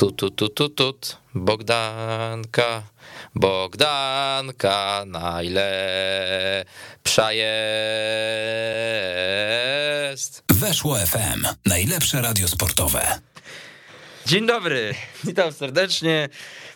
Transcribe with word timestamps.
Tu, 0.00 0.12
tu, 0.12 0.30
tu, 0.30 0.48
tu, 0.48 0.68
tut. 0.68 1.16
Bogdanka, 1.34 2.82
Bogdanka 3.34 5.04
najlepsza 5.06 5.72
jest. 7.32 8.62
Weszło 10.52 10.96
FM. 10.96 11.46
Najlepsze 11.66 12.22
radio 12.22 12.48
sportowe. 12.48 13.20
Dzień 14.26 14.46
dobry, 14.46 14.94
witam 15.24 15.52
serdecznie. 15.52 16.28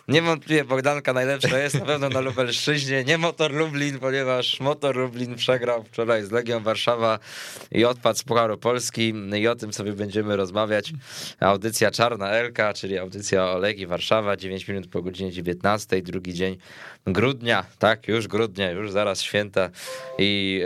Niewątpliwie 0.07 0.63
Bogdanka 0.63 1.13
najlepsza 1.13 1.59
jest 1.59 1.79
na 1.79 1.85
pewno 1.85 2.09
na 2.09 2.19
Lubelszczyźnie. 2.19 3.03
Nie 3.03 3.17
Motor 3.17 3.53
Lublin, 3.53 3.99
ponieważ 3.99 4.59
Motor 4.59 4.95
Lublin 4.95 5.35
przegrał 5.35 5.83
wczoraj 5.83 6.23
z 6.23 6.31
Legią 6.31 6.63
Warszawa 6.63 7.19
i 7.71 7.85
odpadł 7.85 8.19
z 8.19 8.23
Pucharu 8.23 8.57
Polski 8.57 9.13
i 9.39 9.47
o 9.47 9.55
tym 9.55 9.73
sobie 9.73 9.93
będziemy 9.93 10.35
rozmawiać. 10.35 10.93
Audycja 11.39 11.91
Czarna 11.91 12.29
Elka, 12.29 12.73
czyli 12.73 12.97
audycja 12.97 13.51
o 13.51 13.57
Legii 13.57 13.87
Warszawa, 13.87 14.37
9 14.37 14.67
minut 14.67 14.87
po 14.87 15.01
godzinie 15.01 15.31
19, 15.31 16.01
drugi 16.01 16.33
dzień 16.33 16.57
grudnia, 17.07 17.65
tak, 17.79 18.07
już 18.07 18.27
grudnia, 18.27 18.71
już 18.71 18.91
zaraz 18.91 19.21
święta 19.21 19.69
i, 20.17 20.61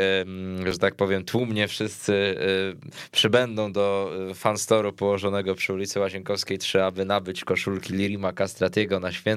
że 0.65 0.77
tak 0.77 0.95
powiem, 0.95 1.25
tłumnie 1.25 1.67
wszyscy 1.67 2.13
y, 2.13 3.09
przybędą 3.11 3.71
do 3.71 4.11
y, 4.31 4.33
fanstoru 4.33 4.93
położonego 4.93 5.55
przy 5.55 5.73
ulicy 5.73 5.99
Łazienkowskiej 5.99 6.57
3, 6.57 6.83
aby 6.83 7.05
nabyć 7.05 7.43
koszulki 7.43 7.93
Lirima 7.93 8.33
Castratiego 8.33 8.99
na 8.99 9.11
święta. 9.11 9.28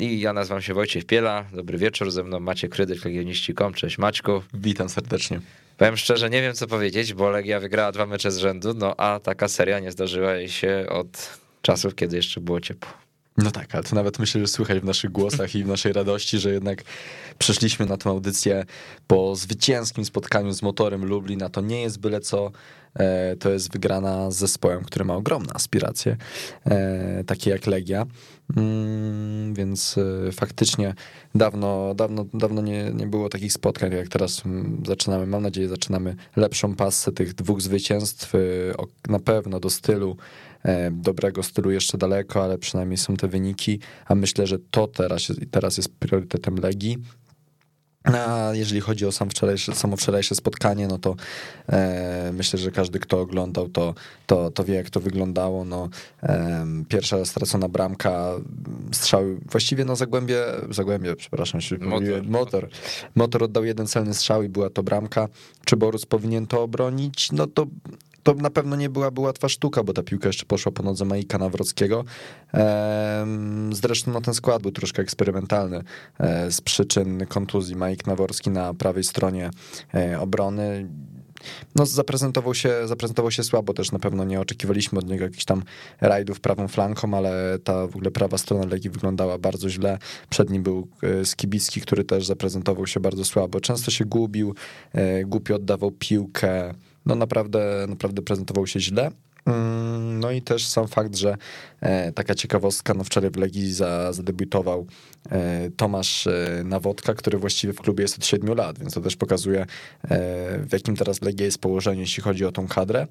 I 0.00 0.20
ja 0.20 0.32
nazywam 0.32 0.62
się 0.62 0.74
Wojciech 0.74 1.04
Piela, 1.04 1.44
dobry 1.52 1.78
wieczór, 1.78 2.10
ze 2.10 2.24
mną 2.24 2.40
Macie 2.40 2.68
Krydyk, 2.68 3.04
legioniści.com, 3.04 3.74
cześć 3.74 3.98
Maćku. 3.98 4.42
Witam 4.54 4.88
serdecznie. 4.88 5.40
Powiem 5.76 5.96
szczerze, 5.96 6.30
nie 6.30 6.42
wiem 6.42 6.54
co 6.54 6.66
powiedzieć, 6.66 7.14
bo 7.14 7.30
Legia 7.30 7.60
wygrała 7.60 7.92
dwa 7.92 8.06
mecze 8.06 8.30
z 8.30 8.38
rzędu, 8.38 8.74
no 8.74 8.94
a 8.96 9.20
taka 9.20 9.48
seria 9.48 9.78
nie 9.78 9.92
zdarzyła 9.92 10.34
jej 10.34 10.48
się 10.48 10.86
od 10.88 11.38
czasów, 11.62 11.94
kiedy 11.94 12.16
jeszcze 12.16 12.40
było 12.40 12.60
ciepło. 12.60 13.07
No 13.38 13.50
tak, 13.50 13.74
ale 13.74 13.84
to 13.84 13.94
nawet 13.94 14.18
myślę, 14.18 14.40
że 14.40 14.46
słychać 14.46 14.80
w 14.80 14.84
naszych 14.84 15.12
głosach 15.12 15.54
i 15.54 15.64
w 15.64 15.66
naszej 15.66 15.92
radości, 15.92 16.38
że 16.38 16.52
jednak 16.52 16.82
przeszliśmy 17.38 17.86
na 17.86 17.96
tę 17.96 18.10
audycję 18.10 18.64
po 19.06 19.36
zwycięskim 19.36 20.04
spotkaniu 20.04 20.52
z 20.52 20.62
motorem 20.62 21.04
Lublin, 21.04 21.42
a 21.42 21.48
to 21.48 21.60
nie 21.60 21.82
jest 21.82 22.00
byle 22.00 22.20
co, 22.20 22.50
e, 22.94 23.36
to 23.36 23.50
jest 23.50 23.72
wygrana 23.72 24.30
z 24.30 24.36
zespołem, 24.36 24.84
który 24.84 25.04
ma 25.04 25.14
ogromne 25.14 25.52
aspiracje, 25.54 26.16
e, 26.66 27.24
takie 27.24 27.50
jak 27.50 27.66
Legia, 27.66 28.06
mm, 28.56 29.54
więc 29.54 29.98
e, 30.28 30.32
faktycznie 30.32 30.94
dawno, 31.34 31.94
dawno, 31.94 32.24
dawno 32.34 32.62
nie, 32.62 32.90
nie 32.94 33.06
było 33.06 33.28
takich 33.28 33.52
spotkań, 33.52 33.92
jak 33.92 34.08
teraz 34.08 34.46
mm, 34.46 34.82
zaczynamy, 34.86 35.26
mam 35.26 35.42
nadzieję, 35.42 35.68
zaczynamy 35.68 36.16
lepszą 36.36 36.74
pasę 36.74 37.12
tych 37.12 37.34
dwóch 37.34 37.60
zwycięstw, 37.60 38.32
na 39.08 39.18
pewno 39.18 39.60
do 39.60 39.70
stylu 39.70 40.16
dobrego 40.90 41.42
stylu 41.42 41.70
jeszcze 41.70 41.98
daleko, 41.98 42.44
ale 42.44 42.58
przynajmniej 42.58 42.98
są 42.98 43.16
te 43.16 43.28
wyniki, 43.28 43.80
a 44.06 44.14
myślę, 44.14 44.46
że 44.46 44.58
to 44.70 44.86
teraz, 44.86 45.22
teraz 45.50 45.76
jest 45.76 45.94
priorytetem 45.98 46.56
Legii. 46.56 46.98
A 48.04 48.50
jeżeli 48.54 48.80
chodzi 48.80 49.06
o 49.06 49.12
sam 49.12 49.30
wczorajsze, 49.30 49.74
samo 49.74 49.96
wczorajsze 49.96 50.34
spotkanie, 50.34 50.88
no 50.88 50.98
to 50.98 51.14
e, 51.68 52.30
myślę, 52.32 52.58
że 52.58 52.70
każdy, 52.70 52.98
kto 52.98 53.20
oglądał, 53.20 53.68
to, 53.68 53.94
to, 54.26 54.50
to 54.50 54.64
wie, 54.64 54.74
jak 54.74 54.90
to 54.90 55.00
wyglądało. 55.00 55.64
No, 55.64 55.88
e, 56.22 56.66
pierwsza 56.88 57.24
stracona 57.24 57.68
bramka, 57.68 58.32
strzały, 58.92 59.38
właściwie 59.50 59.84
no 59.84 59.96
Zagłębie, 59.96 60.44
Zagłębie, 60.70 61.16
przepraszam 61.16 61.60
się, 61.60 61.78
motor. 61.78 62.24
motor. 62.24 62.68
Motor 63.14 63.44
oddał 63.44 63.64
jeden 63.64 63.86
celny 63.86 64.14
strzał 64.14 64.42
i 64.42 64.48
była 64.48 64.70
to 64.70 64.82
bramka. 64.82 65.28
Czy 65.64 65.76
Borus 65.76 66.06
powinien 66.06 66.46
to 66.46 66.62
obronić? 66.62 67.32
No 67.32 67.46
to 67.46 67.66
to 68.22 68.34
na 68.34 68.50
pewno 68.50 68.76
nie 68.76 68.88
byłaby 68.88 69.20
łatwa 69.20 69.48
sztuka, 69.48 69.82
bo 69.82 69.92
ta 69.92 70.02
piłka 70.02 70.26
jeszcze 70.28 70.46
poszła 70.46 70.72
po 70.72 70.82
nodze 70.82 71.04
Majka 71.04 71.38
Nawrockiego. 71.38 72.04
Zresztą 73.72 74.12
no, 74.12 74.20
ten 74.20 74.34
skład 74.34 74.62
był 74.62 74.70
troszkę 74.70 75.02
eksperymentalny 75.02 75.82
e, 76.18 76.50
z 76.52 76.60
przyczyn 76.60 77.26
kontuzji. 77.26 77.76
Majk 77.76 78.06
Naworski 78.06 78.50
na 78.50 78.74
prawej 78.74 79.04
stronie 79.04 79.50
e, 79.94 80.20
obrony 80.20 80.88
no, 81.74 81.86
zaprezentował 81.86 82.54
się, 82.54 82.74
zaprezentował 82.84 83.30
się 83.30 83.42
słabo, 83.42 83.74
też 83.74 83.92
na 83.92 83.98
pewno 83.98 84.24
nie 84.24 84.40
oczekiwaliśmy 84.40 84.98
od 84.98 85.08
niego 85.08 85.24
jakichś 85.24 85.44
tam 85.44 85.62
rajdów 86.00 86.40
prawą 86.40 86.68
flanką, 86.68 87.14
ale 87.14 87.58
ta 87.64 87.86
w 87.86 87.96
ogóle 87.96 88.10
prawa 88.10 88.38
strona 88.38 88.66
Legii 88.66 88.90
wyglądała 88.90 89.38
bardzo 89.38 89.70
źle. 89.70 89.98
Przed 90.30 90.50
nim 90.50 90.62
był 90.62 90.88
e, 91.02 91.24
Skibicki, 91.24 91.80
który 91.80 92.04
też 92.04 92.26
zaprezentował 92.26 92.86
się 92.86 93.00
bardzo 93.00 93.24
słabo. 93.24 93.60
Często 93.60 93.90
się 93.90 94.04
gubił, 94.04 94.54
głupio 95.24 95.54
oddawał 95.54 95.90
piłkę, 95.90 96.74
no 97.06 97.14
naprawdę, 97.14 97.86
naprawdę 97.88 98.22
prezentował 98.22 98.66
się 98.66 98.80
źle. 98.80 99.10
Mm, 99.46 100.20
no 100.20 100.30
i 100.30 100.42
też 100.42 100.66
sam 100.66 100.88
fakt, 100.88 101.16
że 101.16 101.36
e, 101.80 102.12
taka 102.12 102.34
ciekawostka, 102.34 102.94
no 102.94 103.04
wczoraj 103.04 103.30
w 103.30 103.36
Legii 103.36 103.72
zadebiutował 104.10 104.86
e, 105.30 105.70
Tomasz 105.76 106.26
e, 106.26 106.62
Nawodka, 106.64 107.14
który 107.14 107.38
właściwie 107.38 107.72
w 107.72 107.80
klubie 107.80 108.02
jest 108.02 108.18
od 108.18 108.26
7 108.26 108.54
lat, 108.56 108.78
więc 108.78 108.94
to 108.94 109.00
też 109.00 109.16
pokazuje 109.16 109.66
w 110.60 110.68
jakim 110.72 110.96
teraz 110.96 111.22
Legia 111.22 111.46
jest 111.46 111.58
położeniu, 111.58 112.00
jeśli 112.00 112.22
chodzi 112.22 112.44
o 112.44 112.52
tą 112.52 112.68
kadrę. 112.68 113.06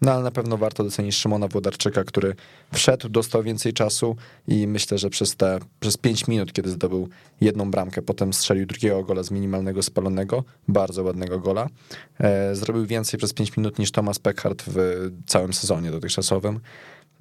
No 0.00 0.12
ale 0.12 0.22
na 0.22 0.30
pewno 0.30 0.56
warto 0.56 0.84
docenić 0.84 1.14
Szymona 1.14 1.48
Włodarczyka, 1.48 2.04
który 2.04 2.34
wszedł, 2.72 3.08
dostał 3.08 3.42
więcej 3.42 3.72
czasu 3.72 4.16
i 4.48 4.66
myślę, 4.66 4.98
że 4.98 5.10
przez 5.10 5.36
te 5.36 5.58
przez 5.80 5.96
5 5.96 6.28
minut, 6.28 6.52
kiedy 6.52 6.70
zdobył 6.70 7.08
jedną 7.40 7.70
bramkę, 7.70 8.02
potem 8.02 8.32
strzelił 8.32 8.66
drugiego 8.66 9.04
gola 9.04 9.22
z 9.22 9.30
minimalnego 9.30 9.82
spalonego, 9.82 10.44
bardzo 10.68 11.02
ładnego 11.02 11.40
gola, 11.40 11.68
e, 12.20 12.54
zrobił 12.54 12.86
więcej 12.86 13.18
przez 13.18 13.32
5 13.32 13.56
minut 13.56 13.78
niż 13.78 13.90
Thomas 13.90 14.18
Peckhardt 14.18 14.64
w 14.66 15.08
całym 15.26 15.52
sezonie 15.52 15.90
dotychczasowym. 15.90 16.60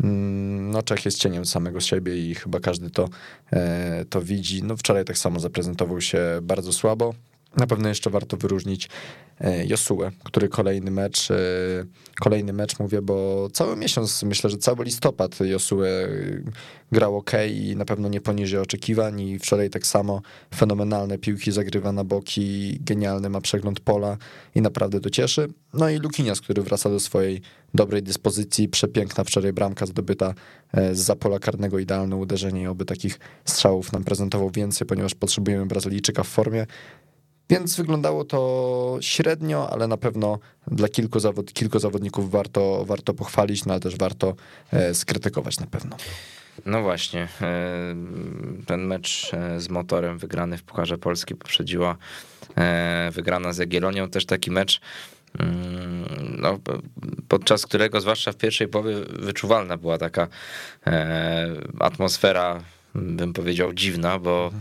Mm, 0.04 0.72
no, 0.72 0.84
Czech 0.84 1.06
jest 1.06 1.18
cieniem 1.18 1.46
samego 1.46 1.80
siebie 1.80 2.18
i 2.18 2.36
chyba 2.36 2.60
każdy 2.60 2.90
to, 2.90 3.10
e, 3.54 4.06
to 4.10 4.22
widzi. 4.22 4.64
No, 4.64 4.78
wczoraj 4.78 5.06
tak 5.06 5.18
samo 5.18 5.40
zaprezentował 5.40 6.02
się 6.02 6.20
bardzo 6.42 6.74
słabo. 6.74 7.14
Na 7.58 7.68
pewno 7.68 7.90
jeszcze 7.90 8.10
warto 8.10 8.38
wyróżnić 8.38 8.90
e, 9.40 9.66
Josue, 9.66 10.12
który 10.24 10.50
kolejny 10.50 10.92
mecz, 10.92 11.32
e, 11.32 11.36
kolejny 12.20 12.54
mecz 12.54 12.80
mówię, 12.80 13.02
bo 13.02 13.48
cały 13.54 13.76
miesiąc, 13.76 14.24
myślę, 14.24 14.50
że 14.50 14.58
cały 14.58 14.86
listopad 14.86 15.40
Josue 15.40 15.84
e, 15.84 16.08
grał 16.92 17.18
ok 17.18 17.32
i 17.56 17.76
na 17.76 17.86
pewno 17.86 18.10
nie 18.10 18.22
poniżej 18.22 18.60
oczekiwań 18.60 19.22
i 19.22 19.40
wczoraj 19.40 19.70
tak 19.70 19.88
samo 19.88 20.22
fenomenalne 20.56 21.18
piłki 21.18 21.52
zagrywa 21.52 21.92
na 21.92 22.04
boki, 22.04 22.78
genialny 22.82 23.30
ma 23.30 23.42
przegląd 23.42 23.80
pola 23.80 24.18
i 24.56 24.62
naprawdę 24.62 25.00
to 25.00 25.10
cieszy. 25.10 25.48
No 25.74 25.90
i 25.90 25.98
Lukinias, 25.98 26.42
który 26.42 26.62
wraca 26.62 26.90
do 26.90 27.00
swojej 27.00 27.42
dobrej 27.74 28.04
dyspozycji, 28.04 28.70
przepiękna 28.70 29.24
wczoraj 29.24 29.54
bramka 29.54 29.86
zdobyta 29.86 30.34
z 30.92 31.06
za 31.06 31.16
pola 31.16 31.40
karnego, 31.40 31.80
idealne 31.80 32.16
uderzenie 32.16 32.62
i 32.62 32.68
oby 32.68 32.86
takich 32.86 33.20
strzałów 33.46 33.94
nam 33.94 34.04
prezentował 34.04 34.52
więcej, 34.52 34.88
ponieważ 34.88 35.16
potrzebujemy 35.16 35.66
Brazylijczyka 35.66 36.24
w 36.24 36.28
formie. 36.28 36.66
Więc 37.50 37.76
wyglądało 37.76 38.26
to 38.26 38.98
średnio, 39.02 39.70
ale 39.70 39.88
na 39.88 39.98
pewno 39.98 40.40
dla 40.68 40.88
kilku, 40.88 41.20
zawod, 41.20 41.54
kilku 41.54 41.80
zawodników 41.80 42.32
warto, 42.32 42.86
warto 42.86 43.14
pochwalić, 43.14 43.66
no 43.66 43.74
ale 43.74 43.80
też 43.80 43.98
warto 43.98 44.36
e, 44.72 44.94
skrytykować 44.94 45.60
na 45.60 45.68
pewno. 45.68 45.96
No 46.66 46.82
właśnie, 46.82 47.28
e, 47.42 47.96
ten 48.66 48.86
mecz 48.86 49.34
e, 49.34 49.60
z 49.60 49.70
motorem 49.70 50.18
wygrany 50.18 50.58
w 50.58 50.64
Pucharze 50.64 50.98
Polski 50.98 51.36
poprzedziła 51.36 51.98
wygrana 53.12 53.54
z 53.54 53.58
Jagiellonią, 53.58 54.10
też 54.10 54.26
taki 54.26 54.52
mecz, 54.52 54.82
mm, 55.40 56.06
no, 56.40 56.60
podczas 57.28 57.66
którego 57.66 58.02
zwłaszcza 58.02 58.32
w 58.32 58.36
pierwszej 58.38 58.68
połowie 58.68 58.96
wyczuwalna 59.20 59.78
była 59.78 59.98
taka 59.98 60.28
atmosfera 61.80 62.64
bym 62.96 63.34
powiedział, 63.34 63.74
dziwna, 63.74 64.20
bo 64.20 64.52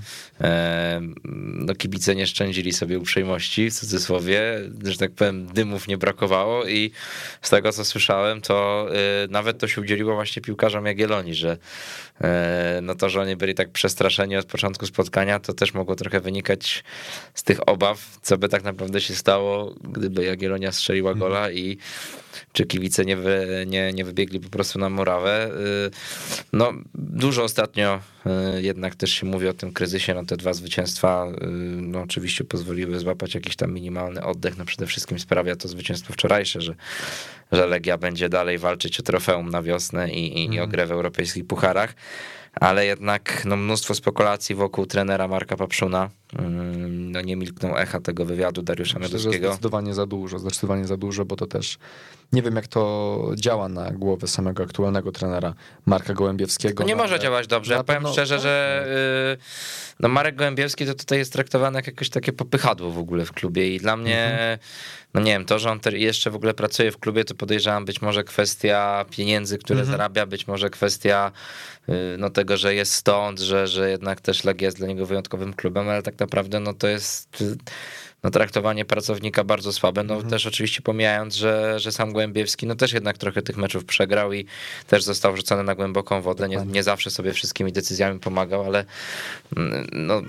e, 0.40 1.00
no, 1.24 1.74
kibice 1.74 2.14
nie 2.14 2.26
szczędzili 2.26 2.72
sobie 2.72 2.98
uprzejmości, 2.98 3.70
w 3.70 3.74
cudzysłowie, 3.74 4.60
że 4.84 4.98
tak 4.98 5.12
powiem, 5.12 5.46
dymów 5.46 5.88
nie 5.88 5.98
brakowało 5.98 6.66
i 6.66 6.90
z 7.42 7.50
tego, 7.50 7.72
co 7.72 7.84
słyszałem, 7.84 8.40
to 8.40 8.86
e, 9.24 9.28
nawet 9.28 9.58
to 9.58 9.68
się 9.68 9.80
udzieliło 9.80 10.14
właśnie 10.14 10.42
piłkarzom 10.42 10.86
Jagiellonii, 10.86 11.34
że 11.34 11.58
e, 12.20 12.80
no 12.82 12.94
to, 12.94 13.08
że 13.08 13.20
oni 13.20 13.36
byli 13.36 13.54
tak 13.54 13.70
przestraszeni 13.70 14.36
od 14.36 14.46
początku 14.46 14.86
spotkania, 14.86 15.40
to 15.40 15.52
też 15.52 15.74
mogło 15.74 15.96
trochę 15.96 16.20
wynikać 16.20 16.84
z 17.34 17.42
tych 17.42 17.68
obaw, 17.68 18.18
co 18.22 18.38
by 18.38 18.48
tak 18.48 18.64
naprawdę 18.64 19.00
się 19.00 19.14
stało, 19.14 19.74
gdyby 19.80 20.24
Jagiellonia 20.24 20.72
strzeliła 20.72 21.10
mhm. 21.10 21.30
gola 21.30 21.50
i 21.50 21.78
czy 22.52 22.66
kibice 22.66 23.04
nie, 23.04 23.16
wy, 23.16 23.64
nie, 23.66 23.92
nie 23.92 24.04
wybiegli 24.04 24.40
po 24.40 24.48
prostu 24.48 24.78
na 24.78 24.90
murawę. 24.90 25.50
Y, 25.86 25.90
no, 26.52 26.72
dużo 26.94 27.42
ostatnio 27.42 28.00
jednak 28.60 28.94
też 28.94 29.10
się 29.10 29.26
mówi 29.26 29.48
o 29.48 29.54
tym 29.54 29.72
kryzysie, 29.72 30.14
no 30.14 30.24
te 30.24 30.36
dwa 30.36 30.52
zwycięstwa 30.52 31.26
y, 31.26 31.46
no 31.82 32.00
oczywiście 32.00 32.44
pozwoliły 32.44 32.98
złapać 32.98 33.34
jakiś 33.34 33.56
tam 33.56 33.72
minimalny 33.72 34.24
oddech, 34.24 34.58
no 34.58 34.64
przede 34.64 34.86
wszystkim 34.86 35.18
sprawia 35.18 35.56
to 35.56 35.68
zwycięstwo 35.68 36.12
wczorajsze, 36.12 36.60
że, 36.60 36.74
że 37.52 37.66
Legia 37.66 37.98
będzie 37.98 38.28
dalej 38.28 38.58
walczyć 38.58 39.00
o 39.00 39.02
trofeum 39.02 39.50
na 39.50 39.62
wiosnę 39.62 40.10
i, 40.10 40.38
i, 40.38 40.44
i 40.44 40.48
o 40.48 40.50
mhm. 40.50 40.70
grę 40.70 40.86
w 40.86 40.92
europejskich 40.92 41.46
pucharach. 41.46 41.94
ale 42.54 42.86
jednak 42.86 43.42
no, 43.44 43.56
mnóstwo 43.56 43.94
spekulacji 43.94 44.54
wokół 44.54 44.86
trenera 44.86 45.28
Marka 45.28 45.56
Papszuna. 45.56 46.10
No 47.14 47.20
nie 47.20 47.36
milkną 47.36 47.76
echa 47.76 48.00
tego 48.00 48.24
wywiadu 48.24 48.62
Dariusza 48.62 48.98
Mioduskiego. 48.98 49.48
zdecydowanie 49.48 49.94
za 49.94 50.06
dużo, 50.06 50.38
zdecydowanie 50.38 50.84
za 50.86 50.96
dużo, 50.96 51.24
bo 51.24 51.36
to 51.36 51.46
też 51.46 51.78
nie 52.32 52.42
wiem, 52.42 52.56
jak 52.56 52.66
to 52.66 53.30
działa 53.34 53.68
na 53.68 53.90
głowę 53.90 54.26
samego 54.26 54.62
aktualnego 54.62 55.12
trenera 55.12 55.54
Marka 55.86 56.14
Gołębiewskiego. 56.14 56.82
No 56.82 56.88
nie 56.88 56.96
no, 56.96 57.02
może 57.02 57.14
ale 57.14 57.22
działać 57.22 57.46
dobrze. 57.46 57.74
Ja 57.74 57.84
powiem 57.84 58.06
szczerze, 58.12 58.38
że 58.40 58.84
y, 59.40 59.94
no 60.00 60.08
Marek 60.08 60.36
Gołębiewski 60.36 60.86
to 60.86 60.94
tutaj 60.94 61.18
jest 61.18 61.32
traktowany 61.32 61.78
jak 61.78 61.86
jakieś 61.86 62.10
takie 62.10 62.32
popychadło 62.32 62.90
w 62.90 62.98
ogóle 62.98 63.24
w 63.24 63.32
klubie 63.32 63.74
i 63.74 63.78
dla 63.78 63.96
mnie, 63.96 64.24
Mhm. 64.24 64.58
no 65.14 65.20
nie 65.20 65.32
wiem, 65.32 65.44
to, 65.44 65.58
że 65.58 65.70
on 65.70 65.80
jeszcze 65.92 66.30
w 66.30 66.36
ogóle 66.36 66.54
pracuje 66.54 66.90
w 66.92 66.98
klubie, 66.98 67.24
to 67.24 67.34
podejrzewam 67.34 67.84
być 67.84 68.02
może 68.02 68.24
kwestia 68.24 69.04
pieniędzy, 69.10 69.58
które 69.58 69.80
Mhm. 69.80 69.98
zarabia, 69.98 70.26
być 70.26 70.46
może 70.46 70.70
kwestia 70.70 71.32
no 72.18 72.30
tego, 72.30 72.56
że 72.56 72.74
jest 72.74 72.92
stąd, 72.92 73.40
że, 73.40 73.66
że 73.66 73.90
jednak 73.90 74.20
też 74.20 74.44
Legia 74.44 74.66
jest 74.66 74.76
dla 74.76 74.86
niego 74.86 75.06
wyjątkowym 75.06 75.54
klubem, 75.54 75.88
ale 75.88 76.02
tak 76.02 76.18
naprawdę 76.18 76.60
no 76.60 76.74
to 76.74 76.88
jest 76.88 77.40
y, 77.40 77.56
no, 78.24 78.30
traktowanie 78.30 78.84
pracownika 78.84 79.44
bardzo 79.44 79.72
słabe. 79.72 80.02
No 80.02 80.22
też 80.22 80.46
oczywiście 80.46 80.82
pomijając, 80.82 81.34
że, 81.34 81.80
że 81.80 81.92
sam 81.92 82.12
Głębiewski 82.12 82.66
no 82.66 82.74
też 82.74 82.92
jednak 82.92 83.18
trochę 83.18 83.42
tych 83.42 83.56
meczów 83.56 83.84
przegrał 83.84 84.32
i 84.32 84.46
też 84.86 85.02
został 85.02 85.32
wrzucony 85.32 85.62
na 85.62 85.74
głęboką 85.74 86.22
wodę. 86.22 86.48
Nie, 86.48 86.56
nie 86.66 86.82
zawsze 86.82 87.10
sobie 87.10 87.32
wszystkimi 87.32 87.72
decyzjami 87.72 88.20
pomagał, 88.20 88.64
ale 88.64 88.84
mm, 89.56 89.86
no, 89.92 90.22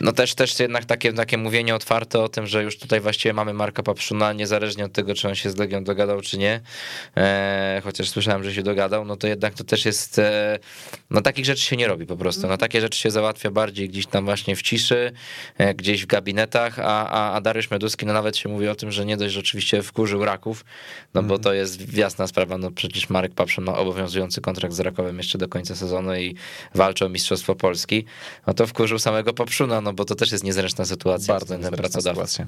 no 0.00 0.12
też, 0.12 0.34
też 0.34 0.60
jednak 0.60 0.84
takie, 0.84 1.12
takie 1.12 1.38
mówienie 1.38 1.74
otwarte 1.74 2.20
o 2.20 2.28
tym, 2.28 2.46
że 2.46 2.62
już 2.62 2.78
tutaj 2.78 3.00
właściwie 3.00 3.32
mamy 3.32 3.52
Marka 3.52 3.82
Papszuna, 3.82 4.32
niezależnie 4.32 4.84
od 4.84 4.92
tego, 4.92 5.14
czy 5.14 5.28
on 5.28 5.34
się 5.34 5.50
z 5.50 5.56
Legią 5.56 5.84
dogadał, 5.84 6.20
czy 6.20 6.38
nie, 6.38 6.60
e, 7.16 7.80
chociaż 7.84 8.08
słyszałem, 8.08 8.44
że 8.44 8.54
się 8.54 8.62
dogadał, 8.62 9.04
no 9.04 9.16
to 9.16 9.26
jednak 9.26 9.54
to 9.54 9.64
też 9.64 9.84
jest, 9.84 10.18
e, 10.18 10.58
no 11.10 11.20
takich 11.20 11.44
rzeczy 11.44 11.62
się 11.62 11.76
nie 11.76 11.88
robi 11.88 12.06
po 12.06 12.16
prostu, 12.16 12.48
no 12.48 12.56
takie 12.56 12.80
rzeczy 12.80 12.98
się 12.98 13.10
załatwia 13.10 13.50
bardziej 13.50 13.88
gdzieś 13.88 14.06
tam 14.06 14.24
właśnie 14.24 14.56
w 14.56 14.62
ciszy, 14.62 15.12
e, 15.58 15.74
gdzieś 15.74 16.02
w 16.02 16.06
gabinetach, 16.06 16.78
a, 16.78 17.10
a, 17.10 17.32
a 17.32 17.40
Dariusz 17.40 17.70
Meduski, 17.70 18.06
no 18.06 18.12
nawet 18.12 18.36
się 18.36 18.48
mówi 18.48 18.68
o 18.68 18.74
tym, 18.74 18.92
że 18.92 19.04
nie 19.04 19.16
dość, 19.16 19.34
że 19.34 19.40
oczywiście 19.40 19.82
wkurzył 19.82 20.24
Raków, 20.24 20.64
no 21.14 21.22
bo 21.22 21.38
to 21.38 21.52
jest 21.52 21.96
jasna 21.96 22.26
sprawa, 22.26 22.58
no 22.58 22.70
przecież 22.70 23.10
Marek 23.10 23.34
Papszun 23.34 23.64
ma 23.64 23.76
obowiązujący 23.76 24.40
kontrakt 24.40 24.74
z 24.74 24.80
Rakowem 24.80 25.18
jeszcze 25.18 25.38
do 25.38 25.48
końca 25.48 25.74
sezonu 25.76 26.14
i 26.14 26.34
walczy 26.74 27.04
o 27.04 27.08
Mistrzostwo 27.08 27.54
Polski, 27.54 28.04
no 28.46 28.54
to 28.54 28.66
wkurzył 28.66 28.98
samego 28.98 29.32
Papszuna, 29.32 29.61
no 29.66 29.92
bo 29.92 30.04
to 30.04 30.14
też 30.14 30.32
jest 30.32 30.44
niezręczna 30.44 30.84
sytuacja 30.84 31.34
Bardzo 31.34 31.56
niezręczna 31.56 32.00
sytuacja. 32.00 32.46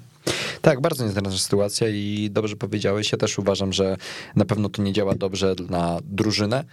Tak, 0.62 0.80
bardzo 0.80 1.04
niezręczna 1.04 1.38
sytuacja 1.38 1.88
i 1.88 2.28
dobrze 2.32 2.56
powiedziałeś. 2.56 3.12
Ja 3.12 3.18
też 3.18 3.38
uważam, 3.38 3.72
że 3.72 3.96
na 4.36 4.44
pewno 4.44 4.68
to 4.68 4.82
nie 4.82 4.92
działa 4.92 5.14
dobrze 5.14 5.54
na 5.70 5.98
drużynę, 6.04 6.64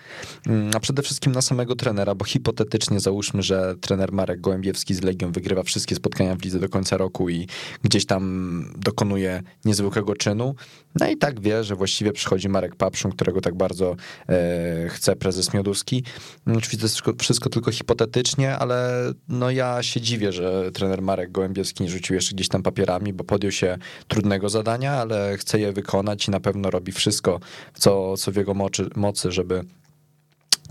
mm, 0.48 0.72
a 0.76 0.80
przede 0.80 1.02
wszystkim 1.02 1.32
na 1.32 1.42
samego 1.42 1.76
trenera, 1.76 2.16
bo 2.16 2.26
hipotetycznie 2.26 3.00
załóżmy, 3.00 3.44
że 3.44 3.76
trener 3.82 4.12
Marek 4.12 4.42
Gołębiewski 4.42 4.94
z 4.94 5.02
Legią 5.02 5.32
wygrywa 5.32 5.64
wszystkie 5.64 5.96
spotkania 5.96 6.36
w 6.36 6.42
lidze 6.42 6.60
do 6.60 6.70
końca 6.70 6.98
roku 6.98 7.30
i 7.30 7.48
gdzieś 7.84 8.06
tam 8.06 8.74
dokonuje 8.78 9.44
niezwykłego 9.66 10.16
czynu. 10.16 10.56
No 11.00 11.08
i 11.08 11.18
tak 11.18 11.40
wie, 11.40 11.64
że 11.64 11.76
właściwie 11.76 12.14
przychodzi 12.14 12.50
Marek 12.50 12.76
Papszun, 12.76 13.12
którego 13.12 13.42
tak 13.42 13.56
bardzo 13.56 13.96
e, 14.30 14.90
chce 14.90 15.16
prezes 15.16 15.54
Mioduski. 15.54 16.04
No, 16.46 16.58
Oczywiście 16.58 16.88
to 17.04 17.14
wszystko 17.20 17.50
tylko 17.50 17.72
hipotetycznie, 17.72 18.58
ale 18.58 18.92
no 19.28 19.52
ja 19.52 19.84
się 19.84 20.02
dziwię, 20.02 20.31
że 20.32 20.72
trener 20.72 21.02
Marek 21.02 21.32
Gołębiewski 21.32 21.84
nie 21.84 21.90
rzucił 21.90 22.16
jeszcze 22.16 22.36
gdzieś 22.36 22.48
tam 22.48 22.64
papierami, 22.64 23.14
bo 23.14 23.24
podjął 23.24 23.52
się 23.52 23.78
trudnego 24.08 24.50
zadania, 24.50 24.94
ale 24.94 25.38
chce 25.38 25.60
je 25.60 25.72
wykonać 25.72 26.28
i 26.28 26.32
na 26.32 26.40
pewno 26.40 26.70
robi 26.70 26.92
wszystko, 26.92 27.40
co, 27.74 28.18
co 28.18 28.32
w 28.32 28.36
jego 28.36 28.54
mocy, 28.54 28.86
mocy 28.96 29.32
żeby 29.32 29.64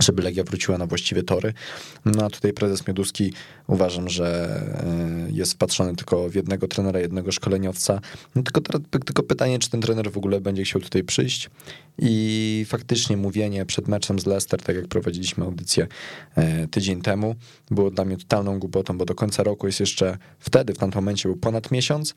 żeby 0.00 0.22
Legia 0.22 0.44
wróciła 0.44 0.78
na 0.78 0.86
właściwe 0.86 1.22
tory. 1.22 1.52
No 2.04 2.24
a 2.24 2.30
tutaj 2.30 2.52
prezes 2.52 2.88
Mioduski 2.88 3.32
uważam, 3.66 4.08
że 4.08 4.50
e, 5.28 5.30
jest 5.30 5.52
wpatrzony 5.52 5.96
tylko 5.96 6.28
w 6.28 6.34
jednego 6.34 6.68
trenera, 6.68 7.00
jednego 7.00 7.32
szkoleniowca. 7.32 8.00
No 8.34 8.42
tylko, 8.42 8.60
teraz- 8.60 8.82
tylko 8.90 9.22
pytanie, 9.22 9.58
czy 9.58 9.70
ten 9.70 9.80
trener 9.80 10.12
w 10.12 10.16
ogóle 10.16 10.40
będzie 10.40 10.64
chciał 10.64 10.80
tutaj 10.80 11.04
przyjść 11.04 11.50
i 11.98 12.64
faktycznie 12.68 13.16
mówienie 13.16 13.66
przed 13.66 13.88
meczem 13.88 14.18
z 14.18 14.26
Leicester, 14.26 14.62
tak 14.62 14.76
jak 14.76 14.88
prowadziliśmy 14.88 15.44
audycję 15.44 15.86
e, 16.36 16.68
tydzień 16.68 17.02
temu, 17.02 17.34
było 17.70 17.90
dla 17.90 18.04
mnie 18.04 18.16
totalną 18.16 18.58
głupotą, 18.58 18.98
bo 18.98 19.04
do 19.04 19.14
końca 19.14 19.42
roku 19.42 19.66
jest 19.66 19.80
jeszcze 19.80 20.18
wtedy, 20.38 20.74
w 20.74 20.78
tamtym 20.78 20.98
momencie 20.98 21.28
był 21.28 21.38
ponad 21.38 21.70
miesiąc 21.70 22.14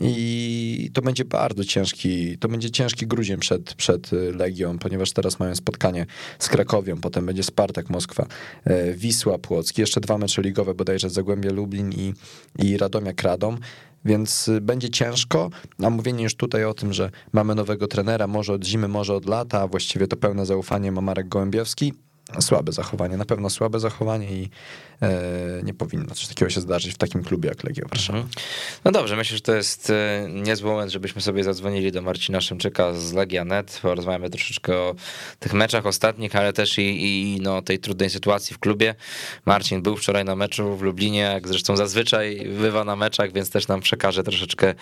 i 0.00 0.90
to 0.92 1.02
będzie 1.02 1.24
bardzo 1.24 1.64
ciężki, 1.64 2.38
to 2.38 2.48
będzie 2.48 2.70
ciężki 2.70 3.06
grudzień 3.06 3.38
przed, 3.38 3.74
przed 3.74 4.10
Legią, 4.12 4.78
ponieważ 4.78 5.12
teraz 5.12 5.40
mają 5.40 5.54
spotkanie 5.54 6.06
z 6.38 6.48
Krakowią, 6.48 7.00
potem 7.00 7.23
będzie 7.26 7.42
Spartak 7.42 7.90
Moskwa, 7.90 8.26
e, 8.64 8.92
Wisła 8.92 9.38
Płock, 9.38 9.78
jeszcze 9.78 10.00
dwa 10.00 10.18
mecze 10.18 10.42
ligowe, 10.42 10.74
bodajże 10.74 11.10
Zagłębie 11.10 11.50
Lublin 11.50 11.92
i, 11.92 12.14
i 12.58 12.76
Radomiak 12.76 13.22
Radom, 13.22 13.58
więc 14.04 14.48
y, 14.48 14.60
będzie 14.60 14.90
ciężko, 14.90 15.50
a 15.82 15.90
mówienie 15.90 16.22
już 16.22 16.34
tutaj 16.34 16.64
o 16.64 16.74
tym, 16.74 16.92
że 16.92 17.10
mamy 17.32 17.54
nowego 17.54 17.88
trenera, 17.88 18.26
może 18.26 18.52
od 18.52 18.64
zimy, 18.64 18.88
może 18.88 19.14
od 19.14 19.26
lata, 19.26 19.60
a 19.60 19.68
właściwie 19.68 20.06
to 20.06 20.16
pełne 20.16 20.46
zaufanie 20.46 20.92
ma 20.92 21.00
Marek 21.00 21.28
Gołębiewski, 21.28 21.92
słabe 22.40 22.72
zachowanie, 22.72 23.16
na 23.16 23.24
pewno 23.24 23.50
słabe 23.50 23.80
zachowanie 23.80 24.32
i 24.32 24.50
e, 25.02 25.10
nie 25.62 25.74
powinno 25.74 26.14
coś 26.14 26.26
takiego 26.26 26.50
się 26.50 26.60
zdarzyć 26.60 26.94
w 26.94 26.98
takim 26.98 27.24
klubie 27.24 27.48
jak 27.48 27.64
Legia 27.64 27.84
Warszawa. 27.88 28.18
Mhm. 28.18 28.34
No 28.84 28.92
dobrze, 28.92 29.16
myślę, 29.16 29.36
że 29.36 29.40
to 29.40 29.54
jest 29.54 29.90
e, 29.90 30.26
niezły 30.30 30.70
moment, 30.70 30.92
żebyśmy 30.92 31.22
sobie 31.22 31.44
zadzwonili 31.44 31.92
do 31.92 32.02
Marcina 32.02 32.40
Szymczyka 32.40 32.94
z 32.94 33.12
Legia.net, 33.12 33.78
porozmawiamy 33.82 34.30
troszeczkę 34.30 34.76
o 34.76 34.94
tych 35.38 35.52
meczach 35.52 35.86
ostatnich, 35.86 36.36
ale 36.36 36.52
też 36.52 36.78
i, 36.78 36.82
i 36.82 37.40
no, 37.40 37.62
tej 37.62 37.78
trudnej 37.78 38.10
sytuacji 38.10 38.56
w 38.56 38.58
klubie. 38.58 38.94
Marcin 39.46 39.82
był 39.82 39.96
wczoraj 39.96 40.24
na 40.24 40.36
meczu 40.36 40.76
w 40.76 40.82
Lublinie, 40.82 41.20
jak 41.20 41.48
zresztą 41.48 41.76
zazwyczaj 41.76 42.48
bywa 42.60 42.84
na 42.84 42.96
meczach, 42.96 43.32
więc 43.32 43.50
też 43.50 43.68
nam 43.68 43.80
przekaże 43.80 44.22
troszeczkę 44.22 44.74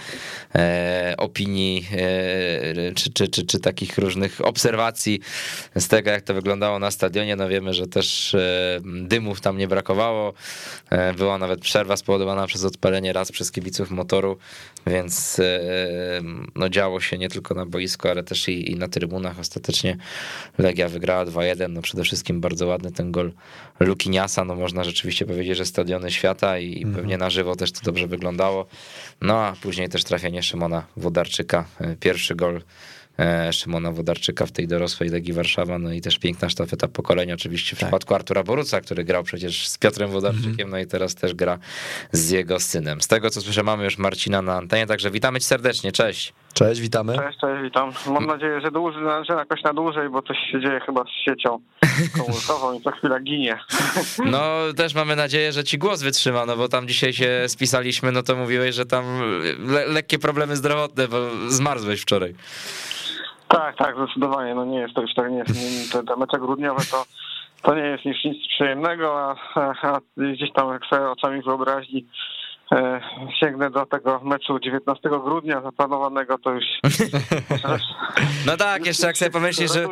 e, 0.55 1.15
opinii 1.19 1.89
e, 1.93 2.95
czy, 2.95 3.13
czy, 3.13 3.29
czy, 3.29 3.47
czy 3.47 3.61
takich 3.61 3.99
różnych 3.99 4.41
obserwacji 4.41 5.21
z 5.77 5.89
tego, 5.89 6.11
jak 6.11 6.23
to 6.23 6.35
wyglądało 6.35 6.79
na 6.79 6.91
stadionie. 6.91 7.32
No 7.37 7.49
wiemy, 7.49 7.75
że 7.75 7.87
też 7.87 8.35
e, 8.35 8.81
dymów 8.85 9.41
tam 9.41 9.59
nie 9.59 9.69
brakowało. 9.69 10.33
E, 10.91 11.15
Była 11.15 11.39
nawet 11.39 11.61
przerwa 11.61 11.97
spowodowana 11.97 12.47
przez 12.47 12.65
odpalenie 12.65 13.13
raz 13.13 13.33
przez 13.33 13.53
kibiców 13.53 13.91
motoru, 13.91 14.37
więc 14.87 15.39
e, 15.39 15.61
no 16.55 16.69
działo 16.69 17.01
się 17.01 17.19
nie 17.19 17.29
tylko 17.29 17.55
na 17.55 17.67
boisku, 17.67 18.09
ale 18.09 18.23
też 18.23 18.49
i, 18.49 18.73
i 18.73 18.77
na 18.77 18.89
trybunach. 18.89 19.39
Ostatecznie 19.39 19.97
Legia 20.59 20.89
wygrała 20.89 21.25
2-1. 21.27 21.71
No 21.71 21.83
przede 21.83 22.05
wszystkim 22.05 22.41
bardzo 22.41 22.67
ładny 22.67 22.93
ten 22.93 23.13
gol 23.13 23.33
Lukiniasa. 23.81 24.45
No 24.45 24.55
można 24.55 24.85
rzeczywiście 24.85 25.27
powiedzieć, 25.27 25.57
że 25.57 25.65
stadiony 25.65 26.11
świata 26.11 26.59
i 26.59 26.83
i 26.83 26.87
pewnie 26.87 27.19
na 27.19 27.31
żywo 27.31 27.57
też 27.57 27.73
to 27.73 27.81
dobrze 27.83 28.07
wyglądało. 28.07 28.67
No 29.21 29.39
a 29.39 29.57
później 29.63 29.89
też 29.89 30.05
trafienie 30.05 30.43
Szymona 30.43 30.87
Wodarczyka. 30.97 31.65
Pierwszy 32.01 32.35
gol 32.35 32.63
Szymona 33.53 33.93
Wodarczyka 33.93 34.47
w 34.47 34.53
tej 34.53 34.69
dorosłej 34.69 35.11
Legii 35.11 35.33
Warszawa, 35.33 35.79
no 35.79 35.93
i 35.93 36.01
też 36.01 36.19
piękna 36.19 36.49
sztafeta 36.49 36.89
pokolenia 36.89 37.35
oczywiście 37.35 37.77
w 37.77 37.79
przypadku 37.79 38.15
Artura 38.15 38.43
Boruca, 38.43 38.81
który 38.81 39.05
grał 39.05 39.23
przecież 39.23 39.69
z 39.69 39.79
Piotrem 39.79 40.11
Wodarczykiem, 40.11 40.71
no 40.71 40.79
i 40.79 40.87
teraz 40.87 41.15
też 41.15 41.35
gra 41.35 41.59
z 42.13 42.31
jego 42.31 42.61
synem. 42.61 43.01
Z 43.01 43.09
tego 43.09 43.31
co 43.31 43.41
słyszę 43.41 43.63
mamy 43.63 43.85
już 43.85 43.99
Marcina 43.99 44.43
na 44.43 44.57
antenie, 44.57 44.87
także 44.87 45.11
witamy 45.11 45.41
cię 45.41 45.47
serdecznie, 45.47 45.93
cześć. 45.93 46.33
Cześć, 46.55 46.81
witamy. 46.81 47.17
Cześć, 47.19 47.39
cześć, 47.39 47.63
witam. 47.63 47.93
Mam 48.07 48.27
nadzieję, 48.27 48.61
że, 48.61 48.71
dłużej, 48.71 49.03
że 49.29 49.35
jakoś 49.35 49.63
na 49.63 49.73
dłużej, 49.75 50.09
bo 50.09 50.23
coś 50.23 50.37
się 50.53 50.61
dzieje 50.61 50.81
chyba 50.81 51.05
z 51.05 51.25
siecią 51.25 51.59
komórkową 52.19 52.79
i 52.79 52.83
co 52.83 52.91
chwila 52.91 53.21
ginie. 53.21 53.59
No 54.25 54.43
też 54.77 54.95
mamy 54.95 55.17
nadzieję, 55.17 55.53
że 55.53 55.65
ci 55.65 55.79
głos 55.79 56.03
wytrzyma, 56.03 56.47
no 56.47 56.57
bo 56.57 56.69
tam 56.69 56.89
dzisiaj 56.89 57.13
się 57.13 57.45
spisaliśmy, 57.47 58.13
no 58.13 58.23
to 58.23 58.37
mówiłeś, 58.37 58.75
że 58.75 58.87
tam 58.87 59.05
le- 59.59 59.87
lekkie 59.87 60.19
problemy 60.19 60.57
zdrowotne, 60.57 61.09
bo 61.09 61.17
zmarzłeś 61.49 62.03
wczoraj. 62.03 62.35
Tak, 63.49 63.77
tak, 63.77 63.97
zdecydowanie. 63.97 64.55
No 64.55 64.65
nie 64.65 64.79
jest 64.79 64.95
to 64.95 65.03
już 65.03 65.15
tak, 65.15 65.31
nie 65.31 65.39
jest, 65.39 65.93
te, 65.93 66.05
te 66.05 66.17
mecze 66.17 66.39
grudniowe 66.39 66.83
to, 66.91 67.05
to 67.63 67.75
nie 67.75 67.83
jest 67.87 68.05
nic, 68.05 68.17
nic 68.25 68.49
przyjemnego, 68.49 69.21
a, 69.21 69.37
a, 69.83 70.01
gdzieś 70.17 70.53
tam 70.53 70.73
jak 70.73 70.87
sobie 70.87 71.11
oczami 71.11 71.43
wyobraźni 71.43 72.07
sięgnę 73.41 73.71
do 73.71 73.87
tego 73.87 74.21
meczu 74.25 74.59
19 74.59 75.09
grudnia 75.25 75.61
zaplanowanego, 75.61 76.39
to 76.39 76.51
już 76.53 76.65
No 78.47 78.57
tak, 78.57 78.87
jeszcze 78.87 79.07
jak 79.07 79.17
sobie 79.17 79.31
pomyślisz, 79.31 79.73
że... 79.73 79.89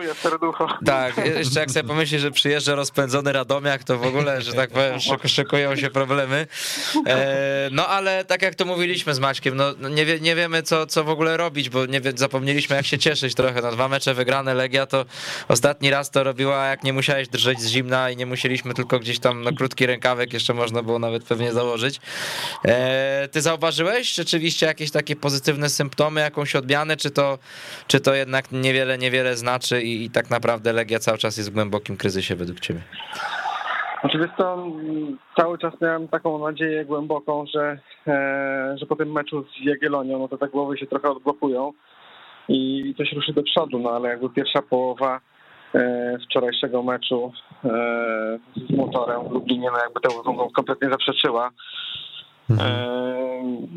Tak, 0.87 1.17
jeszcze 1.17 1.61
jak 1.61 1.71
sobie 1.71 1.89
pomyślisz, 1.89 2.23
że 2.23 2.31
przyjeżdża 2.31 2.75
rozpędzony 2.75 3.33
Radomiak, 3.33 3.85
to 3.85 3.99
w 3.99 4.07
ogóle, 4.07 4.43
że 4.43 4.53
tak 4.53 4.71
powiem, 4.71 4.95
szyk- 5.11 5.29
szykują 5.29 5.77
się 5.77 5.91
problemy. 5.91 6.47
E, 7.07 7.69
no 7.73 7.87
ale 7.87 8.25
tak 8.25 8.43
jak 8.43 8.55
to 8.55 8.65
mówiliśmy 8.65 9.15
z 9.15 9.19
Maćkiem, 9.19 9.57
no 9.57 9.65
no 9.79 9.89
nie, 9.89 10.05
wie, 10.05 10.21
nie 10.21 10.35
wiemy 10.35 10.62
co, 10.62 10.87
co 10.87 11.05
w 11.05 11.09
ogóle 11.09 11.37
robić, 11.37 11.71
bo 11.71 11.87
nie 11.87 12.00
wie, 12.00 12.12
zapomnieliśmy 12.17 12.77
jak 12.77 12.87
się 12.87 12.99
cieszyć 12.99 13.35
trochę. 13.35 13.62
Na 13.62 13.73
dwa 13.73 13.89
mecze 13.89 14.15
wygrane 14.15 14.55
Legia 14.55 14.87
to 14.87 15.05
ostatni 15.49 15.91
raz 15.91 16.11
to 16.11 16.25
robiła 16.25 16.67
jak 16.67 16.85
nie 16.85 16.93
musiałeś 16.93 17.29
drżeć 17.29 17.61
z 17.61 17.69
zimna 17.69 18.11
i 18.11 18.17
nie 18.17 18.27
musieliśmy 18.27 18.75
tylko 18.75 18.99
gdzieś 18.99 19.19
tam 19.19 19.43
na 19.43 19.53
krótki 19.53 19.87
rękawek 19.87 20.33
jeszcze 20.33 20.55
można 20.55 20.83
było 20.83 20.99
nawet 20.99 21.25
pewnie 21.25 21.53
założyć. 21.53 22.00
E, 22.64 23.29
ty 23.29 23.40
zauważyłeś 23.40 24.14
rzeczywiście 24.14 24.67
jakieś 24.67 24.90
takie 24.90 25.17
pozytywne 25.17 25.69
symptomy, 25.69 26.21
jakąś 26.21 26.57
odmianę, 26.57 26.97
czy 26.97 27.11
to, 27.11 27.38
czy 27.87 28.00
to 28.00 28.14
jednak 28.14 28.52
niewiele, 28.52 28.99
niewiele 28.99 29.37
znaczy 29.37 29.83
i, 29.83 30.05
i 30.05 30.11
tak 30.11 30.31
naprawdę 30.31 30.73
Legia 30.73 30.99
cały 30.99 31.19
czas 31.19 31.37
jest 31.37 31.50
w 31.50 31.55
głębokim 31.55 31.97
kryzysie 31.97 32.37
według 32.37 32.61
ciebie? 32.61 32.81
Oczywiście 34.02 34.37
to 34.37 34.67
cały 35.37 35.59
czas 35.59 35.75
miałem 35.81 36.09
taką 36.09 36.47
nadzieję 36.47 36.85
głęboką, 36.85 37.45
że, 37.55 37.79
e, 38.07 38.76
że 38.79 38.87
po 38.87 38.97
tym 38.97 39.12
meczu 39.12 39.45
z 39.45 39.64
Jagiellonią, 39.64 40.19
no 40.19 40.29
to 40.29 40.38
te 40.38 40.49
głowy 40.49 40.79
się 40.79 40.87
trochę 40.87 41.11
odblokują 41.11 41.73
i 42.49 42.95
coś 42.99 43.12
ruszy 43.12 43.33
do 43.33 43.43
przodu, 43.43 43.79
no 43.79 43.90
ale 43.90 44.09
jakby 44.09 44.31
pierwsza 44.31 44.62
połowa 44.62 45.21
e, 45.75 46.19
wczorajszego 46.25 46.83
meczu 46.83 47.33
z 48.57 48.76
motorem 48.76 49.29
w 49.29 49.31
Lublinie, 49.31 49.69
no 49.73 49.79
jakby 49.79 50.00
temu 50.00 50.50
kompletnie 50.50 50.90
zaprzeczyła. 50.90 51.50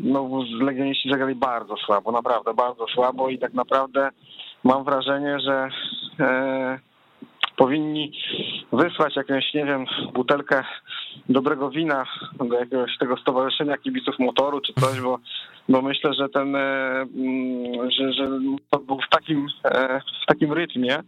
No 0.04 0.44
legioniści 0.60 1.10
zagrali 1.10 1.34
bardzo 1.34 1.76
słabo, 1.76 2.12
naprawdę 2.12 2.54
bardzo 2.54 2.86
słabo 2.94 3.28
i 3.28 3.38
tak 3.38 3.54
naprawdę 3.54 4.10
mam 4.64 4.84
wrażenie, 4.84 5.40
że 5.40 5.68
powinni 7.56 8.12
wysłać 8.72 9.16
jakąś, 9.16 9.54
nie 9.54 9.64
wiem, 9.64 9.84
butelkę 10.14 10.64
dobrego 11.28 11.70
wina 11.70 12.04
do 12.38 12.58
jakiegoś 12.58 12.98
tego 12.98 13.16
stowarzyszenia 13.16 13.78
kibiców 13.78 14.18
motoru 14.18 14.60
czy 14.60 14.72
coś, 14.72 15.00
bo, 15.00 15.18
bo 15.68 15.82
myślę, 15.82 16.14
że 16.14 16.28
ten, 16.28 16.56
e, 16.56 16.60
mm, 17.16 17.90
że, 17.90 18.12
że 18.12 18.28
to 18.70 18.78
był 18.78 18.98
w 19.00 19.08
takim, 19.10 19.46
e, 19.64 20.00
w 20.22 20.26
takim 20.26 20.52
rytmie, 20.52 20.94
e, 20.94 21.02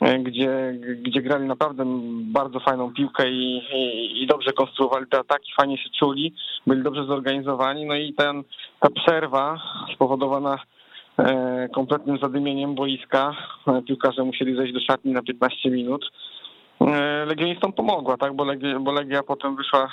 gdzie, 0.00 0.74
gdzie 1.02 1.22
grali 1.22 1.44
naprawdę 1.44 1.84
bardzo 2.22 2.60
fajną 2.60 2.92
piłkę 2.94 3.30
i, 3.30 3.56
i, 3.56 4.22
i, 4.22 4.26
dobrze 4.26 4.52
konstruowali 4.52 5.06
te 5.06 5.18
ataki, 5.18 5.52
fajnie 5.60 5.78
się 5.78 5.90
czuli, 5.98 6.34
byli 6.66 6.82
dobrze 6.82 7.04
zorganizowani, 7.04 7.84
no 7.84 7.94
i 7.94 8.14
ten, 8.14 8.42
ta 8.80 8.88
przerwa 8.90 9.60
spowodowana 9.94 10.58
E, 11.18 11.68
kompletnym 11.74 12.18
zadymieniem 12.18 12.74
boiska. 12.74 13.36
E, 13.66 13.82
piłkarze 13.82 14.24
musieli 14.24 14.56
zejść 14.56 14.74
do 14.74 14.80
szatni 14.80 15.12
na 15.12 15.22
15 15.22 15.70
minut. 15.70 16.10
E, 16.80 17.24
Legionistom 17.24 17.72
pomogła, 17.72 18.16
tak, 18.16 18.34
bo 18.34 18.44
Legia, 18.44 18.80
bo 18.80 18.92
Legia 18.92 19.22
potem 19.22 19.56
wyszła 19.56 19.88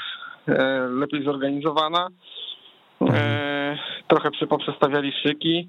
lepiej 0.90 1.24
zorganizowana. 1.24 2.08
Trochę 4.08 4.30
poprzestawiali 4.50 5.12
szyki. 5.12 5.68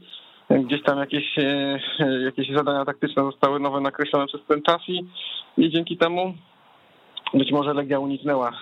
Gdzieś 0.51 0.83
tam 0.83 0.99
jakieś, 0.99 1.37
jakieś 2.25 2.57
zadania 2.57 2.85
taktyczne 2.85 3.23
zostały 3.23 3.61
nowe 3.61 3.81
nakreślone 3.81 4.27
przez 4.27 4.41
ten 4.49 4.63
czas 4.63 4.79
i, 4.89 5.07
i 5.57 5.71
dzięki 5.71 5.97
temu 5.97 6.35
być 7.35 7.53
może 7.53 7.75
Legia 7.75 7.99
uniknęła 7.99 8.53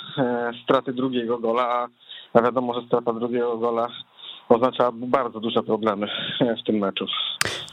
straty 0.64 0.92
drugiego 0.92 1.38
gola, 1.38 1.88
a 2.34 2.42
wiadomo, 2.42 2.74
że 2.74 2.86
strata 2.86 3.12
drugiego 3.12 3.58
gola 3.58 3.88
oznacza 4.48 4.90
bardzo 4.92 5.40
duże 5.40 5.62
problemy 5.62 6.06
w 6.60 6.66
tym 6.66 6.76
meczu. 6.76 7.06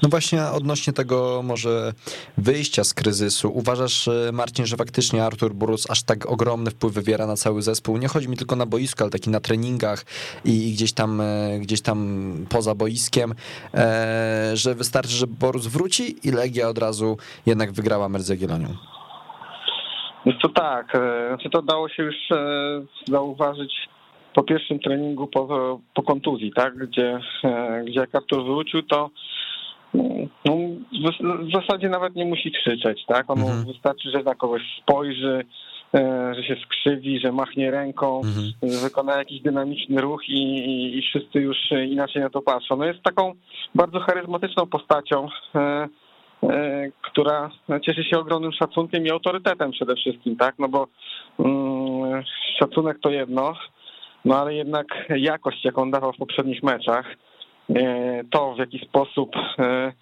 No 0.03 0.09
właśnie 0.09 0.43
odnośnie 0.43 0.93
tego 0.93 1.41
może 1.43 1.93
wyjścia 2.37 2.83
z 2.83 2.93
kryzysu, 2.93 3.51
uważasz 3.53 4.07
e, 4.07 4.31
Marcin, 4.33 4.65
że 4.65 4.77
faktycznie 4.77 5.25
Artur 5.25 5.53
Burus 5.53 5.91
aż 5.91 6.03
tak 6.03 6.25
ogromny 6.25 6.71
wpływ 6.71 6.93
wywiera 6.93 7.27
na 7.27 7.35
cały 7.35 7.61
zespół? 7.61 7.97
Nie 7.97 8.07
chodzi 8.07 8.29
mi 8.29 8.37
tylko 8.37 8.55
na 8.55 8.65
boisko, 8.65 9.03
ale 9.03 9.11
taki 9.11 9.29
na 9.29 9.39
treningach 9.39 10.05
i 10.45 10.73
gdzieś 10.73 10.93
tam, 10.93 11.21
e, 11.21 11.59
gdzieś 11.59 11.81
tam 11.81 11.99
poza 12.49 12.75
boiskiem, 12.75 13.33
e, 13.73 14.51
że 14.53 14.75
wystarczy, 14.75 15.11
że 15.11 15.27
Borus 15.27 15.67
wróci 15.67 16.27
i 16.27 16.31
Legia 16.31 16.67
od 16.69 16.77
razu 16.77 17.17
jednak 17.45 17.71
wygrała 17.71 18.09
mecz 18.09 18.21
z 18.21 18.29
Jagiellonią. 18.29 18.67
No 20.25 20.33
to 20.41 20.49
tak, 20.49 20.91
znaczy 21.27 21.49
to 21.49 21.61
dało 21.61 21.89
się 21.89 22.03
już 22.03 22.15
zauważyć 23.07 23.89
po 24.35 24.43
pierwszym 24.43 24.79
treningu 24.79 25.27
po, 25.27 25.79
po 25.93 26.03
kontuzji, 26.03 26.51
tak, 26.55 26.77
gdzie, 26.77 27.19
gdzie 27.87 27.99
jak 27.99 28.15
Artur 28.15 28.43
wrócił, 28.43 28.83
to 28.83 29.09
no, 30.45 30.55
w 31.21 31.51
zasadzie 31.55 31.89
nawet 31.89 32.15
nie 32.15 32.25
musi 32.25 32.51
krzyczeć, 32.51 33.05
tak? 33.07 33.29
On 33.29 33.39
mhm. 33.39 33.65
wystarczy, 33.65 34.09
że 34.11 34.23
na 34.23 34.35
kogoś 34.35 34.61
spojrzy, 34.81 35.45
e, 35.95 36.33
że 36.35 36.43
się 36.43 36.55
skrzywi, 36.65 37.19
że 37.19 37.31
machnie 37.31 37.71
ręką, 37.71 38.21
mhm. 38.21 38.81
wykona 38.83 39.17
jakiś 39.17 39.41
dynamiczny 39.41 40.01
ruch 40.01 40.29
i, 40.29 40.41
i, 40.57 40.97
i, 40.97 41.01
wszyscy 41.01 41.39
już 41.39 41.57
inaczej 41.87 42.21
na 42.21 42.29
to 42.29 42.41
patrzą. 42.41 42.75
No 42.77 42.85
jest 42.85 43.03
taką 43.03 43.33
bardzo 43.75 43.99
charyzmatyczną 43.99 44.65
postacią, 44.65 45.27
e, 45.55 45.87
która 47.01 47.49
cieszy 47.85 48.03
się 48.03 48.19
ogromnym 48.19 48.51
szacunkiem 48.51 49.05
i 49.05 49.11
autorytetem 49.11 49.71
przede 49.71 49.95
wszystkim, 49.95 50.35
tak? 50.35 50.55
No 50.59 50.67
bo 50.67 50.87
mm, 51.39 52.23
szacunek 52.59 52.99
to 52.99 53.09
jedno, 53.09 53.53
no 54.25 54.37
ale 54.37 54.53
jednak 54.53 54.87
jakość, 55.09 55.65
jaką 55.65 55.91
dawał 55.91 56.13
w 56.13 56.17
poprzednich 56.17 56.63
meczach, 56.63 57.05
e, 57.07 57.28
to 58.29 58.53
w 58.53 58.57
jaki 58.57 58.79
sposób 58.79 59.35
e, 59.59 59.93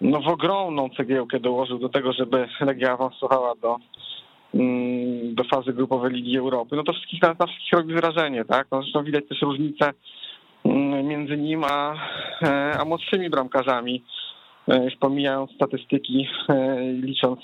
no 0.00 0.20
w 0.20 0.28
ogromną 0.28 0.88
cegiełkę 0.96 1.40
dołożył 1.40 1.78
do 1.78 1.88
tego, 1.88 2.12
żeby 2.12 2.48
Legia 2.60 2.92
awansowała 2.92 3.54
do, 3.54 3.76
mm, 4.54 5.34
do 5.34 5.44
fazy 5.44 5.72
grupowej 5.72 6.12
Ligi 6.12 6.38
Europy, 6.38 6.76
no 6.76 6.82
to 6.82 6.92
wszystkich 6.92 7.22
na, 7.22 7.28
na 7.38 7.46
wszystkich 7.46 7.72
robi 7.72 7.94
wrażenie, 7.94 8.44
tak? 8.44 8.66
No 8.72 8.82
zresztą 8.82 9.04
widać 9.04 9.24
też 9.28 9.42
różnicę 9.42 9.92
mm, 10.64 11.06
między 11.06 11.36
nim 11.36 11.64
a, 11.64 11.94
e, 12.42 12.78
a 12.80 12.84
młodszymi 12.84 13.30
bramkarzami, 13.30 14.04
już 14.84 14.96
pomijając 14.96 15.50
statystyki, 15.50 16.28
licząc 17.02 17.40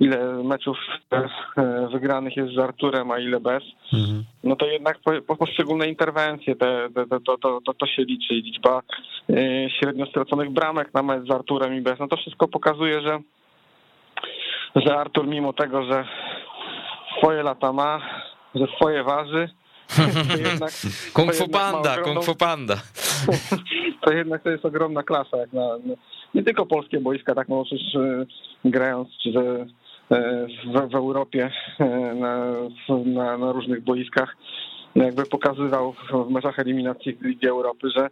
ile 0.00 0.42
meczów 0.44 0.78
e, 1.10 1.88
wygranych 1.92 2.36
jest 2.36 2.54
z 2.54 2.58
Arturem, 2.58 3.10
a 3.10 3.18
ile 3.18 3.40
bez, 3.40 3.62
mhm. 3.92 4.24
no 4.44 4.56
to 4.56 4.66
jednak 4.66 4.98
po, 4.98 5.12
po 5.26 5.36
poszczególne 5.36 5.88
interwencje 5.88 6.56
te, 6.56 6.88
te, 6.94 7.06
te, 7.06 7.20
to, 7.20 7.38
to, 7.38 7.60
to, 7.60 7.74
to 7.74 7.86
się 7.86 8.02
liczy. 8.02 8.34
Liczba 8.34 8.82
e, 9.30 9.70
średnio 9.70 10.06
straconych 10.06 10.50
bramek 10.50 10.94
na 10.94 11.02
mecz 11.02 11.28
z 11.28 11.30
Arturem 11.30 11.74
i 11.74 11.80
bez, 11.80 11.98
no 11.98 12.08
to 12.08 12.16
wszystko 12.16 12.48
pokazuje, 12.48 13.00
że, 13.00 13.20
że 14.76 14.96
Artur 14.96 15.26
mimo 15.26 15.52
tego, 15.52 15.84
że 15.84 16.04
swoje 17.18 17.42
lata 17.42 17.72
ma, 17.72 18.00
że 18.54 18.66
swoje 18.76 19.02
waży, 19.02 19.48
jednak, 20.38 20.72
kung 21.14 21.34
fu 21.34 21.48
panda, 21.48 21.92
ogromną, 21.92 22.14
kung 22.14 22.24
fu 22.24 22.34
panda. 22.34 22.76
To 24.00 24.12
jednak 24.12 24.42
to 24.42 24.50
jest 24.50 24.64
ogromna 24.64 25.02
klasa, 25.02 25.36
jak 25.36 25.52
na, 25.52 25.66
nie 26.34 26.42
tylko 26.42 26.66
polskie 26.66 27.00
boiska, 27.00 27.34
tak 27.34 27.48
no 27.48 27.64
przecież 27.64 27.94
e, 27.94 28.26
grając, 28.64 29.08
czy 29.22 29.32
że 29.32 29.66
w, 30.10 30.90
w 30.90 30.94
Europie 30.94 31.50
e, 31.80 32.14
na, 32.14 32.52
na, 33.04 33.38
na 33.38 33.52
różnych 33.52 33.84
boiskach 33.84 34.36
jakby 34.94 35.26
pokazywał 35.26 35.94
w 36.12 36.30
meczach 36.30 36.58
eliminacji 36.58 37.16
Ligi 37.22 37.48
Europy, 37.48 37.88
że 37.96 38.02
E, 38.04 38.10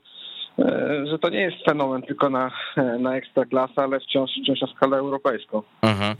że 1.04 1.18
to 1.18 1.28
nie 1.28 1.40
jest 1.40 1.56
fenomen 1.64 2.02
tylko 2.02 2.30
na, 2.30 2.50
na 2.98 3.16
ekstraklasę, 3.16 3.72
ale 3.76 4.00
wciąż, 4.00 4.30
wciąż 4.42 4.60
na 4.60 4.66
skalę 4.66 4.96
europejską. 4.96 5.62
Mhm. 5.82 6.16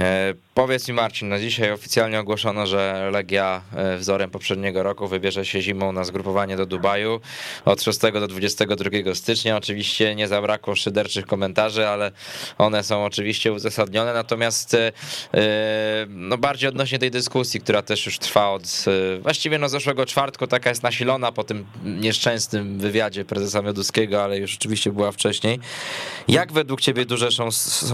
E, 0.00 0.34
powiedz 0.54 0.88
mi 0.88 0.94
Marcin, 0.94 1.28
na 1.28 1.38
dzisiaj 1.38 1.72
oficjalnie 1.72 2.20
ogłoszono, 2.20 2.66
że 2.66 3.10
Legia 3.12 3.62
e, 3.76 3.96
wzorem 3.96 4.30
poprzedniego 4.30 4.82
roku 4.82 5.08
wybierze 5.08 5.44
się 5.44 5.60
zimą 5.62 5.92
na 5.92 6.04
zgrupowanie 6.04 6.56
do 6.56 6.66
Dubaju 6.66 7.20
od 7.64 7.82
6 7.82 8.00
do 8.00 8.28
22 8.28 9.14
stycznia. 9.14 9.56
Oczywiście 9.56 10.14
nie 10.14 10.28
zabrakło 10.28 10.76
szyderczych 10.76 11.26
komentarzy, 11.26 11.88
ale 11.88 12.12
one 12.58 12.82
są 12.82 13.04
oczywiście 13.04 13.52
uzasadnione, 13.52 14.14
natomiast 14.14 14.74
e, 14.74 14.92
no 16.08 16.38
bardziej 16.38 16.68
odnośnie 16.68 16.98
tej 16.98 17.10
dyskusji, 17.10 17.60
która 17.60 17.82
też 17.82 18.06
już 18.06 18.18
trwa 18.18 18.50
od 18.50 18.84
właściwie 19.20 19.58
no 19.58 19.68
zeszłego 19.68 20.06
czwartku, 20.06 20.46
taka 20.46 20.70
jest 20.70 20.82
nasilona 20.82 21.32
po 21.32 21.44
tym 21.44 21.66
nieszczęsnym 21.84 22.78
wywiadzie 22.78 23.24
prezesa 23.24 23.62
Mioduskiego, 23.64 24.24
ale 24.24 24.38
już 24.38 24.54
oczywiście 24.54 24.92
była 24.92 25.12
wcześniej. 25.12 25.60
Jak 26.28 26.52
według 26.52 26.80
ciebie 26.80 27.04
duże 27.04 27.28
są, 27.30 27.50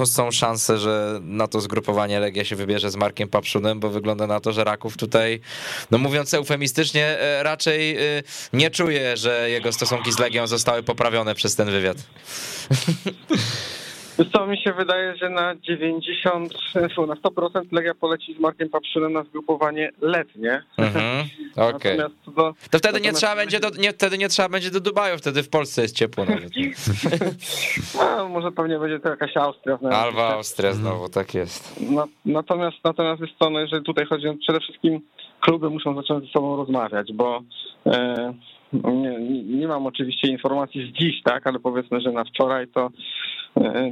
są 0.06 0.30
szanse, 0.30 0.78
że 0.78 1.20
na 1.22 1.48
to 1.48 1.60
zgrupowanie 1.60 2.20
Legia 2.20 2.44
się 2.44 2.56
wybierze 2.56 2.90
z 2.90 2.96
Markiem 2.96 3.28
Papszunem, 3.28 3.80
bo 3.80 3.90
wygląda 3.90 4.26
na 4.26 4.40
to, 4.40 4.52
że 4.52 4.64
Raków 4.64 4.96
tutaj, 4.96 5.40
no 5.90 5.98
mówiąc 5.98 6.34
eufemistycznie, 6.34 7.06
e, 7.06 7.42
raczej 7.42 7.96
e, 7.96 8.22
nie 8.52 8.70
czuje, 8.70 9.16
że 9.16 9.50
jego 9.50 9.72
stosunki 9.72 10.12
z 10.12 10.18
Legią 10.18 10.46
zostały 10.46 10.82
poprawione 10.82 11.34
przez 11.34 11.56
ten 11.56 11.70
wywiad. 11.70 11.96
co, 14.24 14.46
mi 14.46 14.58
się 14.58 14.72
wydaje, 14.72 15.16
że 15.16 15.30
na 15.30 15.54
90, 15.56 16.54
na 16.74 17.14
100% 17.14 17.72
Legia 17.72 17.94
poleci 17.94 18.34
z 18.34 18.40
Markiem 18.40 18.68
Papszynem 18.68 19.12
na 19.12 19.22
zgrupowanie 19.24 19.90
letnie. 20.00 20.62
Mhm, 20.76 21.26
okej. 21.56 22.00
Okay. 22.00 22.10
To, 22.36 22.54
to, 22.70 22.78
wtedy 22.78 23.00
nie 23.00 23.12
trzeba 23.12 23.36
będzie 23.36 23.60
do, 23.60 23.70
nie, 23.78 23.92
wtedy 23.92 24.18
nie 24.18 24.28
trzeba 24.28 24.48
będzie 24.48 24.70
do 24.70 24.80
Dubaju, 24.80 25.18
wtedy 25.18 25.42
w 25.42 25.48
Polsce 25.48 25.82
jest 25.82 25.96
ciepło 25.96 26.24
nawet. 26.24 26.50
no, 28.16 28.28
może 28.28 28.52
pewnie 28.52 28.78
będzie 28.78 29.00
to 29.00 29.08
jakaś 29.08 29.36
Austria. 29.36 29.78
Albo 29.90 30.28
Austria 30.28 30.72
znowu, 30.72 31.08
tak 31.08 31.34
jest. 31.34 31.80
No, 31.90 32.08
natomiast 32.24 32.76
natomiast 32.84 33.20
jest 33.20 33.38
to, 33.38 33.50
no, 33.50 33.60
jeżeli 33.60 33.84
tutaj 33.84 34.06
chodzi 34.06 34.28
o 34.28 34.34
przede 34.34 34.60
wszystkim 34.60 35.00
kluby 35.40 35.70
muszą 35.70 35.94
zacząć 35.94 36.26
ze 36.26 36.32
sobą 36.32 36.56
rozmawiać, 36.56 37.12
bo 37.12 37.42
e, 37.86 38.34
nie, 38.72 39.20
nie 39.44 39.68
mam 39.68 39.86
oczywiście 39.86 40.28
informacji 40.28 40.92
z 40.92 40.98
dziś, 40.98 41.22
tak, 41.22 41.46
ale 41.46 41.58
powiedzmy, 41.58 42.00
że 42.00 42.12
na 42.12 42.24
wczoraj 42.24 42.68
to, 42.68 42.90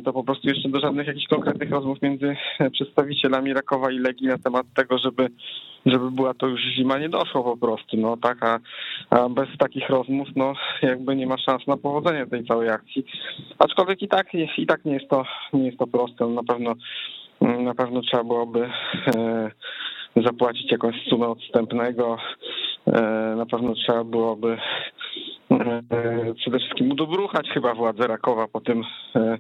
to 0.05 0.13
po 0.13 0.25
prostu 0.25 0.49
jeszcze 0.49 0.69
do 0.69 0.81
żadnych 0.81 1.07
jakichś 1.07 1.27
konkretnych 1.27 1.71
rozmów 1.71 2.03
między 2.03 2.37
przedstawicielami 2.73 3.55
Rakowa 3.55 3.91
i 3.91 3.99
Legii 3.99 4.27
na 4.27 4.39
temat 4.39 4.67
tego, 4.75 4.99
żeby, 4.99 5.29
żeby 5.87 6.11
była 6.11 6.35
to 6.35 6.47
już 6.47 6.61
zima, 6.61 6.99
nie 6.99 7.09
doszło 7.09 7.45
po 7.45 7.57
prostu, 7.57 7.97
no 7.97 8.17
tak, 8.17 8.45
a, 8.45 8.59
a 9.11 9.29
bez 9.29 9.49
takich 9.59 9.89
rozmów, 9.89 10.29
no 10.37 10.53
jakby 10.83 11.17
nie 11.17 11.27
ma 11.27 11.39
szans 11.39 11.67
na 11.67 11.77
powodzenie 11.77 12.27
tej 12.27 12.47
całej 12.47 12.69
akcji. 12.69 13.05
Aczkolwiek 13.59 14.03
i 14.03 14.09
tak, 14.09 14.27
i 14.59 14.67
tak 14.67 14.85
nie 14.85 14.95
jest 14.95 15.09
to, 15.09 15.25
nie 15.53 15.67
jest 15.67 15.79
to 15.79 15.87
proste, 15.87 16.27
na 16.27 16.43
pewno, 16.43 16.75
na 17.41 17.75
pewno 17.75 18.01
trzeba 18.03 18.25
byłoby 18.25 18.71
e, 19.17 19.51
zapłacić 20.17 20.73
jakąś 20.73 20.95
sumę 21.09 21.29
odstępnego. 21.29 22.19
Na 23.37 23.47
pewno 23.47 23.75
trzeba 23.75 24.05
byłoby 24.05 24.59
przede 26.37 26.59
wszystkim 26.59 26.93
udobruchać 26.93 27.49
chyba 27.49 27.75
władze 27.75 28.07
Rakowa 28.07 28.49
po 28.49 28.61
tym 28.61 28.85
E, 29.17 29.39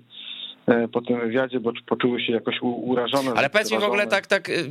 po 0.92 1.00
tym 1.00 1.20
wywiadzie, 1.20 1.60
bo 1.60 1.72
poczuły 1.86 2.20
się 2.20 2.32
jakoś 2.32 2.54
urażone. 2.62 3.32
Ale 3.36 3.50
powiedz 3.50 3.70
mi 3.70 3.78
w 3.78 3.82
ogóle 3.82 4.06
tak, 4.06 4.26
tak, 4.26 4.48
y, 4.48 4.64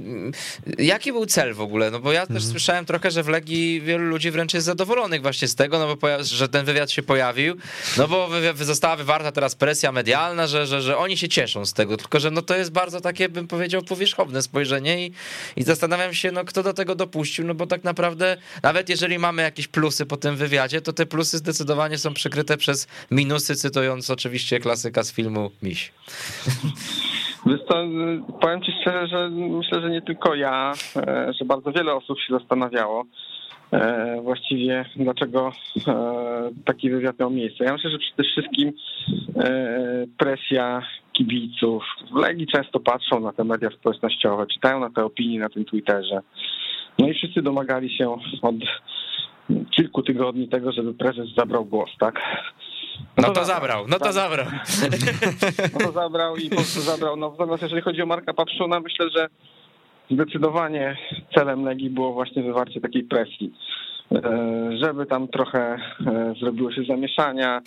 jaki 0.77 1.11
był 1.11 1.25
cel 1.25 1.53
w 1.53 1.61
ogóle? 1.61 1.91
No 1.91 1.99
bo 1.99 2.11
ja 2.11 2.21
też 2.21 2.35
mhm. 2.35 2.51
słyszałem 2.51 2.85
trochę, 2.85 3.11
że 3.11 3.23
w 3.23 3.27
Legii 3.27 3.81
wielu 3.81 4.05
ludzi 4.05 4.31
wręcz 4.31 4.53
jest 4.53 4.65
zadowolonych 4.65 5.21
właśnie 5.21 5.47
z 5.47 5.55
tego, 5.55 5.79
no 5.79 5.95
bo 5.95 6.07
że 6.23 6.49
ten 6.49 6.65
wywiad 6.65 6.91
się 6.91 7.03
pojawił, 7.03 7.55
no 7.97 8.07
bo 8.07 8.29
została 8.55 8.95
wywarta 8.95 9.31
teraz 9.31 9.55
presja 9.55 9.91
medialna, 9.91 10.47
że, 10.47 10.67
że, 10.67 10.81
że 10.81 10.97
oni 10.97 11.17
się 11.17 11.29
cieszą 11.29 11.65
z 11.65 11.73
tego, 11.73 11.97
tylko 11.97 12.19
że 12.19 12.31
no 12.31 12.41
to 12.41 12.57
jest 12.57 12.71
bardzo 12.71 13.01
takie, 13.01 13.29
bym 13.29 13.47
powiedział, 13.47 13.81
powierzchowne 13.81 14.41
spojrzenie 14.41 15.05
i, 15.05 15.11
i 15.55 15.63
zastanawiam 15.63 16.13
się, 16.13 16.31
no 16.31 16.45
kto 16.45 16.63
do 16.63 16.73
tego 16.73 16.95
dopuścił, 16.95 17.45
no 17.45 17.53
bo 17.53 17.67
tak 17.67 17.83
naprawdę 17.83 18.37
nawet 18.63 18.89
jeżeli 18.89 19.19
mamy 19.19 19.41
jakieś 19.41 19.67
plusy 19.67 20.05
po 20.05 20.17
tym 20.17 20.35
wywiadzie, 20.35 20.81
to 20.81 20.93
te 20.93 21.05
plusy 21.05 21.37
zdecydowanie 21.37 21.97
są 21.97 22.13
przykryte 22.13 22.57
przez 22.57 22.87
minusy, 23.11 23.55
cytując 23.55 24.09
oczywiście 24.09 24.59
klasyka 24.59 25.03
z 25.03 25.11
filmu 25.11 25.51
Miś. 25.63 25.86
Wiesz 27.45 27.59
co, 27.69 27.83
powiem 28.41 28.61
ci 28.61 28.71
szczerze, 28.81 29.07
że 29.07 29.29
myślę, 29.29 29.81
że 29.81 29.89
nie 29.89 30.01
tylko 30.01 30.35
ja, 30.35 30.73
e, 30.95 31.33
że 31.33 31.45
bardzo 31.45 31.71
wiele 31.71 31.93
osób 31.93 32.19
się 32.19 32.33
zastanawiało 32.33 33.05
e, 33.71 34.21
właściwie 34.21 34.85
dlaczego 34.95 35.51
e, 35.87 35.93
taki 36.65 36.89
wywiad 36.89 37.19
miał 37.19 37.29
miejsce. 37.29 37.63
Ja 37.63 37.73
myślę, 37.73 37.89
że 37.89 37.97
przede 37.97 38.23
wszystkim 38.23 38.73
presja 40.17 40.81
kibiców. 41.13 41.83
W 42.11 42.15
Legii 42.15 42.47
często 42.47 42.79
patrzą 42.79 43.19
na 43.19 43.33
te 43.33 43.43
media 43.43 43.69
społecznościowe, 43.69 44.47
czytają 44.47 44.79
na 44.79 44.89
te 44.89 45.05
opinie 45.05 45.39
na 45.39 45.49
tym 45.49 45.65
Twitterze. 45.65 46.21
No 46.99 47.07
i 47.07 47.13
wszyscy 47.13 47.41
domagali 47.41 47.97
się 47.97 48.17
od 48.41 48.55
kilku 49.71 50.03
tygodni 50.03 50.47
tego, 50.47 50.71
żeby 50.71 50.93
prezes 50.93 51.27
zabrał 51.37 51.65
głos, 51.65 51.89
tak? 51.99 52.21
No, 53.17 53.27
no 53.27 53.33
to 53.33 53.45
zabrał, 53.45 53.85
no 53.87 53.99
to 53.99 54.13
zabrał. 54.13 54.45
No 55.73 55.79
to 55.79 55.91
zabrał 55.91 56.37
i 56.37 56.49
po 56.49 56.55
prostu 56.55 56.81
zabrał. 56.81 57.15
No, 57.15 57.29
natomiast 57.29 57.61
jeżeli 57.63 57.81
chodzi 57.81 58.01
o 58.01 58.05
Marka 58.05 58.33
Papszuna, 58.33 58.79
myślę, 58.79 59.09
że 59.15 59.27
zdecydowanie 60.11 60.97
celem 61.35 61.63
Legii 61.63 61.89
było 61.89 62.13
właśnie 62.13 62.43
wywarcie 62.43 62.81
takiej 62.81 63.03
presji 63.03 63.53
e, 64.11 64.77
żeby 64.83 65.05
tam 65.05 65.27
trochę 65.27 65.59
e, 66.07 66.33
zrobiło 66.39 66.71
się 66.71 66.83
zamieszania, 66.83 67.61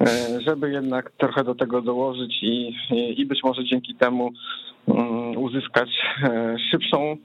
e, 0.00 0.06
żeby 0.40 0.70
jednak 0.70 1.10
trochę 1.10 1.44
do 1.44 1.54
tego 1.54 1.82
dołożyć 1.82 2.42
i, 2.42 2.76
i 3.16 3.26
być 3.26 3.40
może 3.44 3.64
dzięki 3.64 3.94
temu 3.94 4.32
mm, 4.88 5.36
uzyskać 5.36 5.88
szybszą, 6.70 7.16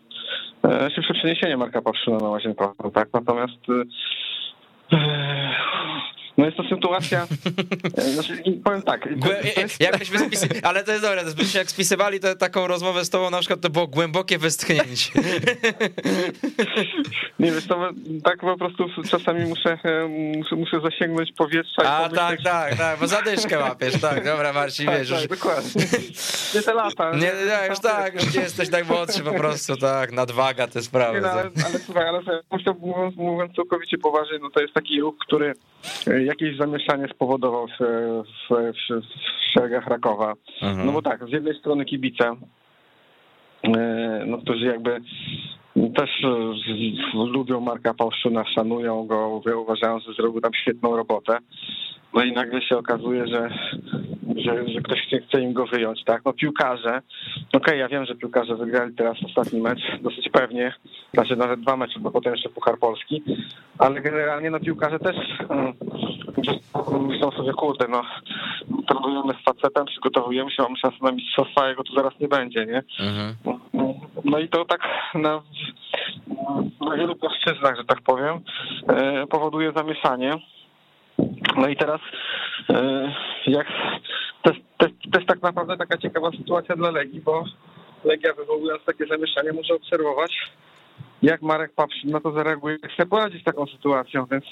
szybsze 0.95 1.13
przeniesienie 1.13 1.57
Marka 1.57 1.81
Papszuna 1.81 2.17
na 2.17 2.29
Łazienkowską, 2.29 2.91
tak? 2.91 3.09
Natomiast 3.13 3.59
no 6.37 6.45
jest 6.45 6.57
to 6.57 6.63
sytuacja, 6.63 7.27
e, 7.97 8.01
znaczy, 8.01 8.43
powiem 8.63 8.81
tak. 8.81 9.09
To, 9.21 9.27
to 9.27 9.61
jest... 9.61 9.81
Jakbyśmy 9.81 10.19
spis... 10.19 10.47
Ale 10.63 10.83
to 10.83 10.91
jest 10.91 11.03
dobre, 11.03 11.23
to 11.23 11.57
jak 11.57 11.71
spisywali 11.71 12.19
to, 12.19 12.35
taką 12.35 12.67
rozmowę 12.67 13.05
z 13.05 13.09
tobą, 13.09 13.29
na 13.29 13.39
przykład 13.39 13.61
to 13.61 13.69
było 13.69 13.87
głębokie 13.87 14.37
westchnięcie. 14.37 15.11
Nie 17.39 17.51
wiesz, 17.51 17.67
to 17.67 17.89
tak 18.23 18.39
po 18.39 18.57
prostu 18.57 18.85
czasami 19.09 19.45
muszę, 19.45 19.77
e, 19.83 20.07
muszę, 20.07 20.55
muszę 20.55 20.81
zasięgnąć 20.81 21.31
powietrza. 21.37 21.81
A 21.81 22.09
tak, 22.09 22.41
tak, 22.43 22.77
tak, 22.77 22.99
bo 22.99 23.07
zadyszkę 23.07 23.59
łapiesz, 23.59 24.01
tak, 24.01 24.25
dobra 24.25 24.53
Marcin, 24.53 24.85
tak, 24.85 24.97
wiesz. 24.97 25.09
Tak, 25.09 25.19
już... 25.19 25.29
dokładnie. 25.29 25.85
Nie 26.55 26.61
te 26.61 26.73
lata. 26.73 27.11
Nie, 27.11 27.19
nie, 27.19 27.67
już 27.69 27.79
tak, 27.79 28.13
już 28.13 28.35
nie 28.35 28.41
jesteś 28.41 28.69
tak 28.69 28.87
młodszy 28.87 29.23
po 29.23 29.33
prostu, 29.33 29.77
tak, 29.77 30.11
nadwaga 30.11 30.67
te 30.67 30.81
sprawy. 30.81 31.15
Nie, 31.15 31.21
no, 31.21 31.29
ale, 31.31 31.49
ale 31.65 31.79
słuchaj, 31.79 32.07
ale 32.07 32.21
mówiąc, 32.79 33.15
mówiąc 33.15 33.55
całkowicie 33.55 33.97
poważnie, 33.97 34.39
no 34.41 34.49
to 34.49 34.61
jest 34.61 34.73
taki 34.73 35.01
ruch, 35.01 35.15
który 35.27 35.53
jakieś 36.29 36.57
zamieszanie 36.57 37.07
spowodował 37.07 37.67
w, 37.67 37.79
w, 38.23 38.49
w, 38.49 39.01
w 39.01 39.53
szeregach 39.53 39.87
Rakowa. 39.87 40.33
Mhm. 40.61 40.85
No 40.85 40.91
bo 40.91 41.01
tak, 41.01 41.25
z 41.29 41.31
jednej 41.31 41.59
strony 41.59 41.85
kibice, 41.85 42.35
e, 43.63 44.23
no, 44.25 44.37
którzy 44.37 44.65
jakby 44.65 45.01
też 45.75 46.09
lubią 47.13 47.59
Marka 47.59 47.93
Pałszuna, 47.93 48.45
szanują 48.55 49.07
go, 49.07 49.41
uważają, 49.61 49.99
że 49.99 50.13
zrobił 50.13 50.41
tam 50.41 50.53
świetną 50.53 50.95
robotę. 50.95 51.37
No 52.13 52.23
i 52.23 52.31
nagle 52.31 52.61
się 52.61 52.77
okazuje, 52.77 53.27
że, 53.27 53.49
że, 54.35 54.67
że 54.67 54.81
ktoś 54.81 54.99
chce 55.27 55.41
im 55.41 55.53
go 55.53 55.65
wyjąć, 55.65 56.03
tak? 56.03 56.21
No 56.25 56.33
piłkarze, 56.33 57.01
okej, 57.47 57.57
okay, 57.57 57.77
ja 57.77 57.87
wiem, 57.87 58.05
że 58.05 58.15
piłkarze 58.15 58.55
wygrali 58.55 58.95
teraz 58.95 59.17
ostatni 59.25 59.61
mecz 59.61 59.79
dosyć 60.01 60.29
pewnie, 60.29 60.73
znaczy 61.13 61.35
nawet 61.35 61.61
dwa 61.61 61.77
mecze, 61.77 61.99
bo 61.99 62.11
potem 62.11 62.33
jeszcze 62.33 62.49
Puchar 62.49 62.79
Polski, 62.79 63.23
ale 63.77 64.01
generalnie 64.01 64.49
no 64.49 64.59
piłkarze 64.59 64.99
też 64.99 65.15
um, 65.49 65.73
myślą 67.07 67.31
sobie, 67.31 67.53
kurde, 67.53 67.87
no 67.87 68.01
trenujemy 68.87 69.33
z 69.41 69.43
facetem, 69.43 69.85
przygotowujemy 69.85 70.51
się, 70.51 70.63
mamy 70.63 70.77
szansę 70.77 70.97
na 71.01 71.11
mistrzostwa, 71.11 71.69
jego 71.69 71.83
tu 71.83 71.95
zaraz 71.95 72.19
nie 72.19 72.27
będzie, 72.27 72.65
nie? 72.65 72.83
Mhm. 72.99 73.35
No 74.25 74.39
i 74.39 74.49
to 74.49 74.65
tak 74.65 74.81
na, 75.15 75.41
na 76.81 76.95
wielu 76.95 77.15
płaszczyznach, 77.15 77.77
że 77.77 77.85
tak 77.85 78.01
powiem, 78.01 78.39
e, 78.87 79.27
powoduje 79.27 79.71
zamieszanie. 79.71 80.31
No 81.57 81.67
i 81.67 81.75
teraz 81.75 82.01
e, 82.69 83.13
jak 83.47 83.67
to 84.43 84.51
jest, 84.51 84.65
to, 84.77 84.87
jest, 84.87 84.99
to 85.11 85.19
jest 85.19 85.27
tak 85.27 85.41
naprawdę 85.41 85.77
taka 85.77 85.97
ciekawa 85.97 86.31
sytuacja 86.31 86.75
dla 86.75 86.91
Legii, 86.91 87.21
bo 87.21 87.43
Legia 88.03 88.33
wywołując 88.33 88.85
takie 88.85 89.05
zamieszanie 89.05 89.53
może 89.53 89.73
obserwować, 89.73 90.51
jak 91.21 91.41
Marek 91.41 91.73
Papsz 91.75 92.03
na 92.03 92.19
to 92.19 92.31
zareaguje, 92.31 92.77
jak 92.83 92.91
sobie 92.91 93.09
poradzi 93.09 93.39
z 93.39 93.43
taką 93.43 93.65
sytuacją, 93.65 94.25
więc 94.31 94.45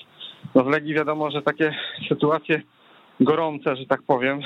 no 0.55 0.63
w 0.63 0.67
Legii 0.67 0.93
wiadomo, 0.93 1.31
że 1.31 1.41
takie 1.41 1.75
sytuacje 2.09 2.61
gorące, 3.19 3.75
że 3.75 3.85
tak 3.85 4.01
powiem, 4.07 4.41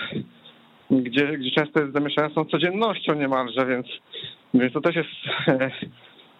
gdzie, 0.92 1.38
gdzie 1.38 1.52
często 1.52 1.80
jest 1.80 1.94
zamieszane 1.94 2.34
są 2.36 2.46
codziennością 2.46 3.14
niemalże, 3.14 3.66
więc, 3.66 3.88
więc 4.54 4.74
to 4.74 4.82
też 4.82 4.96
jest 4.96 5.10
e, 5.48 5.72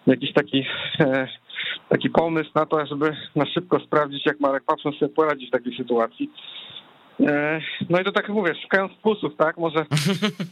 jakiś 0.06 0.32
taki 0.32 0.66
e, 1.00 1.28
taki 1.92 2.10
pomysł 2.10 2.50
na 2.54 2.66
to, 2.66 2.86
żeby 2.86 3.16
na 3.36 3.46
szybko 3.46 3.80
sprawdzić, 3.80 4.26
jak 4.26 4.40
Marek 4.40 4.64
Papson 4.64 4.92
sobie 4.92 5.14
poradzi 5.14 5.46
w 5.46 5.50
takiej 5.50 5.76
sytuacji. 5.76 6.30
E, 7.20 7.60
no 7.90 8.00
i 8.00 8.04
to 8.04 8.12
tak 8.12 8.28
mówię, 8.28 8.54
szukając 8.62 8.92
plusów, 9.02 9.32
tak? 9.36 9.56
Może, 9.56 9.78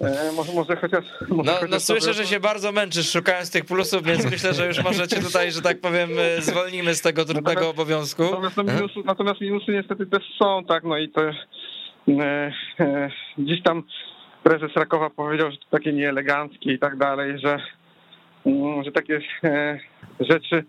e, 0.00 0.32
może, 0.36 0.52
może 0.52 0.76
chociaż. 0.76 1.04
Może 1.28 1.50
no, 1.50 1.52
chociaż 1.52 1.70
no 1.70 1.80
słyszę, 1.80 2.14
że 2.14 2.26
się 2.26 2.40
bardzo 2.40 2.72
męczysz 2.72 3.10
szukając 3.10 3.50
tych 3.50 3.64
plusów, 3.64 4.02
więc 4.02 4.30
myślę, 4.30 4.54
że 4.54 4.66
już 4.66 4.84
możecie 4.84 5.22
tutaj, 5.22 5.52
że 5.52 5.62
tak 5.62 5.80
powiem, 5.80 6.10
e, 6.18 6.42
zwolnimy 6.42 6.94
z 6.94 7.02
tego 7.02 7.24
trudnego 7.24 7.48
natomiast, 7.50 7.78
obowiązku. 7.78 8.22
Natomiast, 8.22 8.56
no 8.56 8.62
minusy, 8.62 9.00
natomiast 9.04 9.40
minusy 9.40 9.72
niestety 9.72 10.06
też 10.06 10.22
są, 10.38 10.64
tak? 10.64 10.84
No 10.84 10.98
i 10.98 11.08
to 11.08 11.22
e, 11.22 11.32
e, 12.80 13.10
gdzieś 13.38 13.62
tam 13.62 13.82
prezes 14.42 14.70
Rakowa 14.76 15.10
powiedział, 15.10 15.50
że 15.50 15.56
to 15.56 15.64
takie 15.70 15.92
nieeleganckie 15.92 16.72
i 16.72 16.78
tak 16.78 16.96
dalej, 16.96 17.38
że 17.38 17.58
że 18.84 18.92
takie 18.92 19.20
e, 19.44 19.78
rzeczy 20.20 20.64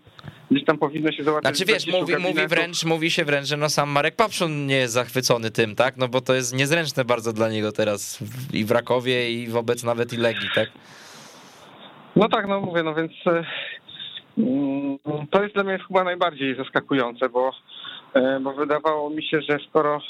gdzieś 0.50 0.64
tam 0.64 0.78
powinno 0.78 1.12
się 1.12 1.24
załatwić. 1.24 1.56
Znaczy 1.56 1.72
wiesz, 1.72 1.86
mówi, 1.86 2.16
mówi, 2.16 2.46
wręcz, 2.48 2.84
mówi 2.84 3.10
się 3.10 3.24
wręcz, 3.24 3.46
że 3.46 3.56
no 3.56 3.68
sam 3.68 3.90
Marek 3.90 4.16
Papszun 4.16 4.66
nie 4.66 4.76
jest 4.76 4.94
zachwycony 4.94 5.50
tym, 5.50 5.74
tak? 5.74 5.96
No 5.96 6.08
bo 6.08 6.20
to 6.20 6.34
jest 6.34 6.56
niezręczne 6.56 7.04
bardzo 7.04 7.32
dla 7.32 7.48
niego 7.48 7.72
teraz 7.72 8.18
i 8.52 8.64
w 8.64 8.70
Rakowie 8.70 9.30
i 9.32 9.48
wobec 9.48 9.84
nawet 9.84 10.12
i 10.12 10.16
Legii, 10.16 10.48
tak? 10.54 10.68
No 12.16 12.28
tak, 12.28 12.48
no 12.48 12.60
mówię, 12.60 12.82
no 12.82 12.94
więc 12.94 13.12
e, 13.26 13.44
mm, 14.38 14.98
to 15.30 15.42
jest 15.42 15.54
dla 15.54 15.64
mnie 15.64 15.78
chyba 15.88 16.04
najbardziej 16.04 16.56
zaskakujące, 16.56 17.28
bo, 17.28 17.52
e, 18.14 18.40
bo 18.40 18.52
wydawało 18.52 19.10
mi 19.10 19.22
się, 19.22 19.40
że 19.40 19.58
skoro, 19.68 20.00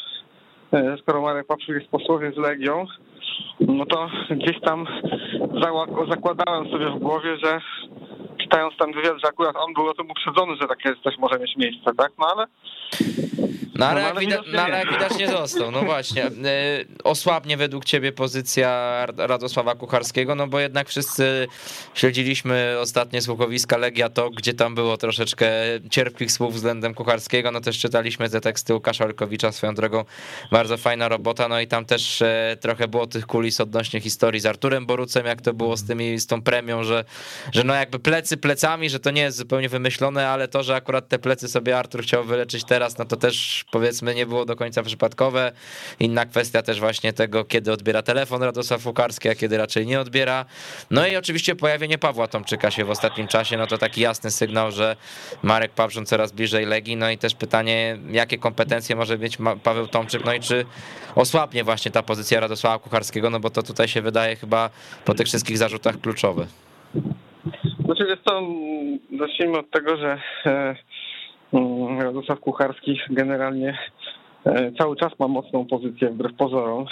skoro 1.02 1.22
Marek 1.22 1.46
Papszun 1.46 1.74
jest 1.74 1.88
posłowie 1.88 2.32
z 2.32 2.36
Legią, 2.36 2.86
no 3.60 3.86
to 3.86 4.10
gdzieś 4.30 4.60
tam 4.60 4.86
zakładałem 6.10 6.70
sobie 6.70 6.90
w 6.90 6.98
głowie, 6.98 7.36
że 7.36 7.60
czytając 8.52 8.76
ten 8.76 8.92
wywiad, 8.92 9.16
że 9.22 9.28
akurat 9.28 9.56
on 9.56 9.74
był 9.74 9.88
o 9.88 9.94
tym 9.94 10.10
uprzedzony, 10.10 10.56
że 10.60 10.68
takie 10.68 10.94
coś 11.04 11.18
może 11.18 11.38
mieć 11.38 11.56
miejsce, 11.56 11.94
tak? 11.94 12.12
No 12.18 12.26
ale 12.26 12.46
no 13.74 13.86
ale, 13.86 14.00
no, 14.00 14.08
jak, 14.08 14.18
widać, 14.20 14.40
no, 14.52 14.62
ale 14.62 14.78
jak 14.78 14.92
widać 14.92 15.18
nie 15.18 15.28
został, 15.28 15.70
no 15.70 15.82
właśnie. 15.82 16.24
E, 16.26 16.30
osłabnie 17.04 17.56
według 17.56 17.84
ciebie 17.84 18.12
pozycja 18.12 19.06
Radosława 19.16 19.74
Kucharskiego, 19.74 20.34
no 20.34 20.46
bo 20.46 20.60
jednak 20.60 20.88
wszyscy 20.88 21.48
śledziliśmy 21.94 22.76
ostatnie 22.80 23.22
słuchowiska 23.22 23.76
Legia 23.76 24.08
to, 24.08 24.30
gdzie 24.30 24.54
tam 24.54 24.74
było 24.74 24.96
troszeczkę 24.96 25.50
cierpkich 25.90 26.32
słów 26.32 26.54
względem 26.54 26.94
Kucharskiego, 26.94 27.50
no 27.50 27.60
też 27.60 27.78
czytaliśmy 27.78 28.30
te 28.30 28.40
teksty 28.40 28.74
Łukasza 28.74 29.04
Olkowicza, 29.04 29.52
swoją 29.52 29.74
drogą 29.74 30.04
bardzo 30.50 30.76
fajna 30.76 31.08
robota, 31.08 31.48
no 31.48 31.60
i 31.60 31.66
tam 31.66 31.84
też 31.84 32.22
e, 32.22 32.56
trochę 32.60 32.88
było 32.88 33.06
tych 33.06 33.26
kulis 33.26 33.60
odnośnie 33.60 34.00
historii 34.00 34.40
z 34.40 34.46
Arturem 34.46 34.86
Borucem, 34.86 35.26
jak 35.26 35.40
to 35.40 35.54
było 35.54 35.76
z, 35.76 35.84
tymi, 35.84 36.18
z 36.18 36.26
tą 36.26 36.42
premią, 36.42 36.84
że, 36.84 37.04
że 37.52 37.64
no 37.64 37.74
jakby 37.74 37.98
plecy 37.98 38.36
plecami, 38.42 38.90
że 38.90 39.00
to 39.00 39.10
nie 39.10 39.22
jest 39.22 39.36
zupełnie 39.36 39.68
wymyślone, 39.68 40.28
ale 40.28 40.48
to, 40.48 40.62
że 40.62 40.74
akurat 40.74 41.08
te 41.08 41.18
plecy 41.18 41.48
sobie 41.48 41.78
Artur 41.78 42.02
chciał 42.02 42.24
wyleczyć 42.24 42.64
teraz, 42.64 42.98
no 42.98 43.04
to 43.04 43.16
też 43.16 43.64
powiedzmy 43.70 44.14
nie 44.14 44.26
było 44.26 44.44
do 44.44 44.56
końca 44.56 44.82
przypadkowe. 44.82 45.52
Inna 46.00 46.26
kwestia 46.26 46.62
też 46.62 46.80
właśnie 46.80 47.12
tego, 47.12 47.44
kiedy 47.44 47.72
odbiera 47.72 48.02
telefon 48.02 48.42
Radosław 48.42 48.80
Fukarski, 48.80 49.28
a 49.28 49.34
kiedy 49.34 49.56
raczej 49.56 49.86
nie 49.86 50.00
odbiera. 50.00 50.44
No 50.90 51.06
i 51.06 51.16
oczywiście 51.16 51.56
pojawienie 51.56 51.98
Pawła 51.98 52.28
Tomczyka 52.28 52.70
się 52.70 52.84
w 52.84 52.90
ostatnim 52.90 53.28
czasie, 53.28 53.56
no 53.56 53.66
to 53.66 53.78
taki 53.78 54.00
jasny 54.00 54.30
sygnał, 54.30 54.70
że 54.70 54.96
Marek 55.42 55.72
Pawrzun 55.72 56.06
coraz 56.06 56.32
bliżej 56.32 56.66
Legii, 56.66 56.96
no 56.96 57.10
i 57.10 57.18
też 57.18 57.34
pytanie, 57.34 57.98
jakie 58.10 58.38
kompetencje 58.38 58.96
może 58.96 59.18
mieć 59.18 59.38
Paweł 59.62 59.86
Tomczyk, 59.86 60.24
no 60.24 60.34
i 60.34 60.40
czy 60.40 60.66
osłabnie 61.14 61.64
właśnie 61.64 61.90
ta 61.90 62.02
pozycja 62.02 62.40
Radosława 62.40 62.78
Kucharskiego, 62.78 63.30
no 63.30 63.40
bo 63.40 63.50
to 63.50 63.62
tutaj 63.62 63.88
się 63.88 64.02
wydaje 64.02 64.36
chyba 64.36 64.70
po 65.04 65.14
tych 65.14 65.26
wszystkich 65.26 65.58
zarzutach 65.58 66.00
kluczowe. 66.00 66.46
Znaczy 67.92 68.10
jest 68.10 68.24
to, 68.24 68.42
zacznijmy 69.18 69.58
od 69.58 69.70
tego, 69.70 69.96
że 69.96 70.18
e, 70.46 70.76
mm, 71.52 72.00
Radosław 72.00 72.40
Kucharski 72.40 73.00
generalnie 73.10 73.78
e, 74.44 74.72
cały 74.72 74.96
czas 74.96 75.18
ma 75.18 75.28
mocną 75.28 75.66
pozycję 75.66 76.10
wbrew 76.10 76.36
pozorom. 76.36 76.86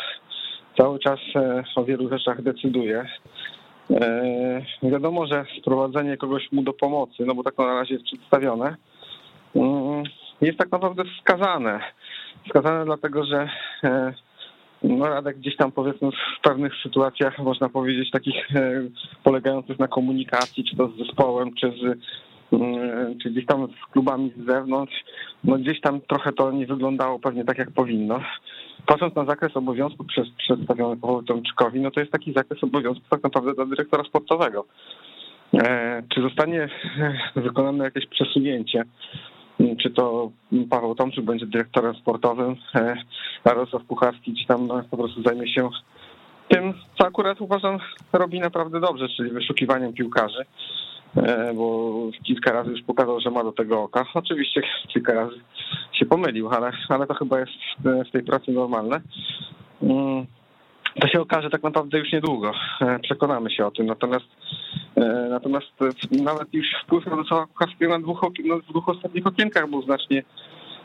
Cały 0.78 0.98
czas 0.98 1.18
e, 1.36 1.64
o 1.76 1.84
wielu 1.84 2.08
rzeczach 2.08 2.42
decyduje. 2.42 3.08
Wiadomo, 4.82 5.26
że 5.26 5.44
sprowadzenie 5.60 6.16
kogoś 6.16 6.52
mu 6.52 6.62
do 6.62 6.72
pomocy, 6.72 7.24
no 7.26 7.34
bo 7.34 7.42
tak 7.42 7.58
na 7.58 7.74
razie 7.80 7.94
jest 7.94 8.06
przedstawione, 8.06 8.76
mm, 9.56 10.02
jest 10.40 10.58
tak 10.58 10.72
naprawdę 10.72 11.02
wskazane. 11.04 11.80
Wskazane 12.46 12.84
dlatego, 12.84 13.24
że 13.24 13.48
no 14.82 15.08
Radek 15.08 15.38
gdzieś 15.38 15.56
tam 15.56 15.72
powiedzmy 15.72 16.10
w 16.10 16.42
pewnych 16.42 16.72
sytuacjach, 16.82 17.38
można 17.38 17.68
powiedzieć, 17.68 18.10
takich 18.10 18.56
e, 18.56 18.82
polegających 19.24 19.78
na 19.78 19.88
komunikacji, 19.88 20.64
czy 20.64 20.76
to 20.76 20.88
z 20.88 20.96
zespołem, 20.96 21.54
czy 21.54 21.70
z 21.70 21.98
mm, 22.52 23.18
czy 23.18 23.30
gdzieś 23.30 23.46
tam 23.46 23.66
z 23.66 23.92
klubami 23.92 24.32
z 24.36 24.46
zewnątrz, 24.46 25.04
no 25.44 25.58
gdzieś 25.58 25.80
tam 25.80 26.00
trochę 26.00 26.32
to 26.32 26.52
nie 26.52 26.66
wyglądało 26.66 27.18
pewnie 27.18 27.44
tak, 27.44 27.58
jak 27.58 27.70
powinno. 27.70 28.20
Patrząc 28.86 29.14
na 29.14 29.24
zakres 29.24 29.56
obowiązków 29.56 30.06
przez, 30.06 30.28
przedstawiony 30.30 30.96
Tomczykowi, 31.26 31.80
no 31.80 31.90
to 31.90 32.00
jest 32.00 32.12
taki 32.12 32.32
zakres 32.32 32.64
obowiązków 32.64 33.08
tak 33.08 33.22
naprawdę 33.22 33.54
dla 33.54 33.66
dyrektora 33.66 34.04
sportowego. 34.04 34.64
E, 35.54 36.02
czy 36.14 36.22
zostanie 36.22 36.68
e, 37.34 37.40
wykonane 37.40 37.84
jakieś 37.84 38.06
przesunięcie 38.06 38.84
czy 39.82 39.90
to 39.90 40.30
Paweł 40.70 40.94
Tomczyk 40.94 41.24
będzie 41.24 41.46
dyrektorem 41.46 41.94
sportowym, 41.94 42.56
e, 42.74 42.96
Jarosław 43.44 43.84
Kucharski 43.86 44.34
czy 44.34 44.46
tam 44.46 44.68
po 44.90 44.96
prostu 44.96 45.22
zajmie 45.22 45.54
się 45.54 45.68
tym, 46.48 46.74
co 46.98 47.06
akurat 47.06 47.40
uważam 47.40 47.78
robi 48.12 48.40
naprawdę 48.40 48.80
dobrze, 48.80 49.08
czyli 49.08 49.30
wyszukiwaniem 49.30 49.92
piłkarzy, 49.92 50.44
e, 51.16 51.54
bo 51.54 51.92
kilka 52.22 52.52
razy 52.52 52.70
już 52.70 52.82
pokazał, 52.82 53.20
że 53.20 53.30
ma 53.30 53.44
do 53.44 53.52
tego 53.52 53.82
oka. 53.82 54.06
Oczywiście 54.14 54.62
kilka 54.92 55.14
razy 55.14 55.40
się 55.92 56.06
pomylił, 56.06 56.48
ale, 56.48 56.72
ale 56.88 57.06
to 57.06 57.14
chyba 57.14 57.40
jest 57.40 57.52
w 58.08 58.10
tej 58.10 58.22
pracy 58.22 58.52
normalne. 58.52 59.00
To 61.00 61.08
się 61.08 61.20
okaże 61.20 61.50
tak 61.50 61.62
naprawdę 61.62 61.98
już 61.98 62.12
niedługo. 62.12 62.52
E, 62.80 62.98
przekonamy 62.98 63.50
się 63.50 63.66
o 63.66 63.70
tym. 63.70 63.86
Natomiast 63.86 64.26
e, 64.96 65.26
natomiast 65.30 65.72
nawet 66.10 66.54
już 66.54 66.66
wpływ 66.84 67.06
Radosława 67.06 67.46
Kucharskiego 67.46 67.98
na 67.98 68.04
dwóch, 68.04 68.22
na 68.44 68.58
dwóch 68.58 68.88
ostatnich 68.88 69.26
okienkach 69.26 69.70
był 69.70 69.82
znacznie 69.82 70.22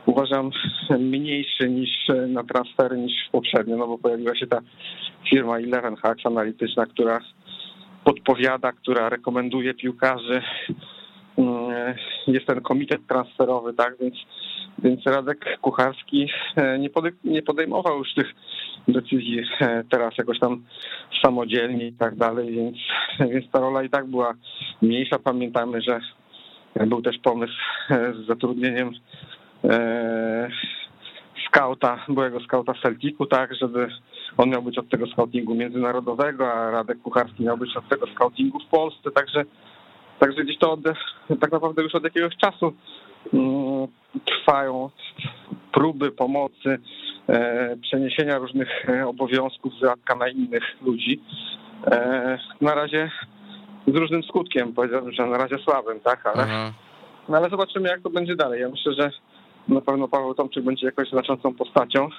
uważam 0.06 0.52
mniejszy 1.00 1.70
niż 1.70 1.90
na 2.28 2.44
transfery 2.44 2.98
niż 2.98 3.14
poprzednio, 3.32 3.78
no 3.78 3.88
bo 3.88 3.98
pojawiła 3.98 4.36
się 4.36 4.48
ta 4.48 4.60
firma 5.30 5.58
Eleven 5.58 5.96
Hacks 5.96 6.26
analityczna, 6.26 6.86
która 6.86 7.20
podpowiada, 8.04 8.72
która 8.72 9.10
rekomenduje 9.10 9.74
piłkarzy. 9.74 10.42
Mm, 11.38 11.96
jest 12.28 12.46
ten 12.46 12.62
komitet 12.62 13.08
transferowy, 13.08 13.74
tak, 13.74 13.96
więc, 14.00 14.16
więc 14.80 15.06
Radek 15.06 15.58
Kucharski 15.62 16.30
e, 16.56 16.80
nie 17.24 17.42
podejmował 17.42 17.98
już 17.98 18.14
tych 18.14 18.34
decyzji 18.88 19.44
e, 19.62 19.84
teraz 19.90 20.18
jakoś 20.18 20.40
tam 20.40 20.64
samodzielnie 21.24 21.88
i 21.88 21.94
tak 21.94 22.16
dalej, 22.16 22.52
więc, 22.52 22.78
więc 23.32 23.52
ta 23.52 23.60
rola 23.60 23.84
i 23.84 23.90
tak 23.90 24.06
była 24.06 24.34
mniejsza. 24.82 25.20
Pamiętamy, 25.20 25.82
że 25.82 26.00
był 26.88 27.02
też 27.02 27.18
pomysł 27.18 27.54
e, 27.90 28.14
z 28.14 28.28
zatrudnieniem 28.28 28.92
e, 29.64 30.50
skauta, 31.48 32.06
byłego 32.10 32.40
skauta 32.40 32.74
Celticu, 32.82 33.26
tak, 33.26 33.56
żeby 33.56 33.88
on 34.38 34.50
miał 34.50 34.62
być 34.62 34.78
od 34.78 34.90
tego 34.90 35.08
scoutingu 35.08 35.56
międzynarodowego, 35.56 36.54
a 36.54 36.72
Radek 36.72 37.02
Kucharski 37.02 37.44
miał 37.44 37.58
być 37.58 37.78
od 37.78 37.90
tego 37.90 38.08
scoutingu 38.08 38.60
w 38.60 38.66
Polsce, 38.66 39.12
także, 39.12 39.44
także 40.28 40.44
gdzieś 40.44 40.58
to 40.58 40.72
od, 40.72 40.80
tak 41.42 41.52
naprawdę 41.52 41.84
już 41.84 41.96
od 41.96 42.04
jakiegoś 42.04 42.38
czasu 42.38 42.74
mm, 43.34 43.88
trwają 44.26 44.90
próby 45.72 46.12
pomocy 46.12 46.80
E, 47.30 47.76
przeniesienia 47.82 48.38
różnych 48.38 48.90
e, 48.90 49.08
obowiązków 49.08 49.74
z 49.74 49.84
Radka 49.84 50.16
na 50.16 50.28
innych 50.28 50.64
ludzi. 50.82 51.22
E, 51.88 52.38
na 52.62 52.76
razie 52.76 53.12
z 53.88 53.96
różnym 53.96 54.24
skutkiem, 54.24 54.74
powiedziałbym, 54.74 55.12
że 55.12 55.26
na 55.26 55.38
razie 55.38 55.58
słabym, 55.58 56.00
tak, 56.00 56.26
ale, 56.26 56.48
no 57.30 57.38
ale 57.38 57.50
zobaczymy, 57.50 57.90
jak 57.90 58.02
to 58.02 58.10
będzie 58.10 58.36
dalej. 58.36 58.62
Ja 58.62 58.70
myślę, 58.70 58.94
że 58.94 59.12
na 59.68 59.82
pewno 59.82 60.08
Paweł 60.08 60.34
Tomczyk 60.34 60.64
będzie 60.64 60.86
jakąś 60.86 61.10
znaczącą 61.10 61.54
postacią 61.54 62.10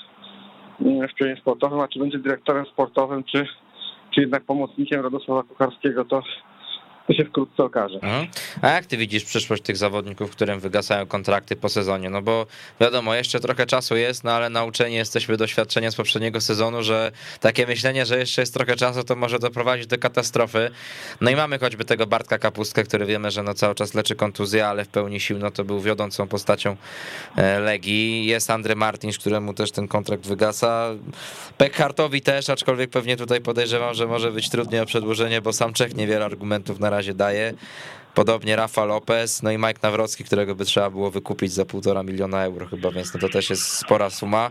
w 0.80 1.14
pionie 1.14 1.36
sportowym, 1.36 1.80
a 1.80 1.88
czy 1.88 1.98
będzie 1.98 2.18
dyrektorem 2.18 2.66
sportowym, 2.66 3.24
czy, 3.24 3.46
czy 4.14 4.20
jednak 4.20 4.42
pomocnikiem 4.42 5.00
Radosława 5.00 5.42
Kucharskiego, 5.42 6.04
to 6.04 6.22
to 7.06 7.14
się 7.14 7.24
wkrótce 7.24 7.64
okaże. 7.64 7.94
Mhm. 7.94 8.26
A 8.62 8.68
jak 8.68 8.86
ty 8.86 8.96
widzisz 8.96 9.24
przyszłość 9.24 9.62
tych 9.62 9.76
zawodników, 9.76 10.30
którym 10.30 10.60
wygasają 10.60 11.06
kontrakty 11.06 11.56
po 11.56 11.68
sezonie? 11.68 12.10
No 12.10 12.22
bo 12.22 12.46
wiadomo, 12.80 13.14
jeszcze 13.14 13.40
trochę 13.40 13.66
czasu 13.66 13.96
jest, 13.96 14.24
no 14.24 14.32
ale 14.32 14.50
nauczeni 14.50 14.94
jesteśmy 14.94 15.36
doświadczeniem 15.36 15.92
z 15.92 15.96
poprzedniego 15.96 16.40
sezonu, 16.40 16.82
że 16.82 17.12
takie 17.40 17.66
myślenie, 17.66 18.06
że 18.06 18.18
jeszcze 18.18 18.42
jest 18.42 18.54
trochę 18.54 18.76
czasu, 18.76 19.04
to 19.04 19.16
może 19.16 19.38
doprowadzić 19.38 19.86
do 19.86 19.98
katastrofy. 19.98 20.70
No 21.20 21.30
i 21.30 21.36
mamy 21.36 21.58
choćby 21.58 21.84
tego 21.84 22.06
Bartka 22.06 22.38
Kapustkę, 22.38 22.84
który 22.84 23.06
wiemy, 23.06 23.30
że 23.30 23.42
no 23.42 23.54
cały 23.54 23.74
czas 23.74 23.94
leczy 23.94 24.14
kontuzję, 24.14 24.66
ale 24.66 24.84
w 24.84 24.88
pełni 24.88 25.20
sił, 25.20 25.38
no 25.38 25.50
to 25.50 25.64
był 25.64 25.80
wiodącą 25.80 26.28
postacią 26.28 26.76
e, 27.36 27.60
Legii. 27.60 28.26
Jest 28.26 28.50
Andry 28.50 28.76
Martins, 28.76 29.18
któremu 29.18 29.54
też 29.54 29.72
ten 29.72 29.88
kontrakt 29.88 30.26
wygasa. 30.26 30.90
Pekhartowi 31.58 32.22
też, 32.22 32.50
aczkolwiek 32.50 32.90
pewnie 32.90 33.16
tutaj 33.16 33.40
podejrzewam, 33.40 33.94
że 33.94 34.06
może 34.06 34.32
być 34.32 34.50
trudniej 34.50 34.80
o 34.80 34.86
przedłużenie, 34.86 35.42
bo 35.42 35.52
sam 35.52 35.72
Czech 35.72 35.96
niewiele 35.96 36.24
argumentów 36.24 36.80
na 36.80 36.90
razie 36.90 36.95
daje. 37.14 37.54
Podobnie 38.14 38.56
Rafa 38.56 38.84
Lopez, 38.84 39.42
no 39.42 39.50
i 39.50 39.58
Mike 39.58 39.80
Nawrocki, 39.82 40.24
którego 40.24 40.54
by 40.54 40.64
trzeba 40.64 40.90
było 40.90 41.10
wykupić 41.10 41.52
za 41.52 41.64
półtora 41.64 42.02
miliona 42.02 42.44
euro 42.44 42.66
chyba, 42.66 42.90
więc 42.90 43.14
no 43.14 43.20
to 43.20 43.28
też 43.28 43.50
jest 43.50 43.78
spora 43.78 44.10
suma. 44.10 44.50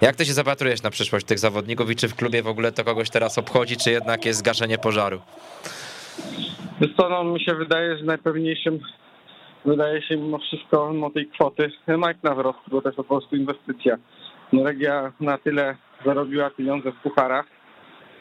Jak 0.00 0.16
ty 0.16 0.24
się 0.24 0.32
zapatrujesz 0.32 0.82
na 0.82 0.90
przyszłość 0.90 1.26
tych 1.26 1.38
zawodników 1.38 1.90
i 1.90 1.96
czy 1.96 2.08
w 2.08 2.14
klubie 2.14 2.42
w 2.42 2.48
ogóle 2.48 2.72
to 2.72 2.84
kogoś 2.84 3.10
teraz 3.10 3.38
obchodzi, 3.38 3.76
czy 3.76 3.90
jednak 3.90 4.24
jest 4.24 4.38
zgaszenie 4.38 4.78
pożaru? 4.78 5.20
Wiesz 6.80 6.90
co, 6.96 7.08
no 7.08 7.24
mi 7.24 7.44
się 7.44 7.54
wydaje, 7.54 7.98
że 7.98 8.04
najpewniejszym 8.04 8.80
wydaje 9.64 10.02
się 10.02 10.16
mimo 10.16 10.38
wszystko 10.38 10.92
mimo 10.92 11.10
tej 11.10 11.26
kwoty 11.26 11.70
Mike 11.88 12.18
Nawrocki, 12.22 12.70
bo 12.70 12.82
to 12.82 12.88
jest 12.88 12.96
po 12.96 13.04
prostu 13.04 13.36
inwestycja. 13.36 13.96
Norwegia 14.52 15.12
na 15.20 15.38
tyle 15.38 15.76
zarobiła 16.06 16.50
pieniądze 16.50 16.92
w 16.92 17.02
pucharach, 17.02 17.46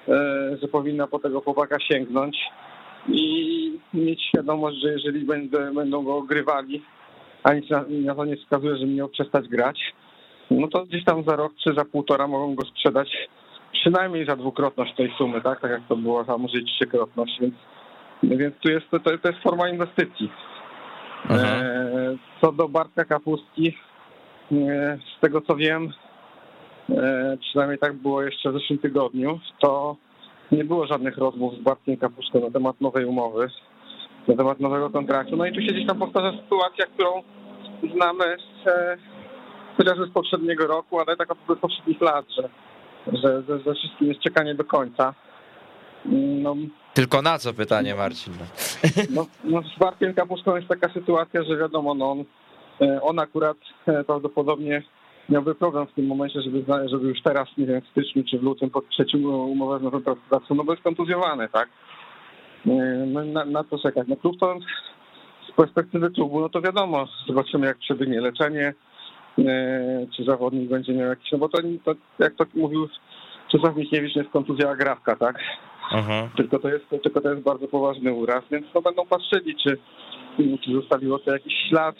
e, 0.07 0.57
że 0.61 0.67
powinna 0.67 1.07
po 1.07 1.19
tego 1.19 1.41
chłopaka 1.41 1.79
sięgnąć 1.79 2.37
i 3.07 3.79
mieć 3.93 4.21
świadomość, 4.21 4.77
że 4.77 4.91
jeżeli 4.91 5.25
będę, 5.25 5.73
będą 5.73 6.03
go 6.03 6.17
ogrywali, 6.17 6.83
a 7.43 7.53
nic 7.53 7.69
na, 7.69 7.85
na 7.89 8.15
to 8.15 8.25
nie 8.25 8.37
wskazuje, 8.37 8.77
że 8.77 8.85
miał 8.85 9.09
przestać 9.09 9.47
grać, 9.47 9.93
no 10.51 10.67
to 10.67 10.85
gdzieś 10.85 11.05
tam 11.05 11.23
za 11.23 11.35
rok 11.35 11.53
czy 11.63 11.73
za 11.73 11.85
półtora 11.85 12.27
mogą 12.27 12.55
go 12.55 12.65
sprzedać 12.65 13.29
przynajmniej 13.71 14.25
za 14.25 14.35
dwukrotność 14.35 14.95
tej 14.95 15.13
sumy, 15.17 15.41
tak? 15.41 15.61
Tak 15.61 15.71
jak 15.71 15.81
to 15.89 15.95
było, 15.95 16.25
a 16.27 16.37
może 16.37 16.57
i 16.57 16.65
trzykrotność, 16.65 17.39
więc, 17.41 17.53
więc 18.23 18.55
tu 18.55 18.71
jest, 18.71 18.89
to, 18.91 18.99
to 18.99 19.29
jest 19.29 19.43
forma 19.43 19.69
inwestycji. 19.69 20.31
E, 21.29 22.17
co 22.41 22.51
do 22.51 22.69
Bartka 22.69 23.05
Kapustki, 23.05 23.77
e, 24.51 24.97
z 25.17 25.21
tego 25.21 25.41
co 25.41 25.55
wiem, 25.55 25.93
e, 26.89 27.37
przynajmniej 27.39 27.79
tak 27.79 27.93
było 27.93 28.23
jeszcze 28.23 28.51
w 28.51 28.53
zeszłym 28.53 28.79
tygodniu, 28.79 29.39
to 29.61 29.95
nie 30.53 30.63
było 30.63 30.87
żadnych 30.87 31.17
rozmów 31.17 31.53
z 31.55 31.61
Bartkiem 31.61 31.97
Kapuszką 31.97 32.39
na 32.39 32.51
temat 32.51 32.81
nowej 32.81 33.05
umowy, 33.05 33.49
na 34.27 34.35
temat 34.35 34.59
nowego 34.59 34.89
kontraktu. 34.89 35.37
No 35.37 35.45
i 35.45 35.53
tu 35.53 35.61
się 35.61 35.67
gdzieś 35.67 35.87
tam 35.87 35.99
powtarza 35.99 36.31
sytuacja, 36.31 36.85
którą 36.85 37.23
znamy 37.95 38.23
z, 38.23 38.67
e, 38.67 38.97
chociażby 39.77 40.05
z 40.05 40.13
poprzedniego 40.13 40.67
roku, 40.67 40.99
ale 40.99 41.17
tak 41.17 41.29
z 41.57 41.59
poprzednich 41.59 42.01
lat, 42.01 42.25
że, 42.37 42.49
że 43.13 43.41
ze, 43.41 43.59
ze 43.59 43.73
wszystkim 43.73 44.07
jest 44.07 44.21
czekanie 44.21 44.55
do 44.55 44.63
końca. 44.63 45.13
No, 46.41 46.55
Tylko 46.93 47.21
na 47.21 47.37
co 47.39 47.53
pytanie, 47.53 47.95
Marcin? 47.95 48.33
No, 49.09 49.25
no 49.43 49.61
z 49.61 49.79
Bartkiem 49.79 50.13
Kapuszką 50.13 50.55
jest 50.55 50.67
taka 50.67 50.93
sytuacja, 50.93 51.43
że 51.43 51.57
wiadomo, 51.57 51.93
no 51.93 52.11
on, 52.11 52.23
e, 52.81 53.01
on 53.01 53.19
akurat 53.19 53.57
e, 53.87 54.03
prawdopodobnie 54.03 54.83
miałby 55.29 55.55
problem 55.55 55.87
w 55.87 55.93
tym 55.93 56.07
momencie, 56.07 56.41
żeby, 56.41 56.63
żeby 56.85 57.07
już 57.07 57.21
teraz, 57.21 57.47
nie 57.57 57.65
wiem, 57.65 57.81
w 57.81 57.87
styczniu 57.87 58.23
czy 58.23 58.39
w 58.39 58.43
lutym 58.43 58.69
podpisać 58.69 59.15
umowę 59.15 59.79
z 59.79 59.81
nową 59.81 60.01
pracodawcą, 60.01 60.55
no 60.55 60.63
bo 60.63 60.73
jest 60.73 60.83
kontuzjowany, 60.83 61.49
tak? 61.49 61.69
No, 62.65 63.25
na, 63.25 63.45
na 63.45 63.63
co 63.63 63.77
czekać? 63.77 64.07
No 64.07 64.15
klub 64.15 64.39
to 64.39 64.59
z 65.49 65.55
perspektywy 65.55 66.11
klubu, 66.11 66.39
no 66.39 66.49
to 66.49 66.61
wiadomo, 66.61 67.07
zobaczymy 67.27 67.67
jak 67.67 67.77
przebiegnie 67.77 68.21
leczenie, 68.21 68.73
czy 70.15 70.23
zawodnik 70.23 70.69
będzie 70.69 70.93
miał 70.93 71.09
jakiś, 71.09 71.31
no 71.31 71.37
bo 71.37 71.49
to, 71.49 71.57
to 71.85 71.95
jak 72.19 72.35
to 72.35 72.45
mówił 72.53 72.87
Czesław 73.51 73.75
Michniewicz, 73.75 74.15
nie 74.15 74.21
jest 74.21 74.33
kontuzja 74.33 74.69
agrawka, 74.69 75.15
tak? 75.15 75.39
Mhm. 75.91 76.29
Tylko, 76.37 76.59
to 76.59 76.69
jest, 76.69 76.89
tylko 76.89 77.21
to 77.21 77.29
jest 77.29 77.43
bardzo 77.43 77.67
poważny 77.67 78.13
uraz, 78.13 78.43
więc 78.51 78.65
no 78.75 78.81
będą 78.81 79.05
patrzyli, 79.05 79.55
czy, 79.55 79.77
czy 80.37 80.73
zostawiło 80.73 81.19
to 81.19 81.31
jakiś 81.31 81.53
ślad 81.69 81.95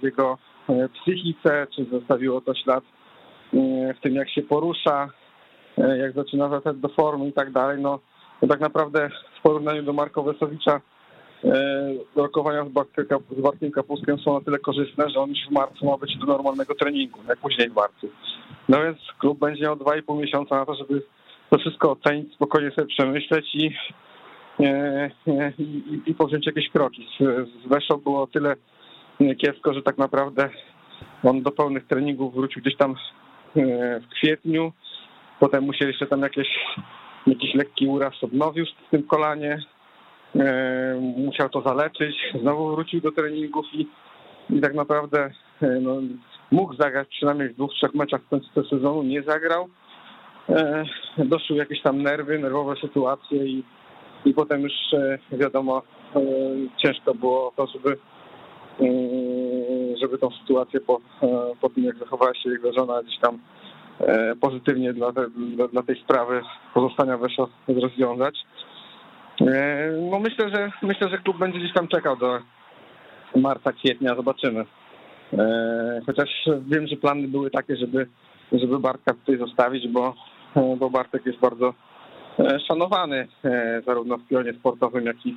w 0.00 0.02
jego 0.02 0.38
psychice, 0.94 1.66
czy 1.76 1.84
zostawiło 1.84 2.40
to 2.40 2.54
ślad 2.54 2.84
w 3.96 4.00
tym, 4.02 4.14
jak 4.14 4.30
się 4.30 4.42
porusza, 4.42 5.10
jak 5.76 6.12
zaczyna 6.12 6.48
wracać 6.48 6.76
do 6.76 6.88
formy 6.88 7.28
i 7.28 7.32
tak 7.32 7.52
dalej. 7.52 7.82
No, 7.82 7.98
tak 8.48 8.60
naprawdę 8.60 9.10
w 9.38 9.42
porównaniu 9.42 9.82
do 9.82 9.92
Marka 9.92 10.22
Wesowicza 10.22 10.80
rokowania 12.16 12.64
z, 12.64 12.68
Bartkiem, 12.68 13.70
z 13.70 13.74
Kapuskiem 13.74 14.18
są 14.18 14.34
na 14.34 14.44
tyle 14.44 14.58
korzystne, 14.58 15.10
że 15.10 15.20
on 15.20 15.30
już 15.30 15.38
w 15.48 15.50
marcu 15.50 15.86
ma 15.86 15.96
być 15.96 16.16
do 16.16 16.26
normalnego 16.26 16.74
treningu, 16.74 17.20
jak 17.28 17.38
później 17.38 17.70
w 17.70 17.74
marcu. 17.74 18.08
No 18.68 18.82
więc 18.82 18.98
klub 19.18 19.38
będzie 19.38 19.62
miał 19.62 19.76
2,5 19.76 20.20
miesiąca 20.20 20.56
na 20.56 20.66
to, 20.66 20.74
żeby 20.74 21.02
to 21.50 21.58
wszystko 21.58 21.90
ocenić, 21.90 22.34
spokojnie 22.34 22.70
sobie 22.70 22.86
przemyśleć 22.86 23.54
i, 23.54 23.74
i, 25.58 26.00
i 26.06 26.14
powziąć 26.14 26.46
jakieś 26.46 26.68
kroki. 26.68 27.08
Z, 27.20 27.48
z 27.64 27.68
Weszą 27.68 27.96
było 27.96 28.26
tyle 28.26 28.56
kiepsko, 29.38 29.74
że 29.74 29.82
tak 29.82 29.98
naprawdę 29.98 30.48
on 31.24 31.42
do 31.42 31.50
pełnych 31.50 31.86
treningów 31.86 32.34
wrócił 32.34 32.62
gdzieś 32.62 32.76
tam 32.76 32.94
w 34.02 34.08
kwietniu, 34.08 34.72
potem 35.40 35.64
musieli 35.64 35.90
jeszcze 35.90 36.06
tam 36.06 36.20
jakieś, 36.20 36.48
jakiś 37.26 37.54
lekki 37.54 37.86
uraz 37.86 38.14
odnowił 38.22 38.66
w 38.66 38.90
tym 38.90 39.02
kolanie, 39.02 39.62
musiał 41.16 41.48
to 41.48 41.62
zaleczyć, 41.62 42.16
znowu 42.40 42.70
wrócił 42.70 43.00
do 43.00 43.12
treningów 43.12 43.66
i, 43.72 43.88
i 44.50 44.60
tak 44.60 44.74
naprawdę 44.74 45.30
no, 45.80 45.96
mógł 46.50 46.74
zagrać 46.74 47.08
przynajmniej 47.08 47.48
w 47.48 47.54
dwóch, 47.54 47.74
trzech 47.74 47.94
meczach 47.94 48.22
w 48.22 48.28
końcu 48.28 48.64
sezonu, 48.64 49.02
nie 49.02 49.22
zagrał. 49.22 49.68
Doszły 51.18 51.56
jakieś 51.56 51.82
tam 51.82 52.02
nerwy, 52.02 52.38
nerwowe 52.38 52.74
sytuacje 52.80 53.46
i, 53.46 53.64
i 54.24 54.34
potem 54.34 54.62
już 54.62 54.72
wiadomo, 55.32 55.82
ciężko 56.76 57.14
było 57.14 57.52
to, 57.56 57.66
żeby 57.66 57.98
żeby 60.02 60.18
tą 60.18 60.30
sytuację 60.30 60.80
po, 60.80 61.00
po 61.60 61.68
tym, 61.68 61.84
jak 61.84 61.96
zachowała 61.96 62.34
się 62.34 62.50
jego 62.50 62.72
żona 62.72 63.02
gdzieś 63.02 63.18
tam 63.18 63.38
pozytywnie 64.40 64.92
dla, 64.92 65.12
te, 65.12 65.30
dla, 65.30 65.68
dla 65.68 65.82
tej 65.82 65.96
sprawy 66.00 66.40
pozostania 66.74 67.18
Wesza 67.18 67.46
rozwiązać. 67.68 68.38
No 70.10 70.18
myślę, 70.20 70.50
że 70.54 70.70
myślę, 70.82 71.08
że 71.08 71.18
klub 71.18 71.38
będzie 71.38 71.58
gdzieś 71.58 71.72
tam 71.72 71.88
czekał 71.88 72.16
do 72.16 72.38
marca, 73.36 73.72
kwietnia, 73.72 74.14
zobaczymy. 74.14 74.64
Chociaż 76.06 76.28
wiem, 76.60 76.86
że 76.86 76.96
plany 76.96 77.28
były 77.28 77.50
takie, 77.50 77.76
żeby, 77.76 78.06
żeby 78.52 78.78
Bartka 78.78 79.14
tutaj 79.14 79.38
zostawić, 79.38 79.88
bo, 79.88 80.14
bo 80.76 80.90
Bartek 80.90 81.26
jest 81.26 81.38
bardzo 81.38 81.74
szanowany 82.68 83.28
zarówno 83.86 84.18
w 84.18 84.28
pionie 84.28 84.52
sportowym, 84.52 85.06
jak 85.06 85.26
i, 85.26 85.36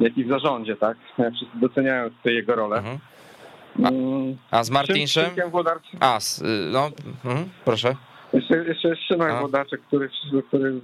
jak 0.00 0.18
i 0.18 0.24
w 0.24 0.28
zarządzie, 0.28 0.76
tak? 0.76 0.96
Wszyscy 1.36 1.58
doceniają 1.60 2.10
tutaj 2.10 2.34
jego 2.34 2.54
rolę. 2.54 2.76
Mhm. 2.76 2.98
A, 3.84 3.88
mm, 3.88 4.36
a, 4.50 4.64
z 4.64 4.70
Martinszem? 4.70 5.30
A, 6.00 6.20
z, 6.20 6.42
no, 6.72 6.90
mhm, 7.24 7.48
proszę. 7.64 7.94
Jeszcze, 8.32 8.56
jeszcze 8.56 8.88
jest 8.88 9.02
Szymek 9.02 9.38
Włodarczyk, 9.40 9.80
który, 9.82 10.10
który 10.48 10.80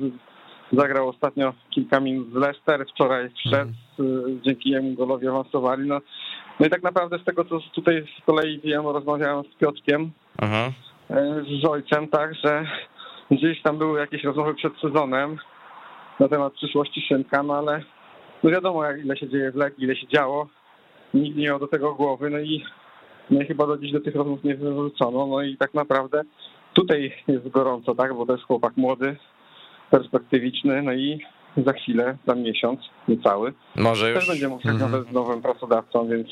zagrał 0.72 1.08
ostatnio 1.08 1.52
kilka 1.70 2.00
minut 2.00 2.32
z 2.32 2.34
Leicester, 2.34 2.86
wczoraj 2.94 3.30
wszedł, 3.30 3.72
mhm. 3.98 4.40
dzięki 4.42 4.70
jemu 4.70 4.94
golowi 4.94 5.28
awansowali. 5.28 5.88
No, 5.88 6.00
no 6.60 6.66
i 6.66 6.70
tak 6.70 6.82
naprawdę 6.82 7.18
z 7.18 7.24
tego, 7.24 7.44
co 7.44 7.60
tutaj 7.74 8.06
z 8.22 8.24
kolei 8.26 8.60
wiem, 8.64 8.86
rozmawiałem 8.86 9.44
z 9.44 9.58
Piotrkiem, 9.58 10.10
mhm. 10.42 10.72
z 11.62 11.64
ojcem, 11.64 12.08
tak, 12.08 12.34
że 12.34 12.66
gdzieś 13.30 13.62
tam 13.62 13.78
były 13.78 14.00
jakieś 14.00 14.24
rozmowy 14.24 14.54
przed 14.54 14.72
sezonem 14.80 15.38
na 16.20 16.28
temat 16.28 16.52
przyszłości 16.52 17.00
Szymka, 17.08 17.42
no 17.42 17.54
ale 17.54 17.82
no 18.42 18.50
wiadomo, 18.50 18.84
jak 18.84 19.04
ile 19.04 19.16
się 19.16 19.28
dzieje 19.28 19.52
w 19.52 19.56
Legii, 19.56 19.84
ile 19.84 19.96
się 19.96 20.06
działo. 20.06 20.48
Nikt 21.14 21.36
nie 21.36 21.44
miał 21.44 21.58
do 21.58 21.68
tego 21.68 21.94
głowy, 21.94 22.30
no 22.30 22.38
i, 22.38 22.64
no 23.30 23.42
i 23.42 23.46
chyba 23.46 23.66
do 23.66 23.78
dziś 23.78 23.92
do 23.92 24.00
tych 24.00 24.14
rozmów 24.14 24.44
nie 24.44 24.54
wyrzucono. 24.54 25.26
No 25.26 25.42
i 25.42 25.56
tak 25.56 25.74
naprawdę 25.74 26.22
tutaj 26.72 27.12
jest 27.28 27.48
gorąco, 27.48 27.94
tak, 27.94 28.14
bo 28.14 28.26
to 28.26 28.32
jest 28.32 28.44
chłopak 28.44 28.76
młody, 28.76 29.16
perspektywiczny, 29.90 30.82
no 30.82 30.92
i 30.92 31.20
za 31.66 31.72
chwilę, 31.72 32.16
za 32.26 32.34
miesiąc, 32.34 32.80
niecały, 33.08 33.52
może 33.76 34.10
już... 34.10 34.18
też 34.18 34.28
będzie 34.28 34.48
mógł 34.48 34.62
się 34.62 34.68
mm 34.68 35.04
z 35.10 35.12
nowym 35.12 35.42
pracodawcą, 35.42 36.08
więc, 36.08 36.28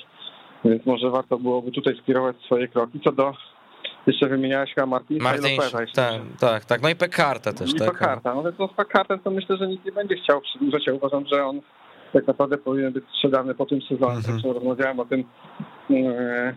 więc 0.65 0.87
może 0.87 1.11
warto 1.11 1.39
byłoby 1.39 1.73
tutaj 1.73 1.97
skierować 2.03 2.37
swoje 2.37 2.69
kroki. 2.69 3.01
Co 3.05 3.13
do 3.13 3.35
jeszcze 4.07 4.29
wymieniałeś 4.29 4.75
chyba 4.75 4.87
Martin, 4.87 5.17
i 5.17 5.21
Lopeza. 5.21 5.79
Tak, 5.95 6.23
tak, 6.41 6.65
tak. 6.65 6.83
No 6.83 6.89
i 6.89 6.97
Pekarta 6.97 7.53
też. 7.53 7.71
I 7.71 7.75
tak, 7.75 7.93
Pekarta. 7.93 8.35
No 8.35 8.43
więc 8.43 8.59
no 8.59 8.69
z 8.69 8.73
Pekartem 8.73 9.19
to 9.19 9.31
myślę, 9.31 9.57
że 9.57 9.69
nikt 9.69 9.85
nie 9.85 9.93
będzie 9.93 10.17
chciał 10.17 10.41
przedłużać. 10.41 10.87
Ja 10.87 10.95
uważam, 10.95 11.27
że 11.33 11.47
on 11.47 11.61
tak 12.13 12.27
naprawdę 12.27 12.59
powinien 12.59 12.93
być 12.93 13.05
sprzedany 13.09 13.55
po 13.55 13.67
tym 13.67 13.83
sezonie. 13.83 14.21
Mm 14.29 14.39
-hmm. 14.39 14.53
Rozmawiałem 14.55 15.01
o 15.01 15.05
tym 15.05 15.25
e, 15.91 16.55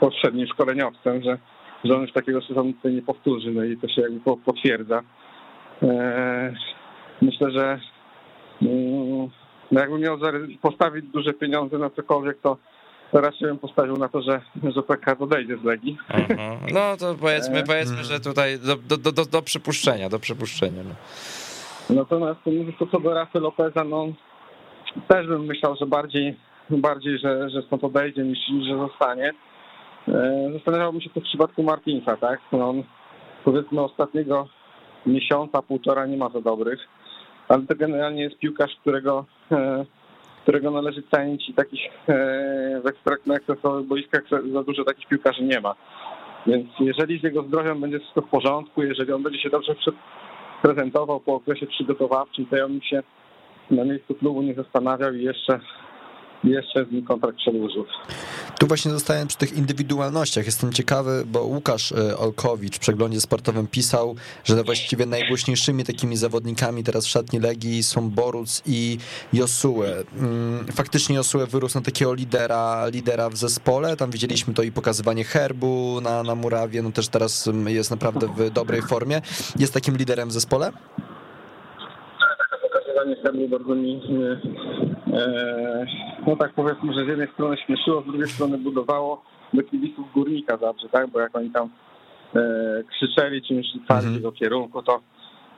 poprzednim 0.00 0.46
szkoleniowcem, 0.46 1.22
że, 1.22 1.38
że 1.84 1.94
on 1.94 2.02
już 2.02 2.12
takiego 2.12 2.42
sezonu 2.42 2.72
tutaj 2.72 2.92
nie 2.92 3.02
powtórzy, 3.02 3.50
no 3.50 3.64
i 3.64 3.76
to 3.76 3.88
się 3.88 4.02
jakby 4.02 4.20
potwierdza. 4.44 5.02
E, 5.82 6.54
myślę, 7.22 7.50
że 7.50 7.80
mm, 8.62 9.28
no 9.72 9.80
jakbym 9.80 10.00
miał 10.00 10.18
postawić 10.62 11.06
duże 11.06 11.32
pieniądze 11.32 11.78
na 11.78 11.90
cokolwiek, 11.90 12.38
to 12.42 12.56
to 13.12 13.20
raczej 13.20 13.48
bym 13.48 13.58
postawił 13.58 13.96
na 13.96 14.08
to, 14.08 14.22
że, 14.22 14.40
że 14.74 14.82
PK 14.82 15.16
odejdzie 15.18 15.56
z 15.56 15.64
Legii. 15.64 15.98
Mhm. 16.08 16.58
No 16.72 16.96
to 16.96 17.14
powiedzmy, 17.14 17.64
powiedzmy, 17.66 18.04
że 18.04 18.20
tutaj 18.20 18.58
do, 18.58 18.96
do, 18.96 19.12
do, 19.12 19.24
do 19.24 19.42
przypuszczenia, 19.42 20.08
do 20.08 20.18
przypuszczenia. 20.18 20.82
No. 20.84 20.94
Natomiast 21.96 22.40
to 22.78 22.86
co 22.86 23.00
do 23.00 23.14
Rafy 23.14 23.40
Lopeza, 23.40 23.84
no 23.84 24.06
też 25.08 25.26
bym 25.26 25.44
myślał, 25.44 25.76
że 25.80 25.86
bardziej, 25.86 26.36
bardziej 26.70 27.18
że, 27.18 27.50
że 27.50 27.62
stąd 27.62 27.84
odejdzie 27.84 28.22
niż, 28.22 28.38
że 28.68 28.78
zostanie. 28.78 29.32
E, 30.08 30.50
zastanawiałbym 30.52 31.00
się 31.00 31.10
to 31.10 31.20
w 31.20 31.24
przypadku 31.24 31.62
Martinsa, 31.62 32.16
tak? 32.16 32.40
No 32.52 32.68
on 32.68 32.82
powiedzmy 33.44 33.80
ostatniego 33.80 34.48
miesiąca, 35.06 35.62
półtora 35.62 36.06
nie 36.06 36.16
ma 36.16 36.28
za 36.28 36.40
dobrych, 36.40 36.80
ale 37.48 37.62
to 37.62 37.74
generalnie 37.74 38.22
jest 38.22 38.38
piłkarz, 38.38 38.76
którego 38.80 39.24
e, 39.52 39.84
którego 40.42 40.70
należy 40.70 41.02
cenić 41.14 41.48
i 41.48 41.54
takich 41.54 41.80
e, 42.08 42.80
w 42.80 43.26
na 43.26 43.34
ekstrasowych 43.34 43.86
boiskach 43.86 44.22
za 44.52 44.62
dużo 44.62 44.84
takich 44.84 45.08
piłkarzy 45.08 45.42
nie 45.42 45.60
ma. 45.60 45.74
Więc 46.46 46.66
jeżeli 46.80 47.20
z 47.20 47.22
jego 47.22 47.42
zdrowiem 47.42 47.80
będzie 47.80 47.98
wszystko 47.98 48.22
w 48.22 48.28
porządku, 48.28 48.82
jeżeli 48.82 49.12
on 49.12 49.22
będzie 49.22 49.38
się 49.38 49.50
dobrze 49.50 49.74
prezentował 50.62 51.20
po 51.20 51.34
okresie 51.34 51.66
przygotowawczym, 51.66 52.46
to 52.46 52.56
ja 52.56 52.68
bym 52.68 52.82
się 52.82 53.02
na 53.70 53.84
miejscu 53.84 54.14
klubu 54.14 54.42
nie 54.42 54.54
zastanawiał 54.54 55.14
i 55.14 55.22
jeszcze 55.22 55.60
jeszcze 56.44 56.84
z 56.84 56.92
nim 56.92 57.04
kontrakt 57.04 57.38
przedłużył. 57.38 57.84
Tu 58.58 58.66
właśnie 58.66 58.90
zostałem 58.90 59.28
przy 59.28 59.38
tych 59.38 59.52
indywidualnościach. 59.52 60.46
Jestem 60.46 60.72
ciekawy, 60.72 61.24
bo 61.26 61.44
Łukasz 61.44 61.92
e, 61.92 62.18
Olkowicz 62.18 62.76
w 62.76 62.78
przeglądzie 62.78 63.20
sportowym 63.20 63.66
pisał, 63.66 64.16
że 64.44 64.64
właściwie 64.64 65.06
najgłośniejszymi 65.06 65.84
takimi 65.84 66.16
zawodnikami 66.16 66.84
teraz 66.84 67.06
w 67.06 67.08
szatni 67.08 67.40
Legii 67.40 67.82
są 67.82 68.10
Boruc 68.10 68.62
i 68.66 68.98
Josue. 69.32 69.82
Mm, 70.18 70.66
faktycznie 70.72 71.16
Josue 71.16 71.46
wyrósł 71.46 71.78
na 71.78 71.84
takiego 71.84 72.14
lidera, 72.14 72.86
lidera 72.86 73.30
w 73.30 73.36
zespole. 73.36 73.96
Tam 73.96 74.10
widzieliśmy 74.10 74.54
to 74.54 74.62
i 74.62 74.72
pokazywanie 74.72 75.24
herbu 75.24 76.00
na, 76.02 76.22
na 76.22 76.34
murawie. 76.34 76.82
No 76.82 76.92
też 76.92 77.08
teraz 77.08 77.48
mm, 77.48 77.74
jest 77.74 77.90
naprawdę 77.90 78.28
w 78.36 78.50
dobrej 78.50 78.82
formie. 78.82 79.22
Jest 79.58 79.74
takim 79.74 79.96
liderem 79.96 80.28
w 80.28 80.32
zespole? 80.32 80.72
Pokazywanie 82.96 83.22
herbu 83.22 83.48
bardzo 83.48 83.74
mi 83.74 84.00
E, 85.12 85.86
no 86.26 86.36
tak 86.36 86.52
powiedzmy, 86.54 86.92
że 86.92 87.04
z 87.04 87.08
jednej 87.08 87.28
strony 87.28 87.56
śmieszyło, 87.56 88.02
z 88.02 88.04
drugiej 88.04 88.28
strony 88.28 88.58
budowało 88.58 89.22
do 89.54 89.62
kibiców 89.62 90.12
górnika 90.12 90.56
zawsze, 90.56 90.88
tak? 90.88 91.10
Bo 91.10 91.20
jak 91.20 91.36
oni 91.36 91.50
tam 91.50 91.68
e, 92.36 92.82
krzyczeli 92.90 93.42
czymś 93.42 93.66
rzucali 93.72 94.06
mhm. 94.06 94.22
do 94.22 94.32
kierunku, 94.32 94.82
to 94.82 95.00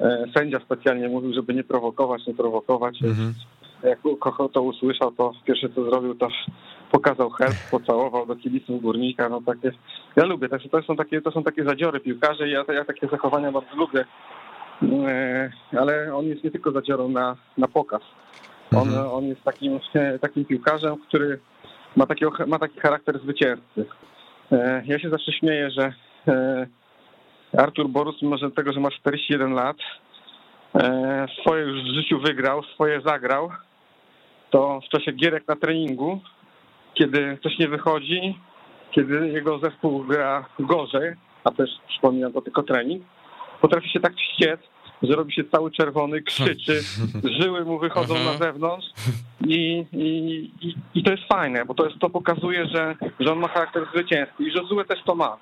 e, 0.01 0.25
sędzia 0.37 0.61
specjalnie 0.61 1.09
mówił, 1.09 1.35
żeby 1.35 1.55
nie 1.55 1.65
prowokować, 1.65 2.27
nie 2.27 2.35
prowokować. 2.35 3.03
Mhm. 3.03 3.35
Jak 3.83 3.99
Kocho 4.19 4.49
to 4.49 4.63
usłyszał, 4.63 5.13
to 5.13 5.33
pierwsze 5.45 5.69
co 5.69 5.85
zrobił, 5.85 6.15
to 6.15 6.29
pokazał 6.93 7.31
herb, 7.31 7.57
pocałował 7.71 8.27
do 8.27 8.37
kibiców 8.37 8.83
górnika. 8.83 9.29
No 9.29 9.41
takie, 9.47 9.73
ja 10.17 10.25
lubię, 10.25 10.49
to 10.49 10.83
są 10.83 10.97
takie, 10.97 11.21
to 11.21 11.31
są 11.31 11.43
takie 11.43 11.65
zadziory 11.65 12.01
piłkarzy 12.01 12.49
i 12.49 12.53
ja, 12.53 12.65
ja 12.75 12.85
takie 12.85 13.09
zachowania 13.09 13.53
bardzo 13.53 13.77
lubię. 13.77 14.05
Ale 15.79 16.15
on 16.15 16.25
jest 16.25 16.45
nie 16.45 16.51
tylko 16.51 16.73
zadziorą 16.73 17.09
na, 17.09 17.37
na 17.59 17.69
pokaz. 17.69 18.03
On, 18.77 18.89
mhm. 18.89 19.11
on 19.11 19.25
jest 19.25 19.43
takim, 19.43 19.81
e, 19.95 20.19
takim 20.25 20.45
piłkarzem, 20.45 20.97
który 21.09 21.39
ma, 21.97 22.07
takiego, 22.07 22.33
ma 22.47 22.59
taki 22.59 22.81
charakter 22.81 23.19
zwycięzcy. 23.19 23.87
E, 24.53 24.83
ja 24.87 24.99
się 24.99 25.11
zawsze 25.11 25.33
śmieję, 25.33 25.71
że 25.71 25.93
e, 26.29 26.67
Artur 27.59 27.89
Borus, 27.89 28.23
mimo 28.23 28.39
że 28.39 28.51
tego, 28.51 28.73
że 28.73 28.81
ma 28.81 28.91
41 28.91 29.53
lat, 29.53 29.77
swoje 31.41 31.65
już 31.65 31.83
w 31.83 31.95
życiu 31.95 32.21
wygrał, 32.21 32.63
swoje 32.63 33.01
zagrał, 33.01 33.51
to 34.51 34.81
w 34.81 34.89
czasie 34.89 35.13
gierek 35.13 35.49
na 35.49 35.57
treningu, 35.57 36.21
kiedy 36.95 37.39
coś 37.43 37.59
nie 37.59 37.69
wychodzi, 37.69 38.39
kiedy 38.91 39.29
jego 39.29 39.59
zespół 39.59 40.05
gra 40.05 40.45
gorzej, 40.59 41.15
a 41.45 41.51
też 41.51 41.71
przypominam 41.89 42.33
to 42.33 42.43
tylko 42.43 42.63
trening, 42.63 43.05
potrafi 43.61 43.89
się 43.91 44.01
tak 44.01 44.15
wściec, 44.17 44.61
że 45.03 45.17
robi 45.17 45.33
się 45.33 45.45
cały 45.45 45.71
czerwony, 45.71 46.23
krzyczy, 46.23 46.81
żyły 47.43 47.65
mu 47.65 47.79
wychodzą 47.79 48.15
Mhm. 48.17 48.33
na 48.33 48.45
zewnątrz 48.47 48.87
i, 49.47 49.85
i, 49.93 50.51
i, 50.61 50.75
i 50.95 51.03
to 51.03 51.11
jest 51.11 51.23
fajne, 51.33 51.65
bo 51.65 51.75
to, 51.75 51.85
jest, 51.87 51.99
to 51.99 52.11
pokazuje, 52.11 52.67
że, 52.67 52.97
że 53.21 53.33
on 53.33 53.39
ma 53.39 53.49
charakter 53.49 53.87
zwycięski 53.95 54.43
i 54.45 54.53
Josue 54.53 54.85
też 54.89 54.99
to 55.05 55.15
ma. 55.15 55.37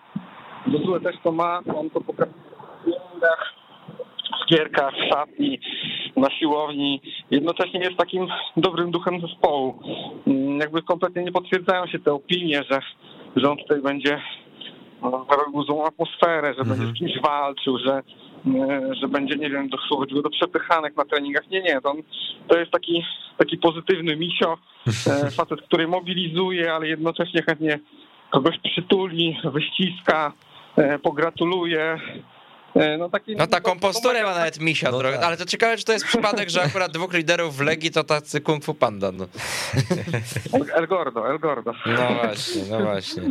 Josue 0.67 1.01
też 1.01 1.17
to 1.25 1.33
ma, 1.33 1.61
on 1.77 1.91
to 1.91 2.01
pokazuje 2.01 2.35
w 4.47 4.49
gierkach, 4.51 4.95
w 4.95 5.09
szatni, 5.15 5.61
na 6.17 6.31
siłowni. 6.31 7.01
Jednocześnie 7.31 7.81
jest 7.81 7.97
takim 7.97 8.27
dobrym 8.57 8.91
duchem 8.91 9.21
zespołu. 9.21 9.83
Mm, 10.27 10.59
Jakby 10.61 10.83
kompletnie 10.83 11.23
nie 11.23 11.33
potwierdzają 11.33 11.87
się 11.87 11.99
te 11.99 12.13
opinie, 12.13 12.63
że, 12.71 12.81
że 13.37 13.51
on 13.51 13.57
tutaj 13.57 13.83
będzie 13.83 14.21
no, 15.03 15.27
robił 15.31 15.63
złą 15.63 15.87
atmosferę, 15.87 16.55
że 16.59 16.65
będzie 16.65 16.87
z 16.87 16.99
kimś 16.99 17.13
walczył, 17.23 17.79
że, 17.79 18.03
e, 18.47 18.95
że 18.95 19.09
będzie, 19.09 19.37
nie 19.37 19.51
wiem, 19.51 19.69
dochodził 19.69 20.23
do 20.23 20.31
przepychanek 20.31 20.97
na 20.97 21.05
treningach. 21.05 21.51
Nie, 21.51 21.63
nie, 21.63 21.81
to, 21.81 21.91
on, 21.91 21.97
to 22.49 22.59
jest 22.59 22.73
taki, 22.73 23.05
taki 23.39 23.59
pozytywny 23.59 24.17
misio, 24.17 24.59
e, 25.07 25.31
facet, 25.37 25.63
który 25.63 25.89
mobilizuje, 25.89 26.73
ale 26.73 26.89
jednocześnie 26.89 27.43
chętnie 27.43 27.79
kogoś 28.31 28.55
przytuli, 28.73 29.41
wyściska, 29.45 30.33
e, 30.77 30.99
pogratuluje. 30.99 31.99
No, 32.99 33.09
taki, 33.09 33.37
No 33.37 33.47
taką 33.47 33.79
posturę 33.79 34.23
ma 34.23 34.35
nawet 34.35 34.61
misia 34.61 34.91
No 34.91 35.03
tak. 35.03 35.23
ale 35.23 35.37
to 35.37 35.45
ciekawe, 35.45 35.77
czy 35.77 35.85
to 35.85 35.93
jest 35.93 36.07
przypadek, 36.07 36.51
że 36.51 36.63
akurat 36.63 36.93
dwóch 36.93 37.15
liderów 37.15 37.57
w 37.57 37.61
Legii 37.61 37.91
to 37.91 38.05
tacy 38.05 38.41
kung 38.41 38.65
fu 38.65 38.75
panda, 38.75 39.13
no. 39.13 39.27
El 40.75 40.87
Gordo, 40.87 41.31
El 41.31 41.39
Gordo. 41.39 41.73
No 41.87 42.15
właśnie, 42.15 42.63
no 42.71 42.81
właśnie. 42.81 43.23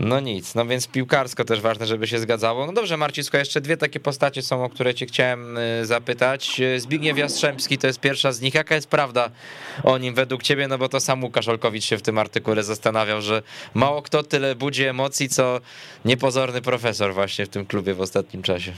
No 0.00 0.20
nic, 0.20 0.54
no 0.54 0.66
więc 0.66 0.88
piłkarsko 0.88 1.44
też 1.44 1.60
ważne, 1.60 1.86
żeby 1.86 2.06
się 2.06 2.18
zgadzało. 2.18 2.66
No 2.66 2.72
dobrze, 2.72 2.96
słuchaj, 3.22 3.40
jeszcze 3.40 3.60
dwie 3.60 3.76
takie 3.76 4.00
postacie 4.00 4.42
są, 4.42 4.64
o 4.64 4.68
które 4.68 4.94
cię 4.94 5.06
chciałem 5.06 5.58
y, 5.58 5.86
zapytać. 5.86 6.60
Zbigniew 6.76 7.18
Jastrzębski 7.18 7.78
to 7.78 7.86
jest 7.86 8.00
pierwsza 8.00 8.32
z 8.32 8.40
nich. 8.40 8.54
Jaka 8.54 8.74
jest 8.74 8.90
prawda 8.90 9.30
o 9.84 9.98
nim 9.98 10.14
według 10.14 10.42
ciebie? 10.42 10.68
No 10.68 10.78
bo 10.78 10.88
to 10.88 11.00
sam 11.00 11.24
Łukasz 11.24 11.48
Olkowicz 11.48 11.84
się 11.84 11.96
w 11.96 12.02
tym 12.02 12.18
artykule 12.18 12.62
zastanawiał, 12.62 13.20
że 13.20 13.42
mało 13.74 14.02
kto 14.02 14.22
tyle 14.22 14.54
budzi 14.54 14.84
emocji, 14.84 15.28
co 15.28 15.60
niepozorny 16.04 16.62
profesor 16.62 17.14
właśnie 17.14 17.46
w 17.46 17.48
tym 17.48 17.66
klubie 17.66 17.94
w 17.94 18.00
ostatnim 18.00 18.42
czasie. 18.42 18.72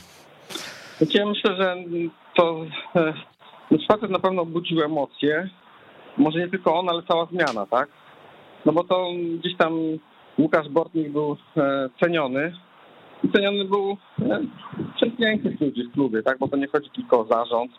Znaczy, 0.98 1.18
ja 1.18 1.26
myślę, 1.26 1.56
że 1.56 1.76
to 2.36 2.66
e, 2.96 3.14
no, 3.70 3.78
facet 3.88 4.10
na 4.10 4.18
pewno 4.18 4.46
budził 4.46 4.82
emocje. 4.82 5.50
Może 6.16 6.38
nie 6.38 6.48
tylko 6.48 6.78
on, 6.78 6.88
ale 6.88 7.02
cała 7.02 7.26
zmiana, 7.26 7.66
tak? 7.66 7.88
No 8.66 8.72
bo 8.72 8.84
to 8.84 9.10
gdzieś 9.38 9.56
tam 9.56 9.72
Łukasz 10.38 10.68
Bortnik 10.68 11.12
był 11.12 11.36
e, 11.56 11.88
ceniony. 12.00 12.52
I 13.24 13.32
ceniony 13.32 13.64
był 13.64 13.96
e, 14.22 14.40
przez 14.96 15.08
większość 15.18 15.60
ludzi 15.60 15.84
w 15.84 15.92
klubie, 15.92 16.22
tak? 16.22 16.38
Bo 16.38 16.48
to 16.48 16.56
nie 16.56 16.68
chodzi 16.68 16.90
tylko 16.90 17.20
o 17.20 17.24
zarząd. 17.24 17.72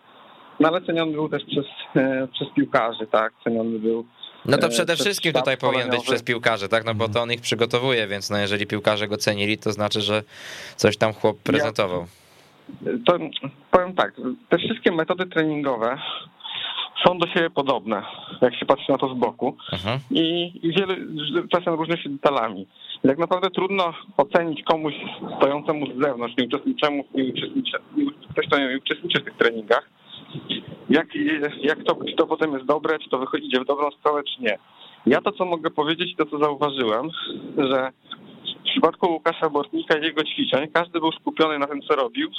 No 0.59 0.69
ale 0.69 0.81
ceniony 0.81 1.11
był 1.11 1.29
też 1.29 1.43
przez, 1.45 1.65
e, 1.95 2.27
przez 2.27 2.47
piłkarzy, 2.55 3.07
tak? 3.07 3.33
Ceniony 3.43 3.79
był 3.79 4.05
No 4.45 4.57
to 4.57 4.69
przede 4.69 4.95
wszystkim 4.95 5.33
tutaj 5.33 5.57
powinien 5.57 5.89
być 5.89 6.03
przez 6.03 6.23
piłkarzy, 6.23 6.69
tak? 6.69 6.85
No 6.85 6.95
bo 6.95 7.09
to 7.09 7.21
on 7.21 7.31
ich 7.31 7.41
przygotowuje, 7.41 8.07
więc 8.07 8.29
no 8.29 8.37
jeżeli 8.37 8.67
piłkarze 8.67 9.07
go 9.07 9.17
cenili, 9.17 9.57
to 9.57 9.71
znaczy, 9.71 10.01
że 10.01 10.23
coś 10.75 10.97
tam 10.97 11.13
chłop 11.13 11.37
prezentował. 11.37 12.05
to 13.05 13.17
powiem 13.71 13.93
tak, 13.95 14.13
te 14.49 14.57
wszystkie 14.57 14.91
metody 14.91 15.25
treningowe 15.25 15.97
są 17.07 17.17
do 17.17 17.27
siebie 17.27 17.49
podobne, 17.49 18.03
jak 18.41 18.55
się 18.55 18.65
patrzy 18.65 18.91
na 18.91 18.97
to 18.97 19.15
z 19.15 19.17
boku. 19.17 19.55
Mhm. 19.73 19.99
i, 20.11 20.73
wiele, 20.77 20.95
czasem 21.51 21.73
różnią 21.73 21.95
się 21.95 22.09
detalami. 22.09 22.67
I 23.03 23.07
tak 23.07 23.17
naprawdę 23.17 23.49
trudno 23.49 23.93
ocenić 24.17 24.63
komuś 24.63 24.93
stojącemu 25.37 25.85
z 25.85 26.03
zewnątrz, 26.03 26.37
nie 26.37 26.45
uczestniczy, 26.45 26.87
nie, 27.15 27.31
ktoś, 28.31 28.47
kto 28.47 28.59
nie 28.59 28.77
uczestniczy 28.77 29.21
w 29.21 29.23
tych 29.23 29.37
treningach, 29.37 29.89
jak, 30.89 31.07
jak 31.61 31.83
to, 31.83 31.97
czy 32.09 32.15
to 32.15 32.27
potem 32.27 32.53
jest 32.53 32.65
dobre, 32.65 32.99
czy 32.99 33.09
to 33.09 33.19
wychodzi 33.19 33.45
idzie 33.45 33.59
w 33.59 33.65
dobrą 33.65 33.91
stronę, 33.91 34.23
czy 34.23 34.41
nie. 34.41 34.57
Ja 35.05 35.21
to, 35.21 35.31
co 35.31 35.45
mogę 35.45 35.69
powiedzieć, 35.69 36.15
to 36.17 36.25
co 36.25 36.39
zauważyłem, 36.39 37.09
że 37.57 37.91
w 38.59 38.63
przypadku 38.63 39.11
Łukasza 39.11 39.49
Bortnika 39.49 39.97
i 39.97 40.03
jego 40.03 40.23
ćwiczeń 40.23 40.67
każdy 40.73 40.99
był 40.99 41.11
skupiony 41.11 41.59
na 41.59 41.67
tym, 41.67 41.81
co 41.81 41.95
robił 41.95 42.29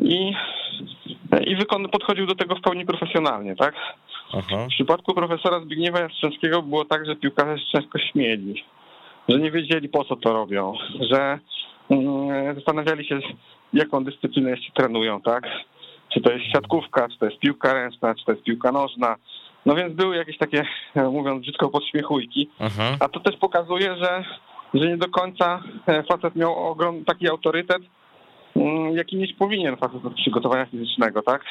i, 0.00 0.32
i 1.40 1.56
wykon, 1.56 1.88
podchodził 1.88 2.26
do 2.26 2.34
tego 2.34 2.54
w 2.54 2.60
pełni 2.60 2.86
profesjonalnie, 2.86 3.56
tak? 3.56 3.74
Mhm. 4.34 4.64
W 4.64 4.68
przypadku 4.68 5.14
profesora 5.14 5.60
Zbigniewa 5.60 6.00
Jastrzębskiego 6.00 6.62
było 6.62 6.84
tak, 6.84 7.06
że 7.06 7.16
piłkarze 7.16 7.58
się 7.58 7.64
często 7.72 7.98
śmieli, 7.98 8.64
że 9.28 9.38
nie 9.38 9.50
wiedzieli 9.50 9.88
po 9.88 10.04
co 10.04 10.16
to 10.16 10.32
robią, 10.32 10.74
że 11.10 11.38
mm, 11.90 12.54
zastanawiali 12.54 13.06
się 13.06 13.20
jaką 13.72 14.04
dyscyplinę 14.04 14.50
jeszcze 14.50 14.72
trenują, 14.72 15.20
tak? 15.20 15.44
Czy 16.14 16.20
to 16.20 16.32
jest 16.32 16.44
siatkówka, 16.52 17.08
czy 17.08 17.18
to 17.18 17.26
jest 17.26 17.38
piłka 17.38 17.74
ręczna, 17.74 18.14
czy 18.14 18.24
to 18.24 18.32
jest 18.32 18.44
piłka 18.44 18.72
nożna. 18.72 19.16
No 19.66 19.74
więc 19.74 19.94
były 19.94 20.16
jakieś 20.16 20.38
takie, 20.38 20.66
mówiąc 21.12 21.42
brzydko, 21.42 21.68
podśmiechujki. 21.68 22.50
Mhm. 22.60 22.96
A 23.00 23.08
to 23.08 23.20
też 23.20 23.36
pokazuje, 23.36 23.96
że, 23.96 24.24
że 24.74 24.88
nie 24.88 24.96
do 24.96 25.08
końca 25.08 25.62
e, 25.86 26.02
facet 26.02 26.36
miał 26.36 26.54
ogrom, 26.54 27.04
taki 27.04 27.28
autorytet, 27.28 27.82
jaki 28.94 29.16
mieć 29.16 29.32
powinien 29.32 29.76
facet 29.76 30.04
od 30.06 30.14
przygotowania 30.14 30.66
fizycznego, 30.66 31.22
tak? 31.22 31.42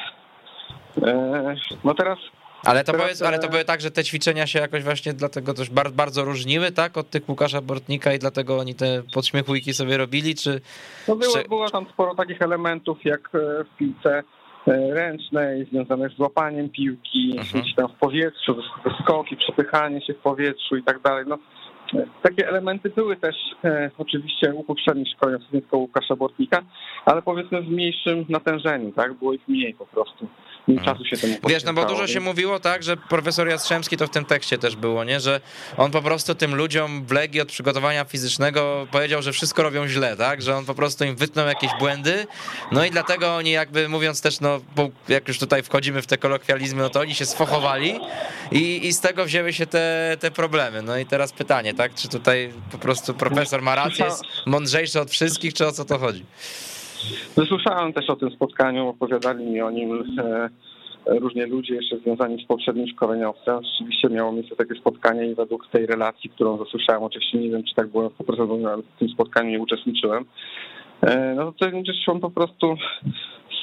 E, 1.02 1.54
No 1.84 1.94
teraz 1.94 2.18
Ale 2.64 2.84
to, 2.84 2.92
Teraz, 2.92 3.02
powiedz, 3.06 3.22
ale 3.22 3.38
to 3.38 3.46
e, 3.46 3.50
były 3.50 3.64
tak, 3.64 3.80
że 3.80 3.90
te 3.90 4.04
ćwiczenia 4.04 4.46
się 4.46 4.58
jakoś 4.58 4.82
właśnie 4.82 5.12
dlatego 5.12 5.54
też 5.54 5.70
bar- 5.70 5.92
bardzo 5.92 6.24
różniły, 6.24 6.72
tak? 6.72 6.96
Od 6.96 7.10
tych 7.10 7.28
Łukasza 7.28 7.60
Bortnika 7.60 8.12
i 8.14 8.18
dlatego 8.18 8.58
oni 8.58 8.74
te 8.74 9.02
podśmiechujki 9.14 9.72
sobie 9.74 9.96
robili, 9.96 10.34
czy... 10.34 10.60
No 11.08 11.16
było, 11.16 11.32
Czy- 11.36 11.48
było 11.48 11.70
tam 11.70 11.86
sporo 11.92 12.14
takich 12.14 12.42
elementów 12.42 12.98
jak 13.04 13.30
e, 13.34 13.64
w 13.64 13.76
piłce 13.78 14.22
ręcznej, 14.92 15.64
związanych 15.66 16.12
z 16.12 16.18
łapaniem 16.18 16.68
piłki, 16.70 17.36
Mhm. 17.38 17.64
tam 17.76 17.88
w 17.88 17.98
powietrzu, 17.98 18.56
skoki, 19.02 19.36
przepychanie 19.36 20.00
się 20.06 20.14
w 20.14 20.18
powietrzu 20.18 20.76
i 20.76 20.82
tak 20.82 21.00
dalej. 21.02 21.24
No, 21.28 21.38
takie 22.22 22.48
elementy 22.48 22.90
były 22.90 23.16
też 23.16 23.36
e, 23.64 23.90
oczywiście 23.98 24.54
u 24.54 24.64
poprzednich 24.64 25.08
szkoleń, 25.08 25.38
tylko 25.50 25.78
Łukasza 25.78 26.16
Bortnika, 26.16 26.62
ale 27.04 27.22
powiedzmy 27.22 27.62
w 27.62 27.68
mniejszym 27.68 28.24
natężeniu, 28.28 28.92
tak? 28.92 29.14
Było 29.14 29.32
ich 29.32 29.48
mniej 29.48 29.74
po 29.74 29.86
prostu. 29.86 30.26
Czasu 30.84 31.04
się 31.04 31.16
temu 31.16 31.36
Wiesz, 31.48 31.64
no 31.64 31.72
bo 31.72 31.84
dużo 31.84 32.06
się 32.06 32.20
mówiło 32.20 32.60
tak, 32.60 32.82
że 32.82 32.96
profesor 32.96 33.48
Jastrzębski 33.48 33.96
to 33.96 34.06
w 34.06 34.10
tym 34.10 34.24
tekście 34.24 34.58
też 34.58 34.76
było, 34.76 35.04
nie? 35.04 35.20
Że 35.20 35.40
on 35.76 35.90
po 35.90 36.02
prostu 36.02 36.34
tym 36.34 36.54
ludziom 36.54 37.06
w 37.06 37.12
Legii 37.12 37.40
od 37.40 37.48
przygotowania 37.48 38.04
fizycznego 38.04 38.86
powiedział, 38.90 39.22
że 39.22 39.32
wszystko 39.32 39.62
robią 39.62 39.88
źle, 39.88 40.16
tak? 40.16 40.42
Że 40.42 40.56
on 40.56 40.64
po 40.64 40.74
prostu 40.74 41.04
im 41.04 41.16
wytnął 41.16 41.46
jakieś 41.46 41.70
błędy, 41.78 42.26
no 42.72 42.84
i 42.84 42.90
dlatego 42.90 43.36
oni 43.36 43.50
jakby 43.50 43.88
mówiąc 43.88 44.20
też, 44.20 44.40
no 44.40 44.60
jak 45.08 45.28
już 45.28 45.38
tutaj 45.38 45.62
wchodzimy 45.62 46.02
w 46.02 46.06
te 46.06 46.18
kolokwializmy, 46.18 46.82
no 46.82 46.90
to 46.90 47.00
oni 47.00 47.14
się 47.14 47.26
sfochowali 47.26 48.00
i, 48.52 48.86
i 48.86 48.92
z 48.92 49.00
tego 49.00 49.24
wzięły 49.24 49.52
się 49.52 49.66
te, 49.66 50.16
te 50.20 50.30
problemy. 50.30 50.82
No 50.82 50.98
i 50.98 51.06
teraz 51.06 51.32
pytanie, 51.32 51.74
tak? 51.74 51.94
Czy 51.94 52.08
tutaj 52.08 52.52
po 52.72 52.78
prostu 52.78 53.14
profesor 53.14 53.62
ma 53.62 53.74
rację, 53.74 54.04
jest 54.04 54.22
mądrzejszy 54.46 55.00
od 55.00 55.10
wszystkich, 55.10 55.54
czy 55.54 55.66
o 55.66 55.72
co 55.72 55.84
to 55.84 55.98
chodzi? 55.98 56.24
Wysłyszałem 57.36 57.92
też 57.92 58.10
o 58.10 58.16
tym 58.16 58.30
spotkaniu, 58.30 58.88
opowiadali 58.88 59.44
mi 59.44 59.60
o 59.62 59.70
nim 59.70 60.04
e, 60.18 60.48
różni 61.06 61.42
ludzie 61.42 61.74
jeszcze 61.74 61.98
związani 61.98 62.44
z 62.44 62.46
poprzednim 62.46 62.86
szkoleniowcem. 62.86 63.60
Rzeczywiście 63.64 64.08
miało 64.08 64.32
miejsce 64.32 64.56
takie 64.56 64.74
spotkanie 64.74 65.26
i 65.26 65.34
według 65.34 65.68
tej 65.68 65.86
relacji, 65.86 66.30
którą 66.30 66.58
zasłyszałem, 66.58 67.02
oczywiście 67.02 67.38
nie 67.38 67.50
wiem, 67.50 67.62
czy 67.64 67.74
tak 67.74 67.88
było 67.88 68.10
po 68.10 68.24
prostu, 68.24 68.58
w 68.96 68.98
tym 68.98 69.08
spotkaniu 69.08 69.50
nie 69.50 69.60
uczestniczyłem, 69.60 70.24
e, 71.02 71.34
no 71.34 71.52
to 71.52 71.70
gdzieś 71.70 72.08
on 72.08 72.20
po 72.20 72.30
prostu 72.30 72.76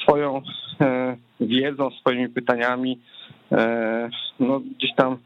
swoją 0.04 0.42
e, 0.82 1.18
wiedzą, 1.40 1.90
swoimi 1.90 2.30
pytaniami 2.30 3.00
no 4.40 4.60
gdzieś 4.60 4.96
tam 4.96 5.18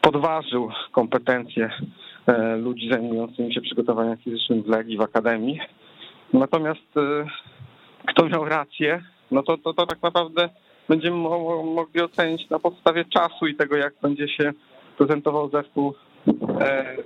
podważył 0.00 0.68
kompetencje 0.92 1.70
ludzi 2.56 2.90
zajmujących 2.90 3.54
się 3.54 3.60
przygotowaniem 3.60 4.16
fizycznym 4.16 4.62
w 4.62 4.68
Legii, 4.68 4.96
w 4.96 5.00
Akademii. 5.00 5.60
Natomiast 6.38 6.96
e, 6.96 7.26
kto 8.08 8.26
miał 8.28 8.44
rację, 8.44 9.02
no 9.30 9.42
to, 9.42 9.58
to, 9.58 9.74
to 9.74 9.86
tak 9.86 10.02
naprawdę 10.02 10.48
będziemy 10.88 11.16
mo- 11.16 11.62
mogli 11.62 12.00
ocenić 12.00 12.50
na 12.50 12.58
podstawie 12.58 13.04
czasu 13.04 13.46
i 13.46 13.54
tego, 13.54 13.76
jak 13.76 13.94
będzie 14.02 14.28
się 14.28 14.52
prezentował 14.98 15.50
zespół. 15.50 15.94
E, 16.60 16.96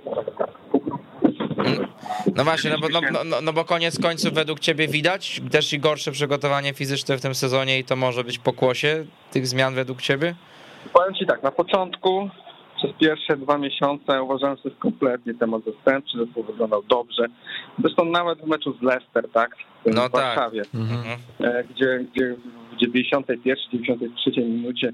No 2.35 2.43
właśnie, 2.43 2.69
no 2.71 2.77
bo, 2.79 2.89
no, 2.89 3.01
no, 3.11 3.23
no, 3.23 3.41
no 3.41 3.53
bo 3.53 3.65
koniec 3.65 3.99
końców 4.01 4.33
według 4.33 4.59
ciebie 4.59 4.87
widać 4.87 5.41
też 5.51 5.73
i 5.73 5.79
gorsze 5.79 6.11
przygotowanie 6.11 6.73
fizyczne 6.73 7.17
w 7.17 7.21
tym 7.21 7.35
sezonie 7.35 7.79
i 7.79 7.83
to 7.83 7.95
może 7.95 8.23
być 8.23 8.39
pokłosie 8.39 9.05
tych 9.31 9.47
zmian 9.47 9.75
według 9.75 10.01
ciebie? 10.01 10.35
Powiem 10.93 11.13
Ci 11.13 11.25
tak, 11.25 11.43
na 11.43 11.51
początku 11.51 12.29
przez 12.79 12.91
pierwsze 12.99 13.37
dwa 13.37 13.57
miesiące 13.57 14.23
uważałem, 14.23 14.57
że 14.57 14.63
to 14.63 14.69
jest 14.69 14.81
kompletnie 14.81 15.33
temat 15.33 15.61
zastępczy, 15.65 16.17
zespół 16.17 16.43
wyglądał 16.43 16.83
dobrze. 16.83 17.25
Zresztą 17.79 18.05
nawet 18.05 18.41
w 18.41 18.47
meczu 18.47 18.73
z 18.73 18.81
Leicester, 18.81 19.29
tak? 19.33 19.55
No 19.85 19.91
w 19.91 19.95
tak. 19.95 20.11
Warszawie, 20.11 20.61
Mhm. 20.73 21.19
e, 21.39 21.63
gdzie, 21.63 22.05
gdzie 22.13 22.35
w 22.71 22.77
91-93 22.77 24.37
minucie 24.37 24.91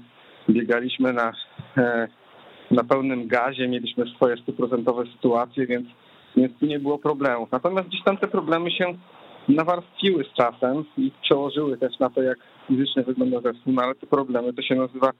biegaliśmy 0.50 1.12
na, 1.12 1.32
e, 1.76 2.08
na 2.70 2.84
pełnym 2.84 3.28
gazie, 3.28 3.68
mieliśmy 3.68 4.04
swoje 4.16 4.36
stuprocentowe 4.36 5.04
sytuacje, 5.06 5.66
więc 5.66 5.86
więc 6.36 6.58
tu 6.58 6.66
nie 6.66 6.78
było 6.78 6.98
problemów. 6.98 7.52
Natomiast 7.52 7.88
gdzieś 7.88 8.02
tam 8.04 8.16
te 8.16 8.28
problemy 8.28 8.70
się 8.70 8.94
nawarstwiły 9.48 10.24
z 10.24 10.36
czasem 10.36 10.84
i 10.98 11.12
przełożyły 11.22 11.78
też 11.78 11.98
na 11.98 12.10
to, 12.10 12.22
jak 12.22 12.38
fizycznie 12.68 13.02
wygląda 13.02 13.40
zespół, 13.40 13.72
no 13.72 13.82
ale 13.82 13.94
te 13.94 14.06
problemy 14.06 14.52
to 14.52 14.62
się 14.62 14.74
nazywa 14.74 15.10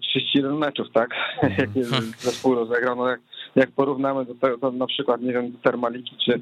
31 0.00 0.58
meczów, 0.58 0.86
tak? 0.92 1.10
Jakie 1.58 1.84
zespół 2.18 2.54
rozegrał. 2.54 2.96
No 2.96 3.08
jak, 3.08 3.20
jak 3.56 3.70
porównamy 3.70 4.24
do 4.24 4.34
tego, 4.34 4.58
to 4.58 4.70
na 4.70 4.86
przykład, 4.86 5.22
nie 5.22 5.32
wiem, 5.32 5.52
Termaliki 5.62 6.16
czy, 6.24 6.40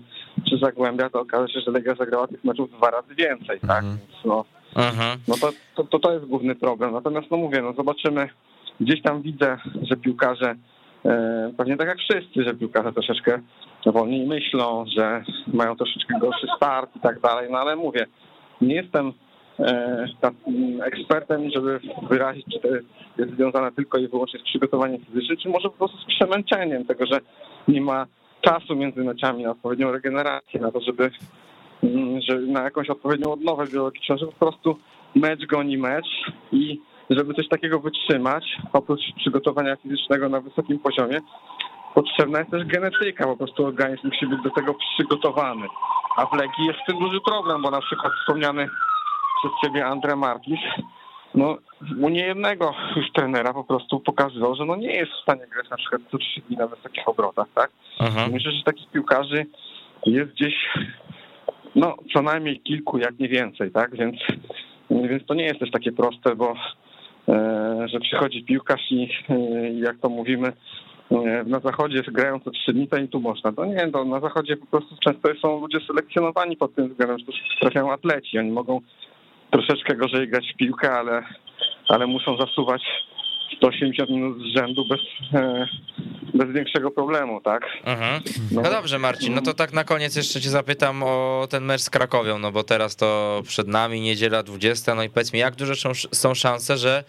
czy 0.49 0.59
Zagłębia, 0.59 1.11
to 1.11 1.21
okaże 1.21 1.49
się, 1.49 1.61
że 1.61 1.71
Legia 1.71 1.95
zagrała 1.95 2.27
tych 2.27 2.45
meczów 2.45 2.71
dwa 2.71 2.91
razy 2.91 3.15
więcej, 3.15 3.61
tak? 3.61 3.85
Mhm. 3.85 3.99
Więc 3.99 4.25
no, 4.25 4.45
no 5.29 5.35
to, 5.41 5.53
to, 5.77 5.85
to, 5.85 5.99
to 5.99 6.13
jest 6.13 6.27
główny 6.27 6.55
problem. 6.55 6.93
Natomiast, 6.93 7.31
no 7.31 7.37
mówię, 7.37 7.63
no 7.63 7.73
zobaczymy. 7.73 8.29
Gdzieś 8.81 9.03
tam 9.03 9.23
widzę, 9.23 9.59
że 9.83 9.97
piłkarze, 9.97 10.55
e, 11.05 11.53
pewnie 11.57 11.77
tak 11.77 11.89
jak 11.89 11.99
wszyscy, 11.99 12.45
że 12.45 12.55
piłkarze 12.55 12.93
troszeczkę 12.93 13.39
wolniej 13.87 14.27
myślą, 14.27 14.85
że 14.97 15.25
mają 15.47 15.77
troszeczkę 15.77 16.15
gorszy 16.21 16.47
start 16.57 16.97
i 16.97 17.01
tak 17.01 17.21
dalej, 17.21 17.49
no 17.51 17.59
ale 17.59 17.77
mówię, 17.77 18.07
nie 18.61 18.75
jestem 18.75 19.13
E, 19.13 19.32
ekspertem, 20.85 21.51
żeby 21.51 21.81
wyrazić, 22.11 22.47
czy 22.53 22.61
to 22.61 22.69
jest 23.19 23.35
związane 23.35 23.73
tylko 23.73 23.99
i 23.99 24.09
wyłącznie 24.09 24.41
z 24.41 24.43
przygotowaniem 24.43 25.01
fizycznym, 25.05 25.39
czy 25.39 25.49
może 25.49 25.69
po 25.69 25.77
prostu 25.77 25.99
z 25.99 26.05
przemęczeniem 26.05 26.85
tego, 26.85 27.07
że 27.07 27.21
nie 27.69 27.81
ma 27.81 28.07
czasu 28.41 28.77
między 28.77 29.05
meczami 29.05 29.43
na 29.45 29.51
odpowiednią 29.51 29.93
regenerację, 29.93 30.61
na 30.61 30.73
to, 30.73 30.81
żeby 30.81 31.11
mm, 31.83 32.21
że 32.21 32.41
na 32.41 32.63
jakąś 32.63 32.91
odpowiednią 32.91 33.33
odnowę 33.33 33.65
biologiczną, 33.73 34.17
że 34.17 34.27
po 34.27 34.33
prostu 34.33 34.79
mecz 35.15 35.47
goni 35.47 35.79
mecz 35.79 36.07
i 36.53 36.81
żeby 37.11 37.35
coś 37.35 37.49
takiego 37.49 37.81
wytrzymać, 37.81 38.45
oprócz 38.73 39.01
przygotowania 39.17 39.77
fizycznego 39.77 40.29
na 40.29 40.41
wysokim 40.41 40.79
poziomie, 40.79 41.21
potrzebna 41.95 42.39
jest 42.39 42.51
też 42.51 42.65
genetyka, 42.65 43.25
po 43.25 43.37
prostu 43.37 43.67
organizm 43.67 44.07
musi 44.07 44.27
być 44.27 44.43
do 44.43 44.51
tego 44.51 44.75
przygotowany. 44.75 45.67
A 46.17 46.27
w 46.27 46.33
Legii 46.33 46.67
jest 46.67 46.79
w 46.79 46.87
tym 46.87 46.99
duży 46.99 47.21
problem, 47.21 47.63
bo 47.63 47.71
na 47.71 47.81
przykład 47.81 48.13
wspomniany 48.21 48.69
przez 49.43 49.53
ciebie 49.65 49.87
Andre 49.87 50.17
Martis, 50.17 50.61
no 51.35 51.57
u 52.01 52.09
niejednego 52.09 52.75
już 52.97 53.13
trenera 53.13 53.53
po 53.53 53.65
prostu 53.65 54.01
pokazywał, 54.01 54.55
że 54.55 54.65
no 54.65 54.77
nie 54.77 54.93
jest 54.93 55.13
w 55.13 55.23
stanie 55.23 55.47
grać 55.47 55.71
na 55.71 55.77
przykład 55.77 56.03
co 56.11 56.19
trzy 56.19 56.41
dni 56.41 56.57
na 56.57 56.67
wysokich 56.67 57.09
obrotach, 57.09 57.47
tak? 57.55 57.71
Mhm. 58.01 58.33
Myślę, 58.33 58.53
że 58.53 58.63
takich 58.65 58.91
piłkarzy 58.91 59.47
jest 60.07 60.33
gdzieś 60.33 60.55
no 61.75 61.97
co 62.15 62.23
najmniej 62.23 62.61
kilku, 62.61 62.99
jak 62.99 63.19
nie 63.19 63.29
więcej, 63.29 63.71
tak? 63.71 63.97
Więc, 63.97 64.17
więc 64.91 65.27
to 65.27 65.35
nie 65.35 65.45
jest 65.45 65.61
też 65.61 65.71
takie 65.71 65.93
proste, 65.93 66.37
bo 66.37 66.55
e, 67.29 67.89
że 67.89 68.01
przychodzi 68.01 68.45
piłkarz 68.45 68.91
i 68.91 69.09
e, 69.29 69.35
jak 69.73 69.99
to 69.99 70.09
mówimy, 70.09 70.53
e, 71.11 71.45
na 71.47 71.61
zachodzie 71.61 72.03
grają 72.03 72.41
co 72.41 72.51
trzy 72.51 72.73
dni, 72.73 72.89
to 72.89 72.97
i 72.97 73.09
tu 73.09 73.21
można. 73.21 73.53
To 73.53 73.65
nie, 73.65 73.91
to 73.93 74.05
na 74.05 74.21
zachodzie 74.21 74.57
po 74.57 74.67
prostu 74.67 74.97
często 75.05 75.29
są 75.43 75.61
ludzie 75.61 75.79
selekcjonowani 75.87 76.57
pod 76.57 76.75
tym 76.75 76.89
względem, 76.89 77.19
że 77.19 77.25
trafiają 77.61 77.93
atleci. 77.93 78.39
Oni 78.39 78.51
mogą 78.51 78.81
troszeczkę 79.53 79.97
gorzej 79.97 80.29
grać 80.29 80.53
w 80.55 80.57
piłkę, 80.57 80.93
ale, 80.93 81.23
ale 81.89 82.07
muszą 82.07 82.37
zasuwać 82.37 82.83
180 83.57 84.11
minut 84.11 84.39
z 84.39 84.59
rzędu 84.59 84.85
bez, 84.89 85.01
e, 85.35 85.69
bez 86.35 86.51
większego 86.51 86.91
problemu, 86.91 87.41
tak? 87.41 87.63
Mhm. 87.85 88.23
No. 88.53 88.63
no 88.63 88.71
dobrze, 88.71 88.99
Marcin, 88.99 89.35
no 89.35 89.43
to 89.43 89.55
tak 89.55 89.73
na 89.73 89.85
koniec 89.85 90.17
jeszcze 90.17 90.41
cię 90.41 90.51
zapytam 90.51 91.03
o 91.03 91.47
ten 91.51 91.65
mecz 91.65 91.81
z 91.81 91.91
Krakowią, 91.91 92.39
no 92.39 92.53
bo 92.53 92.65
teraz 92.65 92.97
to 92.97 93.41
przed 93.47 93.69
nami 93.69 94.01
niedziela 94.01 94.43
20, 94.43 94.95
no 94.95 95.03
i 95.03 95.11
powiedz 95.11 95.33
mi, 95.33 95.39
jak 95.39 95.55
duże 95.55 95.75
są 96.13 96.35
szanse, 96.35 96.79
że 96.79 97.05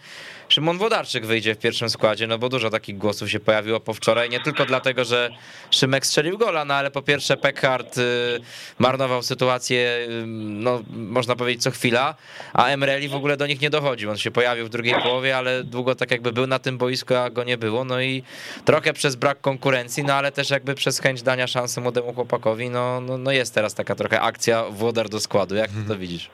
Szymon 0.48 0.78
Wodarczyk 0.78 1.26
wyjdzie 1.26 1.54
w 1.54 1.58
pierwszym 1.58 1.90
składzie, 1.90 2.26
no 2.26 2.38
bo 2.38 2.48
dużo 2.48 2.70
takich 2.70 2.98
głosów 2.98 3.30
się 3.30 3.40
pojawiło 3.40 3.80
po 3.80 3.94
wczoraj, 3.94 4.30
nie 4.30 4.40
tylko 4.40 4.64
dlatego, 4.66 5.04
że 5.04 5.30
Szymek 5.70 6.06
strzelił 6.06 6.38
gola, 6.38 6.64
no 6.64 6.74
ale 6.74 6.90
po 6.90 7.02
pierwsze 7.02 7.36
Peckhardt 7.36 7.98
y, 7.98 8.40
marnował 8.78 9.22
sytuację, 9.22 10.06
y, 10.08 10.26
no 10.26 10.82
można 10.90 11.36
powiedzieć 11.36 11.62
co 11.62 11.70
chwila, 11.70 12.14
a 12.52 12.66
Emreli 12.66 13.08
w 13.08 13.14
ogóle 13.14 13.36
do 13.36 13.46
nich 13.46 13.60
nie 13.60 13.70
dochodził, 13.70 14.10
on 14.10 14.16
się 14.16 14.30
pojawił 14.30 14.66
w 14.66 14.68
drugiej 14.68 14.94
połowie, 15.02 15.36
ale 15.36 15.64
długo 15.64 15.94
tak 15.94 16.10
jakby 16.10 16.32
był 16.32 16.46
na 16.46 16.58
tym 16.58 16.78
boisku, 16.78 17.14
a 17.14 17.30
go 17.30 17.44
nie 17.44 17.58
było, 17.58 17.84
no 17.84 18.00
i 18.00 18.22
trochę 18.64 18.92
przez 18.92 19.16
brak 19.16 19.40
konkurencji, 19.40 20.04
no 20.04 20.14
ale 20.14 20.32
też 20.32 20.50
jakby 20.50 20.74
przez 20.74 20.98
chęć 20.98 21.22
dania 21.22 21.46
szansy 21.46 21.80
młodemu 21.80 22.14
chłopakowi, 22.14 22.70
no, 22.70 23.00
no, 23.00 23.18
no 23.18 23.32
jest 23.32 23.54
teraz 23.54 23.74
taka 23.74 23.94
trochę 23.94 24.20
akcja 24.20 24.64
Włodar 24.64 25.08
do 25.08 25.20
składu, 25.20 25.54
jak 25.54 25.70
ty 25.70 25.88
to 25.88 25.96
widzisz? 25.96 26.30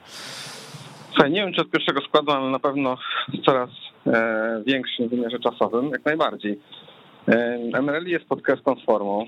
Słuchaj, 1.11 1.31
nie 1.31 1.41
wiem 1.41 1.53
czy 1.53 1.61
od 1.61 1.69
pierwszego 1.69 2.01
składu, 2.01 2.31
ale 2.31 2.49
na 2.49 2.59
pewno 2.59 2.97
coraz 3.45 3.69
e, 4.07 4.63
większym 4.65 5.09
wymiarze 5.09 5.39
czasowym, 5.39 5.89
jak 5.89 6.05
najbardziej. 6.05 6.59
E, 7.27 7.59
MRL 7.81 8.07
jest 8.07 8.25
pod 8.25 8.41
kreską 8.41 8.75
z 8.75 8.85
formą. 8.85 9.25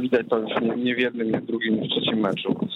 Widać 0.00 0.26
to 0.30 0.38
już 0.38 0.60
nie, 0.60 0.76
nie 0.76 0.94
w 0.94 0.98
jednym, 0.98 1.30
nie 1.30 1.40
w 1.40 1.46
drugim, 1.46 1.80
nie 1.80 1.88
w 1.88 1.90
trzecim 1.90 2.18
meczu. 2.18 2.68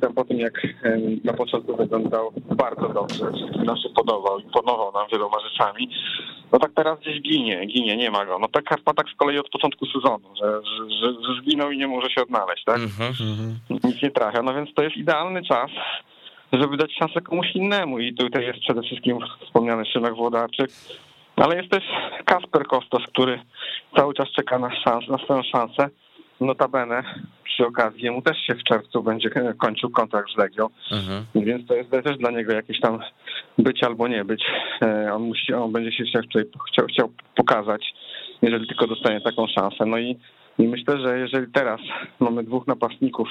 Tam 0.00 0.14
po 0.14 0.24
tym, 0.24 0.38
jak 0.38 0.64
e, 0.64 0.98
na 1.24 1.32
początku 1.32 1.76
wyglądał 1.76 2.32
bardzo 2.56 2.88
dobrze, 2.88 3.32
wszystkim 3.32 3.64
nam 3.64 3.76
się 3.76 3.88
podobał, 3.88 4.38
imponował 4.38 4.92
nam 4.92 5.06
wieloma 5.12 5.36
rzeczami, 5.40 5.90
no 6.52 6.58
tak 6.58 6.72
teraz 6.74 7.00
gdzieś 7.00 7.22
ginie, 7.22 7.66
ginie, 7.66 7.96
nie 7.96 8.10
ma 8.10 8.26
go. 8.26 8.38
No 8.38 8.48
tak 8.48 8.86
ma 8.86 8.94
tak 8.94 9.06
z 9.08 9.16
kolei 9.16 9.38
od 9.38 9.50
początku 9.50 9.86
sezonu, 9.86 10.28
że, 10.36 10.60
że, 11.00 11.06
że, 11.12 11.42
zginął 11.42 11.70
i 11.70 11.78
nie 11.78 11.88
może 11.88 12.10
się 12.10 12.22
odnaleźć, 12.22 12.64
tak? 12.64 12.76
Mm 12.76 12.88
-hmm. 12.88 13.84
Nic 13.84 14.02
nie 14.02 14.10
trafia, 14.10 14.42
no 14.42 14.54
więc 14.54 14.74
to 14.74 14.82
jest 14.82 14.96
idealny 14.96 15.42
czas, 15.42 15.70
żeby 16.52 16.76
dać 16.76 16.92
szansę 16.98 17.20
komuś 17.20 17.46
innemu. 17.54 17.98
I 17.98 18.14
tutaj 18.14 18.46
jest 18.46 18.58
przede 18.58 18.82
wszystkim 18.82 19.18
wspomniany 19.44 19.84
Szymek 19.84 20.14
Włodarczyk, 20.14 20.70
ale 21.36 21.56
jest 21.56 21.70
też 21.70 21.84
Kasper 22.24 22.66
Kostos, 22.66 23.02
który 23.06 23.40
cały 23.96 24.14
czas 24.14 24.28
czeka 24.28 24.58
na, 24.58 24.76
szans, 24.84 25.08
na 25.08 25.18
swoją 25.18 25.42
szansę. 25.42 25.88
Notabene 26.40 27.02
przy 27.44 27.66
okazji 27.66 28.02
jemu 28.02 28.22
też 28.22 28.38
się 28.38 28.54
w 28.54 28.64
czerwcu 28.64 29.02
będzie 29.02 29.30
kończył 29.58 29.90
kontrakt 29.90 30.30
z 30.34 30.36
Legią, 30.36 30.68
mhm. 30.92 31.24
więc 31.34 31.66
to 31.66 31.74
jest 31.74 31.90
też 31.90 32.18
dla 32.18 32.30
niego 32.30 32.52
jakieś 32.52 32.80
tam 32.80 32.98
być 33.58 33.82
albo 33.82 34.08
nie 34.08 34.24
być. 34.24 34.44
E, 34.82 35.14
on 35.14 35.22
musi, 35.22 35.54
on 35.54 35.72
będzie 35.72 35.92
się 35.92 36.04
chciał, 36.04 36.86
chciał, 36.86 37.12
pokazać, 37.34 37.94
jeżeli 38.42 38.68
tylko 38.68 38.86
dostanie 38.86 39.20
taką 39.20 39.46
szansę. 39.46 39.86
No 39.86 39.98
i, 39.98 40.18
i 40.58 40.62
myślę, 40.62 41.00
że 41.00 41.18
jeżeli 41.18 41.52
teraz 41.52 41.80
mamy 42.20 42.44
dwóch 42.44 42.66
napastników, 42.66 43.28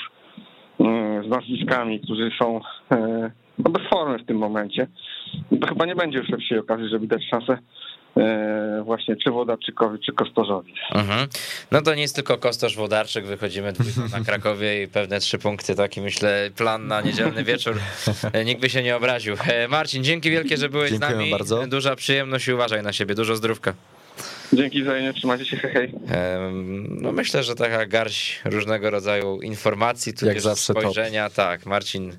z 1.26 1.30
nazwiskami, 1.30 2.00
którzy 2.00 2.32
są 2.40 2.62
e, 2.92 3.32
no, 3.60 3.72
bez 3.72 3.82
formy 3.90 4.20
w 4.20 4.26
tym 4.26 4.38
momencie, 4.38 4.88
to 5.62 5.68
chyba 5.68 5.86
nie 5.86 5.96
będzie 5.96 6.18
już 6.18 6.30
lepszej 6.30 6.60
okazji, 6.60 6.90
żeby 6.90 7.08
dać 7.08 7.22
szansę 7.30 7.58
e, 8.18 8.82
właśnie 8.86 9.16
czy 9.16 9.32
Wodarczykowi, 9.32 10.00
czy 10.00 10.14
Kostorzowi. 10.14 10.74
Mhm. 10.92 11.28
No 11.72 11.82
to 11.82 11.96
nie 11.96 12.02
jest 12.02 12.16
tylko 12.16 12.38
Kostosz 12.38 12.76
Wodarczyk, 12.76 13.26
wychodzimy 13.26 13.74
na 14.12 14.20
Krakowie 14.28 14.84
i 14.84 14.88
pewne 14.88 15.20
trzy 15.20 15.38
punkty, 15.38 15.76
taki 15.76 16.02
myślę 16.02 16.50
plan 16.58 16.88
na 16.88 17.02
niedzielny 17.02 17.44
wieczór. 17.44 17.76
Nikt 18.46 18.62
by 18.62 18.70
się 18.70 18.84
nie 18.84 18.96
obraził. 18.96 19.36
Marcin, 19.70 20.04
dzięki 20.04 20.32
wielkie, 20.32 20.58
że 20.58 20.70
byłeś 20.70 20.92
Dziękuję 20.92 21.12
z 21.12 21.18
nami. 21.18 21.32
Bardzo. 21.32 21.68
Duża 21.68 21.96
przyjemność 21.96 22.48
i 22.48 22.54
uważaj 22.54 22.84
na 22.84 22.94
siebie, 22.94 23.16
dużo 23.16 23.36
zdrówka. 23.36 23.74
Dzięki 24.56 24.84
wzajemnie, 24.84 25.14
trzymajcie 25.14 25.46
się, 25.46 25.58
hej, 25.58 25.74
hej. 25.74 25.94
No 26.90 27.12
myślę, 27.12 27.44
że 27.44 27.56
taka 27.56 27.86
garść 27.86 28.42
różnego 28.46 28.90
rodzaju 28.90 29.42
informacji, 29.42 30.14
tu 30.14 30.26
jak 30.26 30.42
zawsze 30.42 30.74
spojrzenia, 30.74 31.30
top. 31.30 31.36
tak, 31.36 31.66
Marcin 31.66 32.18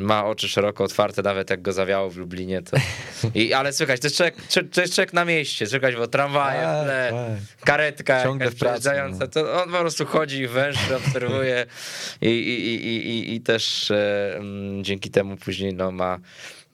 ma 0.00 0.24
oczy 0.26 0.48
szeroko 0.48 0.84
otwarte, 0.84 1.22
nawet 1.22 1.50
jak 1.50 1.62
go 1.62 1.72
zawiało 1.72 2.10
w 2.10 2.16
Lublinie. 2.16 2.62
To... 2.62 2.76
I, 3.34 3.52
ale 3.52 3.72
słychać, 3.72 4.00
to 4.00 4.06
jest 4.06 4.16
czek, 4.16 4.34
to 4.72 4.80
jest 4.80 4.94
czek 4.94 5.12
na 5.12 5.24
mieście, 5.24 5.66
słychać, 5.66 5.96
bo 5.96 6.06
tramwaje, 6.06 6.60
tak, 6.62 6.86
tak. 6.86 7.64
karetka 7.64 8.22
Ciągle 8.22 8.50
przejeżdżająca, 8.50 9.18
no. 9.20 9.26
to 9.26 9.62
on 9.62 9.70
po 9.70 9.78
prostu 9.78 10.06
chodzi, 10.06 10.46
węży, 10.46 10.96
obserwuje 10.96 11.66
i, 12.20 12.28
i, 12.28 12.86
i, 12.86 13.08
i, 13.08 13.34
i 13.34 13.40
też 13.40 13.90
e, 13.90 14.40
dzięki 14.82 15.10
temu 15.10 15.36
później 15.36 15.74
no, 15.74 15.90
ma 15.90 16.18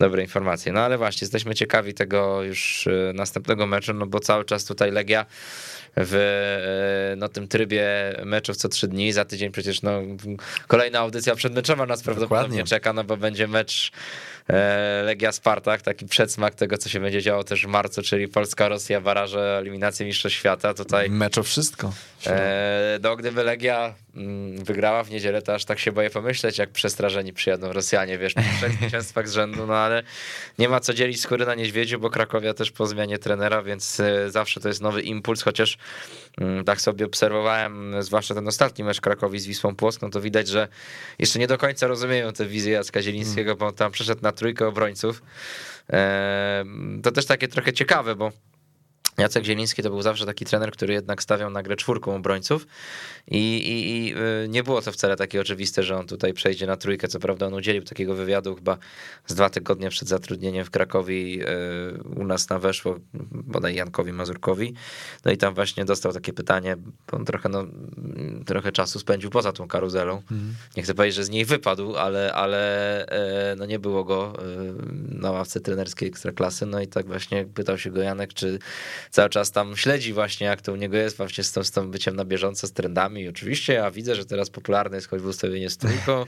dobre 0.01 0.22
informacje. 0.22 0.72
No 0.72 0.80
ale 0.80 0.98
właśnie, 0.98 1.24
jesteśmy 1.24 1.55
ciekawi 1.55 1.94
tego 1.94 2.42
już 2.42 2.86
e, 2.86 3.12
następnego 3.14 3.66
meczu, 3.66 3.94
no 3.94 4.07
bo 4.07 4.20
cały 4.20 4.44
czas 4.44 4.64
tutaj 4.64 4.90
Legia 4.92 5.26
w 5.96 6.14
e, 7.12 7.16
no, 7.16 7.28
tym 7.28 7.48
trybie 7.48 7.84
meczów 8.24 8.57
co 8.57 8.68
trzy 8.68 8.88
dni. 8.88 9.12
Za 9.12 9.24
tydzień 9.24 9.53
przecież 9.53 9.82
no, 9.82 10.03
kolejna 10.66 10.98
audycja 10.98 11.34
przedmeczowa 11.34 11.86
nas 11.86 12.03
prawdopodobnie 12.03 12.48
Dokładnie. 12.48 12.64
czeka, 12.64 12.92
no 12.92 13.05
bo 13.05 13.16
będzie 13.16 13.48
mecz 13.48 13.92
Legia 15.05 15.32
Spartak, 15.32 15.82
taki 15.82 16.07
przedsmak 16.07 16.55
tego, 16.55 16.78
co 16.78 16.88
się 16.88 17.01
będzie 17.01 17.22
działo 17.22 17.44
też 17.44 17.66
w 17.66 17.68
marcu, 17.68 18.03
czyli 18.03 18.28
Polska-Rosja, 18.28 19.01
baraże, 19.01 19.59
eliminacji 19.59 20.07
Mistrzostw 20.07 20.38
Świata. 20.38 20.74
Tutaj 20.74 21.11
mecz 21.11 21.38
o 21.38 21.42
wszystko. 21.42 21.92
no, 23.03 23.16
gdyby 23.16 23.44
Legia 23.44 23.94
mm, 24.16 24.64
wygrała 24.64 25.05
w 25.05 25.11
niedzielę, 25.11 25.42
to 25.42 25.55
aż 25.55 25.64
tak 25.64 25.78
się 25.78 25.92
boję 25.92 26.11
pomyśleć, 26.11 26.59
jak 26.59 26.70
przestrażeni 26.70 27.32
przyjadą 27.32 27.72
Rosjanie, 27.72 28.18
wiesz, 28.18 28.34
po 28.34 28.42
trzech 28.59 28.72
zwycięstwach 28.78 29.28
z 29.28 29.32
rzędu, 29.32 29.66
no 29.66 29.74
ale 29.74 30.03
nie 30.59 30.68
ma 30.68 30.80
co 30.80 30.94
dzielić 30.94 31.20
skóry 31.20 31.46
na 31.46 31.55
niedźwiedziu, 31.55 32.01
bo 32.01 32.11
Krakowia 32.11 32.55
też 32.55 32.70
po 32.70 32.86
zmianie 32.86 33.18
trenera, 33.18 33.62
więc 33.62 34.03
zawsze 34.28 34.61
to 34.61 34.68
jest 34.68 34.80
nowy 34.80 35.03
impuls, 35.03 35.42
chociaż 35.42 35.78
Mm, 36.38 36.64
tak 36.64 36.80
sobie 36.80 37.07
obserwowałem, 37.07 38.03
zwłaszcza 38.03 38.34
ten 38.34 38.48
ostatni 38.48 38.84
mecz 38.84 39.01
Krakowi 39.01 39.38
z 39.38 39.46
Wisłą 39.46 39.76
Płock, 39.76 40.03
no 40.03 40.11
to 40.11 40.20
widać, 40.20 40.48
że 40.48 40.68
jeszcze 41.18 41.38
nie 41.38 41.46
do 41.46 41.59
końca 41.59 41.86
rozumieją 41.86 42.32
tę 42.32 42.46
wizję 42.46 42.72
Jacka 42.72 43.03
Zielińskiego, 43.03 43.57
bo 43.57 43.66
on 43.66 43.74
tam 43.74 43.92
przeszedł 43.92 44.22
na 44.22 44.32
trójkę 44.41 44.66
obrońców. 44.66 45.22
To 47.03 47.12
też 47.12 47.26
takie 47.26 47.49
trochę 47.49 47.72
ciekawe, 47.72 48.16
bo 48.16 48.32
Jacek 49.20 49.44
Zieliński 49.44 49.82
to 49.82 49.90
był 49.90 50.02
zawsze 50.02 50.26
taki 50.26 50.44
trener, 50.44 50.72
który 50.72 50.94
jednak 50.94 51.22
stawiał 51.22 51.50
na 51.50 51.62
grę 51.62 51.76
czwórką 51.76 52.14
obrońców 52.14 52.66
i, 53.26 53.36
i, 53.36 53.90
i, 53.90 54.14
y, 54.44 54.48
nie 54.48 54.62
było 54.62 54.82
to 54.82 54.92
wcale 54.92 55.16
takie 55.16 55.40
oczywiste, 55.40 55.82
że 55.82 55.96
on 55.96 56.06
tutaj 56.06 56.32
przejdzie 56.32 56.66
na 56.66 56.76
trójkę. 56.76 57.08
Co 57.08 57.18
prawda 57.18 57.46
on 57.46 57.54
udzielił 57.54 57.82
takiego 57.82 58.14
wywiadu 58.14 58.54
chyba 58.54 58.78
z 59.26 59.34
dwa 59.34 59.50
tygodnie 59.50 59.90
przed 59.90 60.08
zatrudnieniem 60.08 60.64
w 60.64 60.70
Krakowi 60.70 61.42
y, 61.42 61.46
u 62.02 62.24
nas 62.24 62.48
na 62.48 62.58
weszło, 62.58 62.96
bodaj 63.32 63.74
Jankowi 63.74 64.12
Mazurkowi. 64.12 64.74
No 65.24 65.32
i 65.32 65.36
tam 65.36 65.54
właśnie 65.54 65.84
dostał 65.84 66.12
takie 66.12 66.32
pytanie, 66.32 66.76
bo 66.76 67.16
on 67.16 67.24
trochę, 67.24 67.48
no, 67.48 67.66
trochę 68.46 68.72
czasu 68.72 68.98
spędził 68.98 69.30
poza 69.30 69.52
tą 69.52 69.68
karuzelą. 69.68 70.16
Mhm. 70.16 70.54
Nie 70.76 70.82
chcę 70.82 70.94
powiedzieć, 70.94 71.16
że 71.16 71.24
z 71.24 71.30
niej 71.30 71.44
wypadł, 71.44 71.96
ale, 71.96 72.32
ale 72.34 73.06
e, 73.06 73.56
no 73.56 73.66
nie 73.66 73.78
było 73.78 74.04
go 74.04 74.32
e, 74.38 74.42
na 75.20 75.30
ławce 75.30 75.60
trenerskiej 75.60 76.08
Ekstraklasy. 76.08 76.66
No 76.66 76.80
i 76.80 76.86
tak 76.86 77.06
właśnie 77.06 77.44
pytał 77.44 77.78
się 77.78 77.90
go 77.90 78.02
Janek, 78.02 78.34
czy 78.34 78.58
cały 79.11 79.28
czas 79.28 79.50
tam 79.50 79.76
śledzi 79.76 80.12
właśnie, 80.12 80.46
jak 80.46 80.62
to 80.62 80.72
u 80.72 80.76
niego 80.76 80.96
jest 80.96 81.16
właśnie 81.16 81.44
z, 81.44 81.52
tą, 81.52 81.64
z 81.64 81.70
tym 81.70 81.90
byciem 81.90 82.16
na 82.16 82.24
bieżąco, 82.24 82.66
z 82.66 82.72
trendami. 82.72 83.28
Oczywiście 83.28 83.72
ja 83.72 83.90
widzę, 83.90 84.14
że 84.14 84.24
teraz 84.24 84.50
popularne 84.50 84.96
jest 84.96 85.08
choćby 85.08 85.28
ustawienie 85.28 85.70
z 85.70 85.76
trójką. 85.76 86.26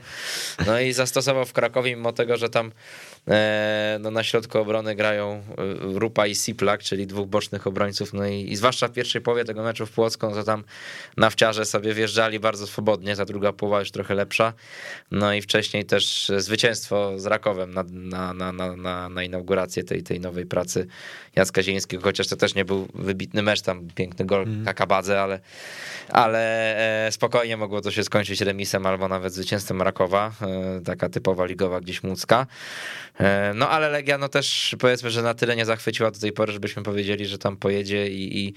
No 0.67 0.79
i 0.79 0.93
zastosował 0.93 1.45
w 1.45 1.53
Krakowie, 1.53 1.95
mimo 1.95 2.13
tego, 2.13 2.37
że 2.37 2.49
tam 2.49 2.71
no, 3.99 4.11
na 4.11 4.23
środku 4.23 4.59
obrony 4.59 4.95
grają 4.95 5.31
e, 5.33 5.99
Rupa 5.99 6.27
i 6.27 6.35
Siplak, 6.35 6.83
czyli 6.83 7.07
dwóch 7.07 7.27
bocznych 7.27 7.67
obrońców. 7.67 8.13
No 8.13 8.27
i, 8.27 8.51
i 8.51 8.55
zwłaszcza 8.55 8.87
w 8.87 8.91
pierwszej 8.91 9.21
połowie 9.21 9.45
tego 9.45 9.63
meczu 9.63 9.85
w 9.85 9.91
Płocką, 9.91 10.33
to 10.33 10.43
tam 10.43 10.63
na 11.17 11.29
wciarze 11.29 11.65
sobie 11.65 11.93
wjeżdżali 11.93 12.39
bardzo 12.39 12.67
swobodnie, 12.67 13.15
ta 13.15 13.25
druga 13.25 13.53
połowa 13.53 13.79
już 13.79 13.91
trochę 13.91 14.15
lepsza. 14.15 14.53
No 15.11 15.33
i 15.33 15.41
wcześniej 15.41 15.85
też 15.85 16.31
zwycięstwo 16.37 17.19
z 17.19 17.25
Rakowem 17.25 17.73
na, 17.73 17.83
na, 18.33 18.33
na, 18.33 18.75
na, 18.75 19.09
na 19.09 19.23
inaugurację 19.23 19.83
tej, 19.83 20.03
tej 20.03 20.19
nowej 20.19 20.45
pracy 20.45 20.87
Jacka 21.35 21.63
Zieńskiego, 21.63 22.03
chociaż 22.03 22.27
to 22.27 22.35
też 22.35 22.55
nie 22.55 22.65
był 22.65 22.87
wybitny 22.95 23.41
mecz, 23.41 23.61
tam 23.61 23.87
piękny 23.95 24.25
gol 24.25 24.43
mm. 24.43 24.65
Kakabadze, 24.65 25.21
ale, 25.21 25.39
ale 26.09 26.75
e, 27.07 27.11
spokojnie 27.11 27.57
mogło 27.57 27.81
to 27.81 27.91
się 27.91 28.03
skończyć 28.03 28.41
remisem 28.41 28.85
albo 28.85 29.07
nawet 29.07 29.33
zwycięstwem 29.33 29.81
Rakowa, 29.81 30.31
e, 30.41 30.81
taka 30.81 31.09
typowa 31.09 31.45
ligowa 31.45 31.81
gdzieś 31.81 32.03
łódzka. 32.03 32.47
E, 33.19 33.51
no 33.55 33.69
ale 33.69 33.89
Legia 33.89 34.17
no 34.17 34.29
też 34.29 34.75
powiedzmy, 34.79 35.09
że 35.11 35.21
na 35.21 35.33
tyle 35.33 35.55
nie 35.55 35.65
zachwyciła 35.65 36.11
do 36.11 36.19
tej 36.19 36.31
pory, 36.31 36.53
żebyśmy 36.53 36.83
powiedzieli, 36.83 37.25
że 37.25 37.37
tam 37.37 37.57
pojedzie 37.57 38.07
i, 38.07 38.45
i 38.45 38.53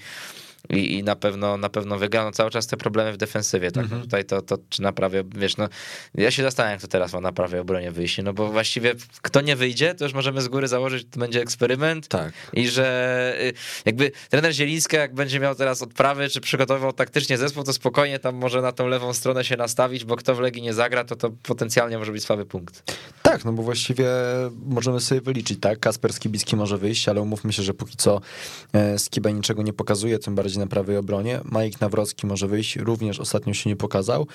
i, 0.69 0.93
i 0.93 1.03
na 1.03 1.15
pewno 1.15 1.57
na 1.57 1.69
pewno 1.69 1.97
wygrano 1.97 2.31
cały 2.31 2.51
czas 2.51 2.67
te 2.67 2.77
problemy 2.77 3.13
w 3.13 3.17
defensywie, 3.17 3.71
tak? 3.71 3.91
No 3.91 3.99
tutaj 3.99 4.25
to, 4.25 4.41
to 4.41 4.57
czy 4.69 4.81
naprawia, 4.81 5.23
wiesz, 5.35 5.57
no 5.57 5.69
ja 6.15 6.31
się 6.31 6.43
zastanawiam, 6.43 6.79
kto 6.79 6.87
teraz 6.87 7.13
ma 7.13 7.21
naprawię 7.21 7.61
obronie 7.61 7.91
wyjście, 7.91 8.23
no 8.23 8.33
bo 8.33 8.51
właściwie 8.51 8.93
kto 9.21 9.41
nie 9.41 9.55
wyjdzie, 9.55 9.95
to 9.95 10.05
już 10.05 10.13
możemy 10.13 10.41
z 10.41 10.47
góry 10.47 10.67
założyć, 10.67 11.01
że 11.01 11.09
to 11.09 11.19
będzie 11.19 11.41
eksperyment 11.41 12.07
tak. 12.07 12.33
i 12.53 12.67
że 12.67 13.37
y, 13.41 13.53
jakby 13.85 14.11
trener 14.29 14.53
Zieliński, 14.53 14.95
jak 14.95 15.13
będzie 15.13 15.39
miał 15.39 15.55
teraz 15.55 15.81
odprawy, 15.81 16.29
czy 16.29 16.41
przygotował 16.41 16.93
taktycznie 16.93 17.37
zespół, 17.37 17.63
to 17.63 17.73
spokojnie 17.73 18.19
tam 18.19 18.35
może 18.35 18.61
na 18.61 18.71
tą 18.71 18.87
lewą 18.87 19.13
stronę 19.13 19.43
się 19.43 19.57
nastawić, 19.57 20.05
bo 20.05 20.15
kto 20.15 20.35
w 20.35 20.39
Legii 20.39 20.61
nie 20.61 20.73
zagra, 20.73 21.03
to 21.03 21.15
to 21.15 21.31
potencjalnie 21.43 21.97
może 21.97 22.11
być 22.11 22.23
słaby 22.23 22.45
punkt. 22.45 22.93
Tak, 23.21 23.45
no 23.45 23.53
bo 23.53 23.63
właściwie 23.63 24.07
możemy 24.65 24.99
sobie 24.99 25.21
wyliczyć, 25.21 25.59
tak? 25.59 25.79
Kasper 25.79 26.13
Skibicki 26.13 26.55
może 26.55 26.77
wyjść, 26.77 27.09
ale 27.09 27.21
umówmy 27.21 27.53
się, 27.53 27.63
że 27.63 27.73
póki 27.73 27.97
co 27.97 28.21
e, 28.73 28.99
Skiba 28.99 29.29
niczego 29.29 29.63
nie 29.63 29.73
pokazuje, 29.73 30.19
tym 30.19 30.35
bardziej 30.35 30.46
na 30.55 30.67
prawej 30.67 30.97
obronie. 30.97 31.39
Mike 31.45 31.77
Nawrocki 31.81 32.27
może 32.27 32.47
wyjść, 32.47 32.75
również 32.75 33.19
ostatnio 33.19 33.53
się 33.53 33.69
nie 33.69 33.75
pokazał. 33.75 34.27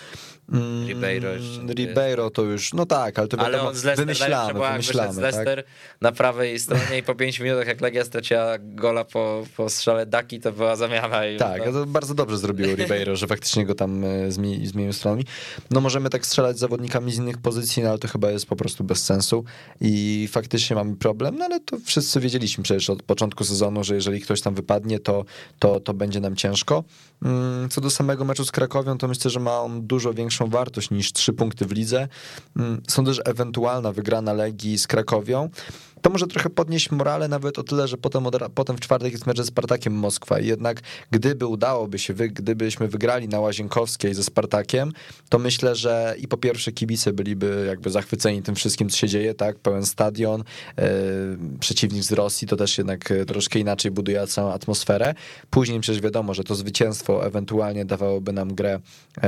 Mm, 0.52 0.88
Ribeiro, 0.88 1.28
Ribeiro 1.68 2.30
to 2.30 2.42
już, 2.42 2.72
no 2.72 2.86
tak, 2.86 3.18
ale 3.18 3.28
to 3.28 3.38
ale 3.40 3.62
on 3.62 3.74
z 3.74 3.84
Leicester, 3.84 4.06
wymyślamy, 4.06 4.60
wymyślamy. 4.70 5.12
Z 5.12 5.16
tak? 5.16 5.22
Leicester 5.22 5.64
tak? 5.64 5.74
na 6.00 6.12
prawej 6.12 6.58
stronie 6.58 6.98
i 6.98 7.02
po 7.02 7.14
5 7.14 7.40
minutach, 7.40 7.66
jak 7.66 7.80
Legia 7.80 8.04
straciła 8.04 8.58
gola 8.58 9.04
po, 9.04 9.44
po 9.56 9.70
strzale 9.70 10.06
Daki, 10.06 10.40
to 10.40 10.52
była 10.52 10.76
zamiana. 10.76 11.26
I 11.26 11.36
tak, 11.36 11.66
no. 11.66 11.72
to 11.72 11.86
bardzo 11.86 12.14
dobrze 12.14 12.38
zrobiło 12.38 12.74
Ribeiro, 12.74 13.16
że 13.16 13.26
faktycznie 13.26 13.66
go 13.66 13.74
tam 13.74 14.04
e, 14.04 14.32
zmienił, 14.32 14.66
zmienił 14.66 14.92
stronami. 14.92 15.24
No 15.70 15.80
możemy 15.80 16.10
tak 16.10 16.26
strzelać 16.26 16.56
z 16.56 16.60
zawodnikami 16.60 17.12
z 17.12 17.18
innych 17.18 17.38
pozycji, 17.38 17.82
no 17.82 17.88
ale 17.88 17.98
to 17.98 18.08
chyba 18.08 18.30
jest 18.30 18.46
po 18.46 18.56
prostu 18.56 18.84
bez 18.84 19.04
sensu 19.04 19.44
i 19.80 20.28
faktycznie 20.32 20.76
mamy 20.76 20.96
problem, 20.96 21.36
no 21.38 21.44
ale 21.44 21.60
to 21.60 21.76
wszyscy 21.84 22.20
wiedzieliśmy 22.20 22.64
przecież 22.64 22.90
od 22.90 23.02
początku 23.02 23.44
sezonu, 23.44 23.84
że 23.84 23.94
jeżeli 23.94 24.20
ktoś 24.20 24.40
tam 24.40 24.54
wypadnie, 24.54 24.98
to, 24.98 25.24
to, 25.58 25.80
to 25.80 25.94
będzie 26.02 26.20
nam 26.20 26.36
ciężko. 26.36 26.84
Mm, 27.22 27.68
co 27.68 27.80
do 27.80 27.90
samego 27.90 28.24
meczu 28.24 28.44
z 28.44 28.50
Krakowią, 28.50 28.98
to 28.98 29.08
myślę, 29.08 29.30
że 29.30 29.40
ma 29.40 29.60
on 29.60 29.86
dużo 29.86 30.14
większą 30.14 30.46
wartość 30.46 30.90
niż 30.90 31.12
trzy 31.12 31.32
punkty 31.32 31.66
w 31.66 31.72
lidze. 31.72 32.08
Mm, 32.56 32.82
Sądzę, 32.88 33.14
że 33.14 33.22
ewentualna 33.24 33.92
wygrana 33.92 34.32
Legii 34.32 34.78
z 34.78 34.86
Krakowią 34.86 35.50
to 36.02 36.10
może 36.10 36.26
trochę 36.26 36.50
podnieść 36.50 36.90
morale 36.90 37.28
nawet 37.28 37.58
o 37.58 37.62
tyle, 37.62 37.88
że 37.88 37.96
potem, 37.96 38.24
potem 38.54 38.76
w 38.76 38.80
czwartek 38.80 39.12
jest 39.12 39.26
mecz 39.26 39.36
ze 39.36 39.44
Spartakiem 39.44 39.92
Moskwa 39.92 40.38
i 40.40 40.46
jednak 40.46 40.80
gdyby 41.10 41.46
udałoby 41.46 41.98
się, 41.98 42.14
wy, 42.14 42.28
gdybyśmy 42.28 42.88
wygrali 42.88 43.28
na 43.28 43.40
Łazienkowskiej 43.40 44.14
ze 44.14 44.24
Spartakiem, 44.24 44.92
to 45.28 45.38
myślę, 45.38 45.74
że 45.74 46.14
i 46.18 46.28
po 46.28 46.36
pierwsze 46.36 46.72
kibice 46.72 47.12
byliby 47.12 47.64
jakby 47.68 47.90
zachwyceni 47.90 48.42
tym 48.42 48.54
wszystkim, 48.54 48.88
co 48.88 48.96
się 48.96 49.08
dzieje, 49.08 49.34
tak, 49.34 49.58
pełen 49.58 49.86
stadion, 49.86 50.44
yy, 50.76 50.84
przeciwnik 51.60 52.02
z 52.02 52.12
Rosji, 52.12 52.48
to 52.48 52.56
też 52.56 52.78
jednak 52.78 53.10
e, 53.10 53.24
troszkę 53.24 53.58
inaczej 53.58 53.90
buduje 53.90 54.26
całą 54.26 54.52
atmosferę. 54.52 55.14
Później 55.50 55.80
przecież 55.80 56.02
wiadomo, 56.02 56.34
że 56.34 56.44
to 56.44 56.54
zwycięstwo 56.54 57.26
ewentualnie 57.26 57.84
dawałoby 57.84 58.32
nam 58.32 58.54
grę 58.54 58.72
yy, 58.72 59.22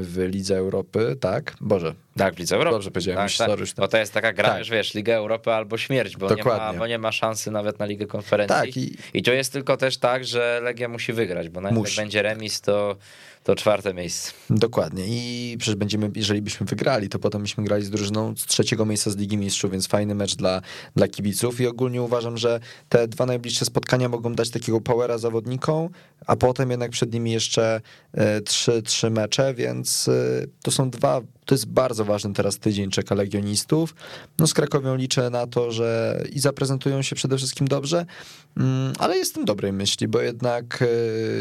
w 0.00 0.26
Lidze 0.30 0.56
Europy, 0.56 1.16
tak? 1.20 1.56
Boże. 1.60 1.94
Tak, 2.16 2.34
w 2.34 2.38
Lidze 2.38 2.56
Europy. 2.56 2.74
Dobrze 2.74 2.90
powiedziałem. 2.90 3.28
Tak, 3.28 3.48
tak. 3.48 3.60
Bo 3.76 3.88
to 3.88 3.98
jest 3.98 4.12
taka 4.12 4.32
gra, 4.32 4.48
tak. 4.48 4.58
już 4.58 4.70
wiesz, 4.70 4.94
Liga 4.94 5.14
Europy 5.14 5.52
albo 5.52 5.78
śmierć, 5.78 6.16
bo 6.16 6.34
nie, 6.34 6.44
ma, 6.44 6.72
bo 6.72 6.86
nie 6.86 6.98
ma 6.98 7.12
szansy 7.12 7.50
nawet 7.50 7.78
na 7.78 7.86
Ligę 7.86 8.06
Konferencji. 8.06 8.56
Tak, 8.56 8.76
i... 8.76 8.96
I 9.14 9.22
to 9.22 9.32
jest 9.32 9.52
tylko 9.52 9.76
też 9.76 9.98
tak, 9.98 10.24
że 10.24 10.60
Legia 10.62 10.88
musi 10.88 11.12
wygrać, 11.12 11.48
bo 11.48 11.60
nawet 11.60 11.78
musi. 11.78 11.96
jak 11.96 12.04
będzie 12.04 12.22
remis, 12.22 12.60
to 12.60 12.96
to 13.44 13.54
czwarte 13.54 13.94
miejsce. 13.94 14.32
Dokładnie. 14.50 15.04
I 15.06 15.56
przecież 15.58 15.74
będziemy, 15.74 16.10
jeżeli 16.14 16.42
byśmy 16.42 16.66
wygrali, 16.66 17.08
to 17.08 17.18
potem 17.18 17.42
byśmy 17.42 17.64
grali 17.64 17.84
z 17.84 17.90
drużyną 17.90 18.36
z 18.36 18.46
trzeciego 18.46 18.86
miejsca 18.86 19.10
z 19.10 19.16
Ligi 19.16 19.36
Mistrzów, 19.36 19.70
więc 19.70 19.86
fajny 19.86 20.14
mecz 20.14 20.36
dla, 20.36 20.62
dla 20.96 21.08
kibiców 21.08 21.60
i 21.60 21.66
ogólnie 21.66 22.02
uważam, 22.02 22.36
że 22.36 22.60
te 22.88 23.08
dwa 23.08 23.26
najbliższe 23.26 23.64
spotkania 23.64 24.08
mogą 24.08 24.34
dać 24.34 24.50
takiego 24.50 24.80
powera 24.80 25.18
zawodnikom, 25.18 25.88
a 26.26 26.36
potem 26.36 26.70
jednak 26.70 26.90
przed 26.90 27.12
nimi 27.12 27.32
jeszcze 27.32 27.80
e, 28.12 28.40
trzy, 28.40 28.82
trzy 28.82 29.10
mecze, 29.10 29.54
więc 29.54 30.08
e, 30.08 30.12
to 30.62 30.70
są 30.70 30.90
dwa 30.90 31.20
to 31.50 31.54
jest 31.54 31.66
bardzo 31.66 32.04
ważny 32.04 32.32
teraz 32.32 32.58
tydzień, 32.58 32.90
czeka 32.90 33.14
legionistów. 33.14 33.94
No 34.38 34.46
z 34.46 34.54
Krakowią 34.54 34.96
liczę 34.96 35.30
na 35.30 35.46
to, 35.46 35.72
że 35.72 36.20
i 36.32 36.40
zaprezentują 36.40 37.02
się 37.02 37.16
przede 37.16 37.36
wszystkim 37.36 37.68
dobrze, 37.68 38.06
mm, 38.56 38.92
ale 38.98 39.16
jestem 39.16 39.44
dobrej 39.44 39.72
myśli, 39.72 40.08
bo 40.08 40.20
jednak 40.20 40.82
e, 40.82 40.86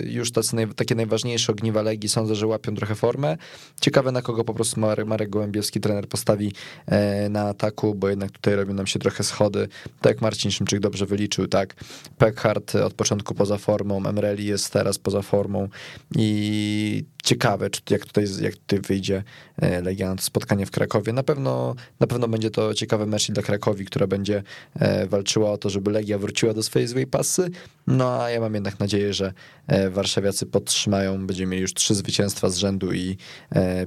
już 0.10 0.32
tacy, 0.32 0.56
takie 0.76 0.96
najważniejsze 0.96 1.52
ogniwa 1.52 1.82
Legii 1.82 2.10
sądzę, 2.10 2.36
że 2.36 2.48
łapią 2.48 2.76
trochę 2.76 2.96
formę. 2.96 3.38
Ciekawe 3.82 4.12
na 4.12 4.22
kogo 4.22 4.44
po 4.44 4.54
prostu 4.54 4.80
Marek, 4.80 5.08
Marek 5.08 5.30
Gołębiewski, 5.30 5.80
trener 5.80 6.08
postawi 6.08 6.54
e, 6.86 7.30
na 7.30 7.42
ataku, 7.42 7.96
bo 7.96 8.10
jednak 8.10 8.32
tutaj 8.32 8.56
robią 8.56 8.74
nam 8.74 8.88
się 8.88 9.00
trochę 9.00 9.24
schody. 9.24 9.68
Tak 10.02 10.14
jak 10.14 10.22
Marcin 10.22 10.52
Szymczyk 10.52 10.80
dobrze 10.80 11.06
wyliczył, 11.06 11.48
tak. 11.48 11.76
Peckhardt 12.18 12.76
od 12.76 12.94
początku 12.94 13.36
poza 13.36 13.58
formą, 13.58 14.06
Emreli 14.06 14.46
jest 14.46 14.74
teraz 14.74 15.00
poza 15.00 15.22
formą 15.22 15.68
i 16.16 17.04
ciekawe, 17.24 17.70
jak 17.90 18.06
tutaj, 18.06 18.26
jak 18.42 18.56
tutaj 18.56 18.80
wyjdzie 18.80 19.24
e, 19.62 19.82
Legia 19.82 19.99
na 20.06 20.16
to 20.16 20.22
spotkanie 20.22 20.66
w 20.66 20.72
Krakowie. 20.72 21.14
Na 21.14 21.24
pewno, 21.24 21.76
na 22.00 22.08
pewno 22.08 22.28
będzie 22.28 22.50
to 22.52 22.74
ciekawy 22.74 23.06
mecz 23.06 23.32
dla 23.32 23.44
Krakowi, 23.44 23.86
która 23.86 24.08
będzie 24.08 24.44
e, 24.76 25.08
walczyła 25.08 25.52
o 25.52 25.58
to, 25.58 25.70
żeby 25.70 25.92
Legia 25.92 26.18
wróciła 26.18 26.54
do 26.54 26.64
swojej 26.64 26.88
złej 26.88 27.08
pasy. 27.08 27.50
No 27.88 28.24
a 28.24 28.30
ja 28.30 28.40
mam 28.40 28.54
jednak 28.54 28.80
nadzieję, 28.80 29.14
że 29.14 29.34
e, 29.68 29.90
warszawiacy 29.90 30.46
podtrzymają, 30.46 31.28
będziemy 31.28 31.52
mieli 31.52 31.62
już 31.62 31.74
trzy 31.74 31.96
zwycięstwa 31.96 32.50
z 32.50 32.58
rzędu 32.58 32.94
i 32.94 33.18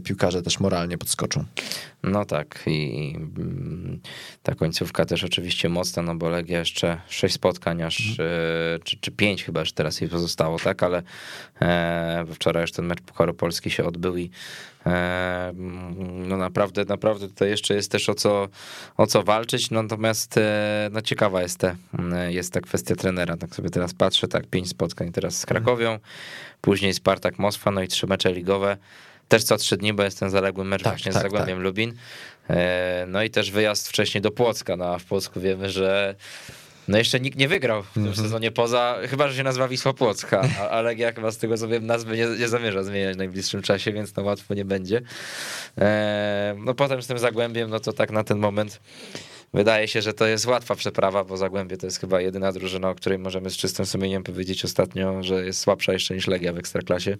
piłkarze 0.05 0.43
też 0.43 0.61
moralnie 0.61 0.99
podskoczą. 0.99 1.45
No 2.03 2.25
tak 2.25 2.63
i 2.67 3.13
mm, 3.17 4.01
ta 4.43 4.55
końcówka 4.55 5.05
też 5.05 5.25
oczywiście 5.25 5.69
mocna, 5.69 6.03
no 6.03 6.15
bo 6.15 6.29
Legia 6.29 6.59
jeszcze 6.59 7.01
sześć 7.09 7.35
spotkań 7.35 7.83
aż, 7.83 8.11
mhm. 8.11 8.29
czy, 8.85 8.97
czy 9.01 9.11
pięć 9.11 9.45
chyba 9.45 9.61
już 9.61 9.73
teraz 9.73 10.01
jej 10.01 10.11
pozostało, 10.11 10.59
tak, 10.59 10.83
ale 10.83 11.03
wczoraj 12.35 12.63
już 12.63 12.73
ten 12.73 12.87
mecz 12.87 13.01
Pucharu 13.01 13.35
Polski 13.35 13.71
się 13.71 13.85
odbył 13.85 14.17
i 14.17 14.31
e, 14.82 14.82
no 16.03 16.37
naprawdę, 16.37 16.85
naprawdę 16.85 17.29
tutaj 17.29 17.49
jeszcze 17.49 17.75
jest 17.75 17.93
też 17.93 18.09
o 18.09 18.15
co, 18.15 18.49
o 18.97 19.07
co 19.07 19.23
walczyć, 19.23 19.71
natomiast 19.71 20.39
e, 20.39 20.89
no 20.93 21.03
ciekawa 21.03 21.43
jest, 21.43 21.59
te, 21.59 21.77
jest 22.29 22.53
ta 22.53 22.61
kwestia 22.61 22.95
trenera, 22.95 23.37
tak 23.37 23.55
sobie 23.55 23.71
teraz 23.71 23.95
patrzę, 23.95 24.29
tak, 24.29 24.47
pięć 24.47 24.69
spotkań 24.69 25.13
teraz 25.13 25.39
z 25.39 25.47
Krakowią, 25.47 25.99
później 26.61 26.95
Spartak 26.95 27.39
Moskwa, 27.39 27.71
no 27.71 27.83
i 27.83 27.89
trzy 27.89 28.07
mecze 28.07 28.33
ligowe, 28.33 28.77
też 29.29 29.45
co 29.45 29.57
trzy 29.57 29.77
dni, 29.77 29.93
bo 29.93 30.03
jest 30.03 30.21
ten 30.21 30.31
zaległy 30.31 30.65
mecz 30.65 30.83
tak, 30.83 30.93
właśnie 30.93 31.13
tak, 31.13 31.21
z 31.21 31.23
Zagłębiem 31.23 31.57
tak. 31.57 31.65
Lubin. 31.65 31.95
E, 32.51 33.05
no 33.09 33.23
i 33.23 33.31
też 33.31 33.51
wyjazd 33.51 33.89
wcześniej 33.89 34.23
do 34.23 34.31
Płocka, 34.31 34.77
no 34.77 34.85
a 34.85 34.99
w 34.99 35.05
Płocku 35.05 35.41
wiemy, 35.41 35.71
że 35.71 36.15
no 36.89 36.99
jeszcze 36.99 37.21
nikt 37.21 37.39
nie 37.39 37.49
wygrał 37.49 37.83
w 37.83 37.93
tym 37.93 38.05
-hmm. 38.05 38.23
sezonie 38.23 38.51
poza, 38.51 38.99
chyba 39.09 39.29
że 39.29 39.37
się 39.37 39.43
nazywa 39.43 39.69
Wisła 39.69 39.93
Płocka, 39.93 40.43
ale 40.71 40.95
ja 40.95 41.13
chyba 41.13 41.31
z 41.31 41.39
tego 41.39 41.59
co 41.59 41.69
wiem 41.69 41.87
nazwy 41.87 42.17
nie, 42.17 42.27
nie 42.27 42.49
zamierza 42.49 42.83
zmieniać 42.83 43.15
w 43.15 43.19
najbliższym 43.19 43.63
czasie, 43.63 43.93
więc 43.93 44.17
no 44.17 44.23
łatwo 44.23 44.55
nie 44.55 44.65
będzie. 44.65 45.03
E, 45.79 46.55
no 46.59 46.75
potem 46.75 47.03
z 47.03 47.07
tym 47.07 47.19
Zagłębiem, 47.19 47.71
no 47.71 47.81
to 47.81 47.93
tak 47.93 48.11
na 48.11 48.25
ten 48.25 48.39
moment 48.39 48.81
wydaje 49.55 49.89
się, 49.89 50.03
że 50.03 50.13
to 50.13 50.27
jest 50.27 50.47
łatwa 50.47 50.75
przeprawa, 50.75 51.25
bo 51.25 51.37
Zagłębie 51.37 51.77
to 51.77 51.87
jest 51.87 52.01
chyba 52.01 52.21
jedyna 52.21 52.53
drużyna, 52.53 52.91
o 52.91 52.95
której 52.95 53.19
możemy 53.19 53.51
z 53.51 53.57
czystym 53.57 53.87
sumieniem 53.87 54.23
powiedzieć 54.23 54.65
ostatnio, 54.65 55.23
że 55.23 55.45
jest 55.45 55.61
słabsza 55.61 55.93
jeszcze 55.93 56.15
niż 56.15 56.27
Legia 56.27 56.53
w 56.53 56.59
Ekstraklasie. 56.59 57.17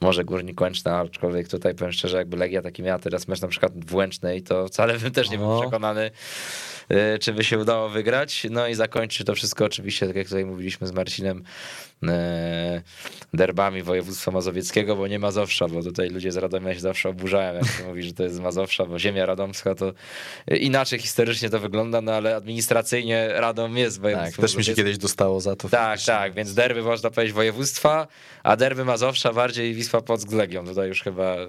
Może 0.00 0.24
Górnik 0.24 0.60
Łęczna, 0.60 0.98
aczkolwiek 0.98 1.48
tutaj 1.48 1.74
powiem 1.74 1.92
szczerze, 1.92 2.16
jakby 2.16 2.36
Legia 2.36 2.62
taki 2.62 2.82
miała 2.82 2.98
teraz 2.98 3.28
mecz 3.28 3.40
na 3.40 3.48
przykład 3.48 3.84
w 3.84 3.94
Łęcznej, 3.94 4.42
to 4.42 4.68
wcale 4.68 4.98
bym 4.98 5.10
też 5.10 5.30
nie 5.30 5.38
był 5.38 5.60
przekonany, 5.60 6.10
czy 7.20 7.32
by 7.32 7.44
się 7.44 7.58
udało 7.58 7.88
wygrać. 7.88 8.46
No 8.50 8.68
i 8.68 8.74
zakończy 8.74 9.24
to 9.24 9.34
wszystko 9.34 9.64
oczywiście, 9.64 10.06
tak 10.06 10.16
jak 10.16 10.26
tutaj 10.26 10.44
mówiliśmy 10.44 10.86
z 10.86 10.92
Marcinem, 10.92 11.44
E, 12.06 12.82
derbami 13.34 13.82
województwa 13.82 14.30
mazowieckiego, 14.30 14.96
bo 14.96 15.06
nie 15.06 15.18
Mazowsza, 15.18 15.68
bo 15.68 15.82
tutaj 15.82 16.08
ludzie 16.08 16.32
z 16.32 16.36
Radomia 16.36 16.74
się 16.74 16.80
zawsze 16.80 17.08
oburzają, 17.08 17.54
jak 17.54 17.66
się 17.66 17.84
mówi, 17.84 18.02
że 18.02 18.12
to 18.12 18.22
jest 18.22 18.40
Mazowsza, 18.40 18.86
bo 18.86 18.98
ziemia 18.98 19.26
radomska 19.26 19.74
to 19.74 19.92
inaczej 20.56 20.98
historycznie 20.98 21.50
to 21.50 21.60
wygląda, 21.60 22.00
no 22.00 22.12
ale 22.12 22.36
administracyjnie 22.36 23.28
Radom 23.32 23.76
jest 23.76 24.00
województwem. 24.00 24.32
Tak, 24.32 24.40
też 24.40 24.56
mi 24.56 24.64
się 24.64 24.74
kiedyś 24.74 24.98
dostało 24.98 25.40
za 25.40 25.56
to. 25.56 25.68
Tak, 25.68 26.00
tak, 26.02 26.34
więc 26.34 26.54
derby 26.54 26.82
można 26.82 27.10
powiedzieć 27.10 27.34
województwa, 27.34 28.08
a 28.42 28.56
derby 28.56 28.84
Mazowsza 28.84 29.32
bardziej 29.32 29.74
Wisła 29.74 30.02
z 30.16 30.32
Legią. 30.32 30.66
Tutaj 30.66 30.88
już 30.88 31.02
chyba 31.02 31.24
e, 31.24 31.46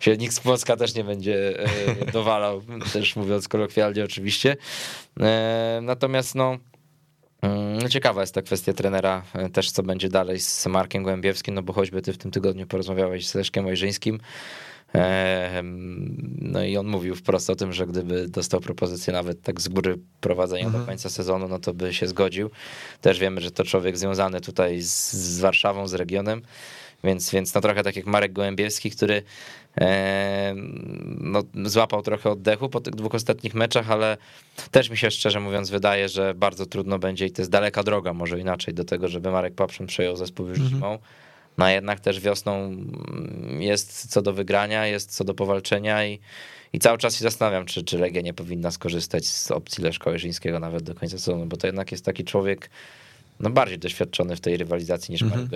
się 0.00 0.16
nikt 0.16 0.34
z 0.34 0.40
Płocka 0.40 0.76
też 0.76 0.94
nie 0.94 1.04
będzie 1.04 1.60
e, 1.60 2.12
dowalał, 2.12 2.62
też 2.92 3.16
mówiąc 3.16 3.48
kolokwialnie 3.48 4.04
oczywiście. 4.04 4.45
Natomiast 5.82 6.34
no 6.34 6.58
Mm, 7.42 7.78
no 7.78 7.88
ciekawa 7.88 8.20
jest 8.20 8.34
ta 8.34 8.42
kwestia 8.42 8.72
trenera, 8.72 9.22
e, 9.34 9.48
też 9.48 9.70
co 9.70 9.82
będzie 9.82 10.08
dalej 10.08 10.40
z 10.40 10.66
Markiem 10.66 11.02
Głębiewskim, 11.02 11.54
no 11.54 11.62
bo 11.62 11.72
choćby 11.72 12.02
ty 12.02 12.12
w 12.12 12.18
tym 12.18 12.30
tygodniu 12.30 12.66
porozmawiałeś 12.66 13.28
z 13.28 13.34
Leszkiem 13.34 13.66
Ojrzyńskim, 13.66 14.20
e, 14.94 15.62
no 16.38 16.64
i 16.64 16.76
on 16.76 16.86
mówił 16.86 17.14
wprost 17.14 17.50
o 17.50 17.56
tym, 17.56 17.72
że 17.72 17.86
gdyby 17.86 18.28
dostał 18.28 18.60
propozycję 18.60 19.12
nawet 19.12 19.42
tak 19.42 19.60
z 19.60 19.68
góry 19.68 19.98
prowadzenia 20.20 20.66
mhm. 20.66 20.84
do 20.84 20.88
końca 20.88 21.10
sezonu, 21.10 21.48
no 21.48 21.58
to 21.58 21.74
by 21.74 21.94
się 21.94 22.06
zgodził. 22.06 22.50
Też 23.00 23.18
wiemy, 23.18 23.40
że 23.40 23.50
to 23.50 23.64
człowiek 23.64 23.98
związany 23.98 24.40
tutaj 24.40 24.80
z, 24.82 25.12
z 25.12 25.40
Warszawą, 25.40 25.88
z 25.88 25.94
regionem, 25.94 26.42
więc, 27.04 27.30
więc 27.30 27.54
no 27.54 27.60
trochę 27.60 27.82
tak 27.82 27.96
jak 27.96 28.06
Marek 28.06 28.32
Gołębiewski, 28.32 28.90
który 28.90 29.22
no, 31.04 31.42
złapał 31.64 32.02
trochę 32.02 32.30
oddechu 32.30 32.68
po 32.68 32.80
tych 32.80 32.94
dwóch 32.94 33.14
ostatnich 33.14 33.54
meczach, 33.54 33.90
ale 33.90 34.16
też 34.70 34.90
mi 34.90 34.96
się 34.96 35.10
szczerze 35.10 35.40
mówiąc 35.40 35.70
wydaje, 35.70 36.08
że 36.08 36.34
bardzo 36.34 36.66
trudno 36.66 36.98
będzie 36.98 37.26
i 37.26 37.30
to 37.30 37.42
jest 37.42 37.50
daleka 37.50 37.82
droga, 37.82 38.12
może 38.12 38.40
inaczej, 38.40 38.74
do 38.74 38.84
tego, 38.84 39.08
żeby 39.08 39.30
Marek 39.30 39.54
Papszyn 39.54 39.86
przejął 39.86 40.16
zespół 40.16 40.48
już 40.48 40.58
mhm. 40.58 40.74
zimą. 40.74 40.98
No 41.58 41.64
a 41.64 41.70
jednak 41.70 42.00
też 42.00 42.20
wiosną 42.20 42.76
jest 43.58 44.10
co 44.10 44.22
do 44.22 44.32
wygrania, 44.32 44.86
jest 44.86 45.16
co 45.16 45.24
do 45.24 45.34
powalczenia 45.34 46.06
i, 46.06 46.18
i 46.72 46.78
cały 46.78 46.98
czas 46.98 47.16
się 47.16 47.22
zastanawiam, 47.22 47.66
czy, 47.66 47.84
czy 47.84 47.98
Legia 47.98 48.22
nie 48.22 48.34
powinna 48.34 48.70
skorzystać 48.70 49.26
z 49.26 49.50
opcji 49.50 49.84
Leszka 49.84 50.10
Ojrzyńskiego 50.10 50.60
nawet 50.60 50.82
do 50.82 50.94
końca 50.94 51.18
sezonu, 51.18 51.46
bo 51.46 51.56
to 51.56 51.66
jednak 51.66 51.92
jest 51.92 52.04
taki 52.04 52.24
człowiek, 52.24 52.70
no 53.40 53.50
bardziej 53.50 53.78
doświadczony 53.78 54.36
w 54.36 54.40
tej 54.40 54.56
rywalizacji 54.56 55.12
niż 55.12 55.22
mhm. 55.22 55.40
Marek. 55.40 55.52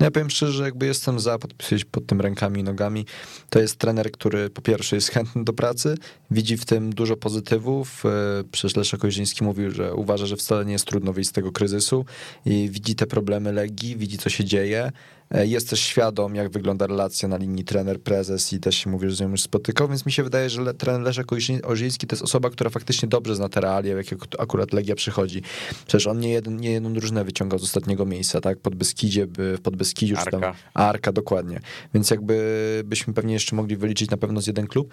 No 0.00 0.06
ja 0.06 0.10
powiem 0.10 0.30
szczerze, 0.30 0.52
że 0.52 0.64
jakby 0.64 0.86
jestem 0.86 1.20
za 1.20 1.38
podpisać 1.38 1.84
pod 1.84 2.06
tym 2.06 2.20
rękami 2.20 2.60
i 2.60 2.64
nogami. 2.64 3.06
To 3.50 3.60
jest 3.60 3.76
trener, 3.76 4.12
który 4.12 4.50
po 4.50 4.62
pierwsze 4.62 4.96
jest 4.96 5.08
chętny 5.08 5.44
do 5.44 5.52
pracy, 5.52 5.94
widzi 6.30 6.56
w 6.56 6.64
tym 6.64 6.94
dużo 6.94 7.16
pozytywów. 7.16 8.06
E, 8.06 8.08
przecież 8.52 8.76
Leszek 8.76 9.00
Koździński 9.00 9.44
mówił, 9.44 9.70
że 9.70 9.94
uważa, 9.94 10.26
że 10.26 10.36
wcale 10.36 10.64
nie 10.64 10.72
jest 10.72 10.84
trudno 10.84 11.12
wyjść 11.12 11.30
z 11.30 11.32
tego 11.32 11.52
kryzysu 11.52 12.04
i 12.46 12.68
widzi 12.70 12.94
te 12.94 13.06
problemy 13.06 13.52
Legii, 13.52 13.96
widzi 13.96 14.18
co 14.18 14.30
się 14.30 14.44
dzieje 14.44 14.92
E, 15.34 15.46
jest 15.46 15.70
też 15.70 15.80
świadom, 15.80 16.34
jak 16.34 16.50
wygląda 16.50 16.86
relacja 16.86 17.28
na 17.28 17.36
linii 17.36 17.64
trener-prezes 17.64 18.56
i 18.56 18.60
też 18.60 18.76
się 18.76 18.90
mówi, 18.90 19.10
że 19.10 19.16
z 19.16 19.20
nią 19.20 19.30
już 19.30 19.42
spotykał, 19.42 19.88
więc 19.88 20.06
mi 20.06 20.12
się 20.12 20.22
wydaje, 20.22 20.50
że 20.50 20.74
trener 20.74 21.02
Leszek 21.02 21.26
Ożyński 21.64 22.06
to 22.06 22.16
jest 22.16 22.22
osoba, 22.22 22.50
która 22.50 22.70
faktycznie 22.70 23.08
dobrze 23.08 23.36
zna 23.36 23.48
te 23.48 23.60
realia, 23.60 23.94
w 23.94 23.96
jakie 23.96 24.16
akurat 24.38 24.72
Legia 24.72 24.94
przychodzi. 24.94 25.42
Przecież 25.86 26.06
on 26.06 26.20
nie, 26.20 26.30
jeden, 26.30 26.56
nie 26.56 26.70
jedną 26.70 26.92
drużynę 26.92 27.24
wyciągał 27.24 27.58
z 27.58 27.62
ostatniego 27.62 28.06
miejsca, 28.06 28.40
tak? 28.40 28.58
Pod 28.58 28.74
Beskidzie, 28.74 29.26
w 29.38 29.60
Podbeskidziu, 29.62 30.16
Arka. 30.16 30.30
czy 30.30 30.40
tam 30.40 30.52
Arka, 30.74 31.12
dokładnie. 31.12 31.60
Więc 31.94 32.10
jakby 32.10 32.82
byśmy 32.84 33.14
pewnie 33.14 33.34
jeszcze 33.34 33.56
mogli 33.56 33.76
wyliczyć 33.76 34.10
na 34.10 34.16
pewno 34.16 34.40
z 34.40 34.46
jeden 34.46 34.66
klub. 34.66 34.92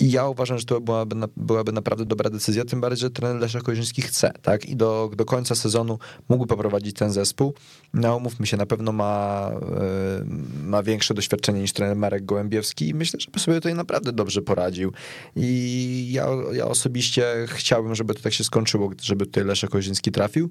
I 0.00 0.10
ja 0.10 0.28
uważam, 0.28 0.58
że 0.58 0.64
to 0.64 0.80
byłaby, 0.80 1.16
byłaby 1.36 1.72
naprawdę 1.72 2.04
dobra 2.04 2.30
decyzja, 2.30 2.64
tym 2.64 2.80
bardziej, 2.80 3.00
że 3.00 3.10
trener 3.10 3.42
Leszek 3.42 3.62
Koźniński 3.62 4.02
chce, 4.02 4.32
tak? 4.42 4.66
I 4.66 4.76
do, 4.76 5.10
do 5.16 5.24
końca 5.24 5.54
sezonu 5.54 5.98
mógłby 6.28 6.48
poprowadzić 6.48 6.96
ten 6.96 7.12
zespół. 7.12 7.54
No, 7.94 8.16
umówmy 8.16 8.46
się, 8.46 8.56
na 8.56 8.66
pewno 8.66 8.92
ma, 8.92 9.50
yy, 10.20 10.26
ma 10.64 10.82
większe 10.82 11.14
doświadczenie 11.14 11.60
niż 11.60 11.72
trener 11.72 11.96
Marek 11.96 12.24
Gołębiewski 12.24 12.88
i 12.88 12.94
myślę, 12.94 13.20
że 13.20 13.30
by 13.30 13.38
sobie 13.38 13.56
tutaj 13.56 13.74
naprawdę 13.74 14.12
dobrze 14.12 14.42
poradził. 14.42 14.92
I 15.36 16.08
ja, 16.12 16.28
ja 16.52 16.66
osobiście 16.66 17.24
chciałbym, 17.48 17.94
żeby 17.94 18.14
to 18.14 18.22
tak 18.22 18.32
się 18.32 18.44
skończyło, 18.44 18.90
żeby 19.02 19.26
tutaj 19.26 19.44
Leszek 19.44 19.70
Koźniński 19.70 20.12
trafił. 20.12 20.50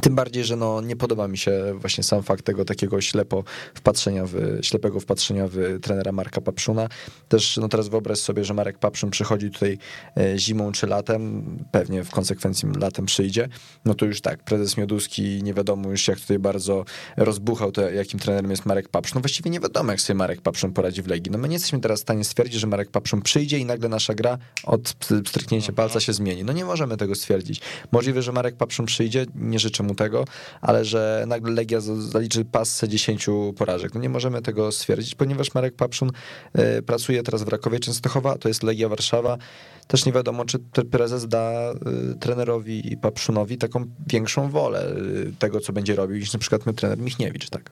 Tym 0.00 0.14
bardziej, 0.14 0.44
że 0.44 0.56
no, 0.56 0.80
nie 0.80 0.96
podoba 0.96 1.28
mi 1.28 1.38
się 1.38 1.74
właśnie 1.78 2.04
sam 2.04 2.22
fakt 2.22 2.44
tego 2.44 2.64
takiego 2.64 3.00
ślepo 3.00 3.44
wpatrzenia 3.74 4.26
w, 4.26 4.34
ślepego 4.62 5.00
wpatrzenia 5.00 5.48
w 5.50 5.78
trenera 5.82 6.12
Marka 6.12 6.40
Papszuna. 6.40 6.88
Też 7.28 7.56
no 7.56 7.68
teraz 7.68 7.88
wyobraź 7.88 8.18
sobie, 8.18 8.44
że 8.44 8.54
Marek 8.54 8.78
Papszun 8.78 9.10
przychodzi 9.10 9.50
tutaj 9.50 9.78
e, 10.16 10.38
zimą 10.38 10.72
czy 10.72 10.86
latem, 10.86 11.44
pewnie 11.72 12.04
w 12.04 12.10
konsekwencji 12.10 12.68
latem 12.80 13.06
przyjdzie, 13.06 13.48
no 13.84 13.94
to 13.94 14.06
już 14.06 14.20
tak, 14.20 14.44
prezes 14.44 14.76
Mioduski 14.76 15.42
nie 15.42 15.54
wiadomo 15.54 15.90
już 15.90 16.08
jak 16.08 16.20
tutaj 16.20 16.38
bardzo 16.38 16.84
rozbuchał 17.16 17.72
to, 17.72 17.90
jakim 17.90 18.20
trenerem 18.20 18.50
jest 18.50 18.66
Marek 18.66 18.88
Papszun. 18.88 19.14
No 19.14 19.20
właściwie 19.20 19.50
nie 19.50 19.60
wiadomo, 19.60 19.90
jak 19.90 20.00
sobie 20.00 20.16
Marek 20.16 20.40
Papszun 20.40 20.72
poradzi 20.72 21.02
w 21.02 21.06
Legii. 21.06 21.32
No 21.32 21.38
my 21.38 21.48
nie 21.48 21.54
jesteśmy 21.54 21.80
teraz 21.80 22.00
w 22.00 22.02
stanie 22.02 22.24
stwierdzić, 22.24 22.60
że 22.60 22.66
Marek 22.66 22.90
Papszun 22.90 23.22
przyjdzie 23.22 23.58
i 23.58 23.64
nagle 23.64 23.88
nasza 23.88 24.14
gra 24.14 24.38
od 24.64 24.94
stryknięcia 25.26 25.72
palca 25.72 26.00
się 26.00 26.12
zmieni. 26.12 26.44
No 26.44 26.52
nie 26.52 26.64
możemy 26.64 26.96
tego 26.96 27.14
stwierdzić. 27.14 27.60
Możliwe, 27.92 28.22
że 28.22 28.32
Marek 28.32 28.56
Papszun 28.56 28.86
przyjdzie, 28.86 29.26
nie 29.34 29.58
życzę 29.58 29.71
mu 29.80 29.94
tego, 29.94 30.24
ale 30.60 30.84
że 30.84 31.24
nagle 31.26 31.52
Legia 31.52 31.80
zaliczy 31.80 32.44
pasce 32.44 32.88
10 32.88 33.26
porażek. 33.56 33.94
No 33.94 34.00
nie 34.00 34.08
możemy 34.08 34.42
tego 34.42 34.72
stwierdzić, 34.72 35.14
ponieważ 35.14 35.54
Marek 35.54 35.74
Papszun 35.74 36.10
e, 36.52 36.82
pracuje 36.82 37.22
teraz 37.22 37.42
w 37.42 37.48
Rakowie 37.48 37.80
Częstochowa, 37.80 38.38
to 38.38 38.48
jest 38.48 38.62
Legia 38.62 38.88
Warszawa. 38.88 39.38
Też 39.86 40.06
nie 40.06 40.12
wiadomo, 40.12 40.44
czy 40.44 40.58
prezes 40.90 41.28
da 41.28 41.40
e, 41.40 41.74
trenerowi 42.20 42.96
Papszunowi 42.96 43.58
taką 43.58 43.84
większą 44.06 44.50
wolę 44.50 44.80
e, 44.80 45.32
tego, 45.38 45.60
co 45.60 45.72
będzie 45.72 45.96
robił, 45.96 46.16
niż 46.16 46.32
na 46.32 46.38
przykład 46.38 46.66
my 46.66 46.74
trener 46.74 46.98
Michniewicz, 46.98 47.50
tak? 47.50 47.70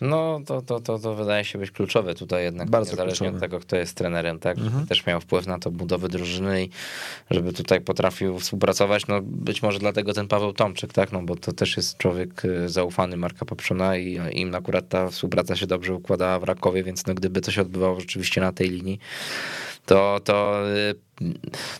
No 0.00 0.40
to, 0.46 0.62
to, 0.62 0.80
to, 0.80 0.98
to 0.98 1.14
wydaje 1.14 1.44
się 1.44 1.58
być 1.58 1.70
kluczowe 1.70 2.14
tutaj 2.14 2.44
jednak, 2.44 2.70
Bardzo 2.70 2.90
niezależnie 2.92 3.26
kluczowe. 3.26 3.36
od 3.36 3.40
tego, 3.40 3.60
kto 3.60 3.76
jest 3.76 3.96
trenerem, 3.96 4.38
tak? 4.38 4.58
Mhm. 4.58 4.86
Też 4.86 5.06
miał 5.06 5.20
wpływ 5.20 5.46
na 5.46 5.58
to 5.58 5.70
budowę 5.70 6.08
drużyny 6.08 6.64
i 6.64 6.70
żeby 7.30 7.52
tutaj 7.52 7.80
potrafił 7.80 8.38
współpracować, 8.38 9.06
no 9.06 9.20
być 9.22 9.62
może 9.62 9.78
dlatego 9.78 10.12
ten 10.12 10.28
Paweł 10.28 10.52
Tomczyk, 10.52 10.92
tak? 10.92 11.12
No 11.12 11.22
bo 11.22 11.36
to 11.36 11.52
też 11.52 11.76
jest 11.76 11.96
człowiek 11.96 12.44
y, 12.44 12.68
zaufany 12.68 13.16
Marka 13.16 13.44
Poprzona 13.44 13.96
i 13.96 14.20
im 14.32 14.54
akurat 14.54 14.88
ta 14.88 15.08
współpraca 15.08 15.56
się 15.56 15.66
dobrze 15.66 15.94
układała 15.94 16.38
w 16.38 16.44
Rakowie, 16.44 16.82
więc 16.84 17.06
no 17.06 17.14
gdyby 17.14 17.40
to 17.40 17.50
się 17.50 17.62
odbywało 17.62 18.00
rzeczywiście 18.00 18.40
na 18.40 18.52
tej 18.52 18.70
linii, 18.70 18.98
to, 19.86 20.20
to 20.24 20.62
y, 20.76 20.94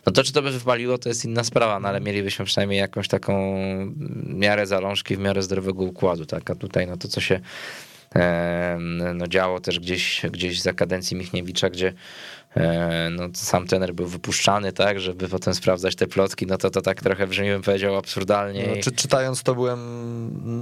no 0.06 0.12
to 0.12 0.22
czy 0.22 0.32
to 0.32 0.42
by 0.42 0.50
wypaliło, 0.50 0.98
to 0.98 1.08
jest 1.08 1.24
inna 1.24 1.44
sprawa, 1.44 1.80
no 1.80 1.88
ale 1.88 2.00
mielibyśmy 2.00 2.44
przynajmniej 2.44 2.78
jakąś 2.78 3.08
taką 3.08 3.56
miarę 4.26 4.66
zalążki 4.66 5.16
w 5.16 5.18
miarę 5.18 5.42
zdrowego 5.42 5.84
układu, 5.84 6.26
tak? 6.26 6.50
A 6.50 6.54
tutaj 6.54 6.86
no 6.86 6.96
to, 6.96 7.08
co 7.08 7.20
się 7.20 7.40
no, 9.14 9.28
działo 9.28 9.60
też 9.60 9.80
gdzieś, 9.80 10.22
gdzieś 10.32 10.60
za 10.60 10.72
kadencji 10.72 11.16
Michniewicza, 11.16 11.70
gdzie 11.70 11.92
no, 13.10 13.28
sam 13.34 13.66
trener 13.66 13.94
był 13.94 14.06
wypuszczany, 14.06 14.72
tak, 14.72 15.00
żeby 15.00 15.28
potem 15.28 15.54
sprawdzać 15.54 15.96
te 15.96 16.06
plotki, 16.06 16.46
no 16.46 16.58
to 16.58 16.70
to 16.70 16.82
tak 16.82 17.02
trochę 17.02 17.26
brzmi, 17.26 17.48
bym 17.48 17.62
powiedział, 17.62 17.96
absurdalnie. 17.96 18.66
No, 18.76 18.82
czy, 18.82 18.92
czytając 18.92 19.42
to 19.42 19.54
byłem 19.54 19.80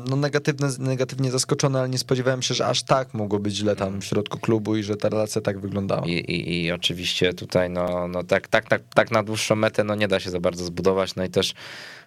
no, 0.09 0.16
negatywny, 0.16 0.68
negatywnie 0.78 1.30
zaskoczony, 1.30 1.78
ale 1.78 1.88
nie 1.88 1.98
spodziewałem 1.98 2.42
się, 2.42 2.54
że 2.54 2.66
aż 2.66 2.82
tak 2.82 3.14
mogło 3.14 3.38
być 3.38 3.54
źle 3.54 3.76
tam 3.76 4.00
w 4.00 4.04
środku 4.04 4.38
klubu 4.38 4.76
i 4.76 4.82
że 4.82 4.96
ta 4.96 5.09
relacja 5.09 5.40
tak 5.40 5.61
wyglądała. 5.61 6.07
I, 6.07 6.12
i, 6.12 6.64
i 6.64 6.72
oczywiście 6.72 7.34
tutaj 7.34 7.70
no, 7.70 8.09
no 8.09 8.24
tak, 8.24 8.48
tak, 8.48 8.68
tak, 8.68 8.82
tak 8.94 9.11
na 9.11 9.22
dłuższą 9.22 9.57
metę 9.57 9.84
no, 9.84 9.94
nie 9.94 10.09
da 10.09 10.20
się 10.20 10.30
za 10.30 10.40
bardzo 10.40 10.64
zbudować, 10.64 11.14
no 11.14 11.24
i 11.24 11.28
też 11.28 11.54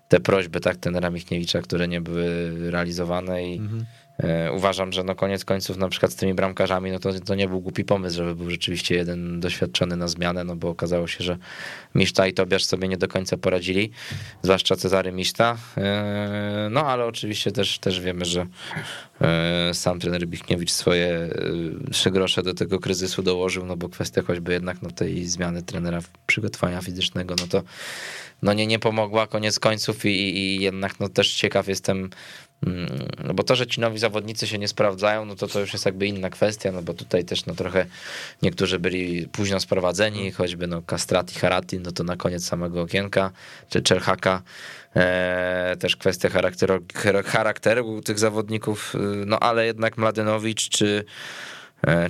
te 0.08 0.20
prośby 0.20 0.60
tak 0.60 0.78
tenera 0.78 1.10
Michniewicza, 1.10 1.62
które 1.62 1.88
nie 1.88 2.02
były 2.02 2.52
realizowane 2.72 3.47
i 3.47 3.58
mhm 3.58 3.86
E, 3.86 4.09
uważam, 4.54 4.92
że 4.92 5.04
no 5.04 5.16
koniec 5.16 5.46
końców 5.46 5.78
na 5.78 5.90
przykład 5.90 6.12
z 6.12 6.16
tymi 6.16 6.34
bramkarzami, 6.34 6.92
no 6.92 7.00
to, 7.00 7.20
to 7.20 7.36
nie 7.36 7.48
był 7.48 7.62
głupi 7.62 7.86
pomysł, 7.86 8.16
żeby 8.16 8.36
był 8.36 8.50
rzeczywiście 8.50 8.96
jeden 8.96 9.40
doświadczony 9.40 9.96
na 9.96 10.08
zmianę, 10.08 10.44
no 10.44 10.56
bo 10.56 10.70
okazało 10.70 11.08
się, 11.08 11.24
że 11.24 11.38
Miszta 11.96 12.28
i 12.28 12.34
Tobiasz 12.34 12.66
sobie 12.66 12.88
nie 12.88 12.98
do 12.98 13.08
końca 13.08 13.38
poradzili, 13.38 13.92
zwłaszcza 14.42 14.76
Cezary 14.76 15.12
Miszta. 15.12 15.58
E, 15.78 16.68
no 16.72 16.86
ale 16.86 17.06
oczywiście 17.06 17.52
też, 17.52 17.80
też 17.80 18.02
wiemy, 18.02 18.26
że 18.26 18.46
E, 19.22 19.74
sam 19.74 20.00
trener 20.00 20.28
Bichniewicz 20.28 20.72
swoje 20.72 21.30
trzy 21.92 22.12
grosze 22.12 22.44
do 22.44 22.54
tego 22.54 22.80
kryzysu 22.80 23.24
dołożył, 23.24 23.66
no 23.66 23.78
bo 23.78 23.90
kwestia 23.90 24.22
choćby 24.22 24.54
jednak 24.54 24.82
no, 24.82 24.92
tej 24.92 25.26
zmiany 25.26 25.64
trenera 25.64 26.00
przygotowania 26.28 26.82
fizycznego, 26.82 27.36
no 27.40 27.48
to 27.48 27.64
no 28.42 28.54
nie, 28.54 28.68
nie 28.68 28.80
pomogła 28.80 29.28
koniec 29.28 29.60
końców 29.60 30.06
i, 30.06 30.10
i 30.10 30.62
jednak 30.62 31.00
no 31.00 31.10
też 31.10 31.34
ciekaw 31.34 31.68
jestem, 31.68 32.10
no 33.24 33.34
bo 33.34 33.43
to, 33.43 33.55
że 33.55 33.68
ci 33.68 33.82
nowi 33.82 33.99
zawodnicy 33.99 34.47
się 34.47 34.57
nie 34.57 34.68
sprawdzają, 34.68 35.26
no 35.26 35.36
to 35.36 35.47
to 35.47 35.60
już 35.60 35.74
jest 35.74 35.86
jakby 35.86 36.07
inna 36.07 36.30
kwestia, 36.30 36.72
no 36.72 36.82
bo 36.82 36.93
tutaj 36.93 37.26
też 37.26 37.45
no 37.45 37.55
trochę 37.55 37.86
niektórzy 38.41 38.80
byli 38.80 39.28
późno 39.28 39.60
sprowadzeni, 39.60 40.32
choćby 40.32 40.68
no 40.68 40.82
Kastrati, 40.82 41.39
Harati, 41.39 41.80
no 41.80 41.91
to 41.91 42.03
na 42.03 42.16
koniec 42.16 42.45
samego 42.45 42.82
okienka, 42.82 43.32
czy 43.70 43.82
Czerhaka, 43.82 44.41
e, 44.95 45.76
też 45.80 45.95
kwestia 45.95 46.30
charakteru, 46.30 46.86
charakteru 47.26 48.01
tych 48.01 48.20
zawodników, 48.20 48.95
y, 48.95 48.97
no 49.26 49.39
ale 49.39 49.66
jednak 49.66 49.97
Mladenowicz 49.97 50.70
czy 50.70 51.05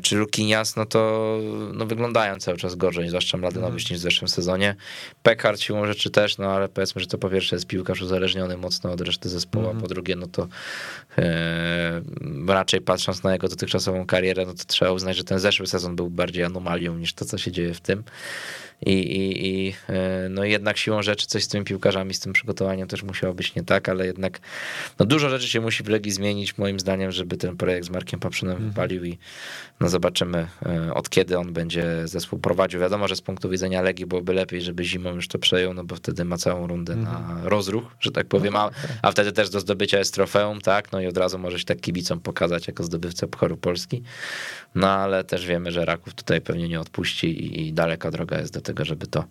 czy 0.01 0.15
Lukinias, 0.15 0.76
no 0.76 0.86
to 0.86 1.38
no 1.74 1.86
wyglądają 1.86 2.36
cały 2.36 2.57
czas 2.57 2.76
gorzej, 2.76 3.09
zwłaszcza 3.09 3.38
Mladenowicz 3.38 3.84
mm. 3.84 3.91
niż 3.91 3.99
w 3.99 4.03
zeszłym 4.03 4.28
sezonie. 4.28 4.76
Pekar 5.24 5.59
siłą 5.59 5.86
rzeczy 5.86 6.09
też, 6.09 6.38
no 6.38 6.51
ale 6.51 6.70
powiedzmy, 6.70 7.01
że 7.01 7.07
to 7.07 7.17
po 7.17 7.30
pierwsze 7.30 7.55
jest 7.55 7.67
piłkarz 7.67 8.01
uzależniony 8.01 8.57
mocno 8.57 8.91
od 8.91 9.01
reszty 9.01 9.30
zespołu, 9.30 9.65
mm. 9.65 9.70
a 9.70 9.74
mhm. 9.74 9.82
po 9.82 9.93
drugie, 9.93 10.15
no 10.15 10.28
to 10.28 10.47
e, 11.17 12.01
raczej 12.47 12.82
patrząc 12.82 13.24
na 13.24 13.34
jego 13.34 13.47
dotychczasową 13.47 14.05
karierę, 14.05 14.45
no 14.45 14.53
to 14.53 14.63
trzeba 14.67 14.91
uznać, 14.91 15.17
że 15.17 15.24
ten 15.24 15.39
zeszły 15.39 15.67
sezon 15.67 15.95
był 15.95 16.09
bardziej 16.09 16.43
anomalią 16.43 16.95
niż 16.95 17.13
to, 17.13 17.26
co 17.26 17.38
się 17.38 17.51
dzieje 17.51 17.74
w 17.74 17.82
tym. 17.82 18.03
I, 18.86 18.91
i, 18.91 19.47
i 19.47 19.73
e, 19.89 20.30
no 20.30 20.43
jednak 20.43 20.77
siłą 20.77 21.01
rzeczy 21.01 21.27
coś 21.27 21.43
z 21.43 21.47
tymi 21.47 21.65
piłkarzami, 21.65 22.13
z 22.13 22.19
tym 22.19 22.34
przygotowaniem 22.34 22.88
też 22.88 23.03
musiało 23.03 23.34
być 23.34 23.55
nie 23.55 23.63
tak, 23.63 23.89
ale 23.89 24.05
jednak 24.05 24.39
no 24.99 25.05
dużo 25.05 25.30
rzeczy 25.30 25.47
się 25.47 25.61
musi 25.61 25.84
w 25.84 25.88
Legii 25.88 26.11
zmienić, 26.11 26.57
moim 26.57 26.80
zdaniem, 26.80 27.11
żeby 27.11 27.38
ten 27.38 27.57
projekt 27.57 27.88
z 27.88 27.89
Markiem 27.89 28.19
Paprzynem 28.19 28.55
mhm. 28.55 28.69
wypalił 28.69 29.05
i 29.05 29.17
no 29.80 29.89
zobaczymy 29.89 30.47
e, 30.65 30.93
od 30.93 31.09
kiedy 31.09 31.38
on 31.38 31.53
będzie 31.53 32.07
zespół 32.07 32.39
prowadził. 32.39 32.80
Wiadomo, 32.80 33.07
że 33.07 33.15
z 33.15 33.21
punktu 33.21 33.49
widzenia 33.49 33.82
Legii 33.82 34.05
byłoby 34.05 34.34
lepiej, 34.34 34.61
żeby 34.61 34.84
zimą 34.84 35.15
już 35.15 35.27
to 35.27 35.39
przejął, 35.39 35.73
no 35.73 35.84
bo 35.84 35.95
wtedy 35.95 36.25
ma 36.25 36.38
całą 36.38 36.67
rundę 36.67 36.95
na 36.95 37.17
mhm. 37.17 37.47
rozruch, 37.47 37.84
że 37.99 38.11
tak 38.11 38.27
powiem, 38.27 38.55
a, 38.55 38.69
a 39.01 39.11
wtedy 39.11 39.32
też 39.32 39.49
do 39.49 39.59
zdobycia 39.59 39.99
jest 39.99 40.13
trofeum, 40.13 40.61
tak, 40.61 40.91
no 40.91 41.01
i 41.01 41.07
od 41.07 41.17
razu 41.17 41.39
może 41.39 41.59
się 41.59 41.65
tak 41.65 41.80
kibicom 41.80 42.19
pokazać 42.19 42.67
jako 42.67 42.84
zdobywca 42.84 43.27
Pucharu 43.27 43.57
Polski, 43.57 44.03
no 44.75 44.88
ale 44.88 45.23
też 45.23 45.45
wiemy, 45.45 45.71
że 45.71 45.86
Raków 45.86 46.13
tutaj 46.13 46.41
pewnie 46.41 46.69
nie 46.69 46.80
odpuści 46.80 47.27
i, 47.27 47.67
i 47.67 47.73
daleka 47.73 48.11
droga 48.11 48.39
jest 48.39 48.53
do 48.53 48.61
tego, 48.61 48.68
żeby 48.86 49.07
to 49.07 49.26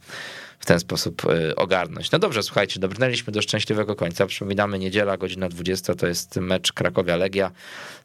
w 0.58 0.66
ten 0.66 0.80
sposób 0.80 1.24
y, 1.24 1.56
ogarnąć. 1.56 2.10
No 2.10 2.18
dobrze, 2.18 2.42
słuchajcie, 2.42 2.80
dobrnęliśmy 2.80 3.32
do 3.32 3.42
szczęśliwego 3.42 3.96
końca. 3.96 4.26
Przypominamy, 4.26 4.78
niedziela, 4.78 5.16
godzina 5.16 5.48
20 5.48 5.94
to 5.94 6.06
jest 6.06 6.36
mecz 6.36 6.72
Krakowia-Legia. 6.72 7.50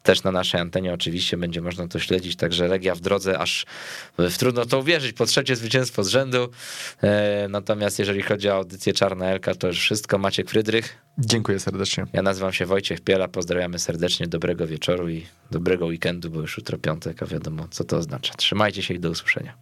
Też 0.02 0.22
na 0.22 0.32
naszej 0.32 0.60
antenie 0.60 0.94
oczywiście 0.94 1.36
będzie 1.36 1.60
można 1.60 1.88
to 1.88 1.98
śledzić, 1.98 2.36
także 2.36 2.68
Legia 2.68 2.94
w 2.94 3.00
drodze, 3.00 3.38
aż 3.38 3.66
w 4.18 4.36
trudno 4.38 4.66
to 4.66 4.78
uwierzyć, 4.78 5.12
po 5.12 5.26
trzecie 5.26 5.56
zwycięstwo 5.56 6.04
z 6.04 6.08
rzędu. 6.08 6.48
E, 7.02 7.46
natomiast 7.48 7.98
jeżeli 7.98 8.22
chodzi 8.22 8.48
o 8.48 8.54
audycję 8.54 8.92
Czarna 8.92 9.26
Elka, 9.26 9.54
to 9.54 9.66
już 9.66 9.80
wszystko. 9.80 10.18
Maciek 10.18 10.50
Frydrych. 10.50 10.98
Dziękuję 11.18 11.60
serdecznie. 11.60 12.06
Ja 12.12 12.22
nazywam 12.22 12.52
się 12.52 12.66
Wojciech 12.66 13.00
Piela, 13.00 13.28
pozdrawiamy 13.28 13.78
serdecznie, 13.78 14.26
dobrego 14.26 14.66
wieczoru 14.66 15.08
i 15.08 15.26
dobrego 15.50 15.86
weekendu, 15.86 16.30
bo 16.30 16.40
już 16.40 16.56
jutro 16.56 16.78
piątek, 16.78 17.22
a 17.22 17.26
wiadomo 17.26 17.68
co 17.70 17.84
to 17.84 17.96
oznacza. 17.96 18.34
Trzymajcie 18.34 18.82
się 18.82 18.94
i 18.94 19.00
do 19.00 19.10
usłyszenia. 19.10 19.54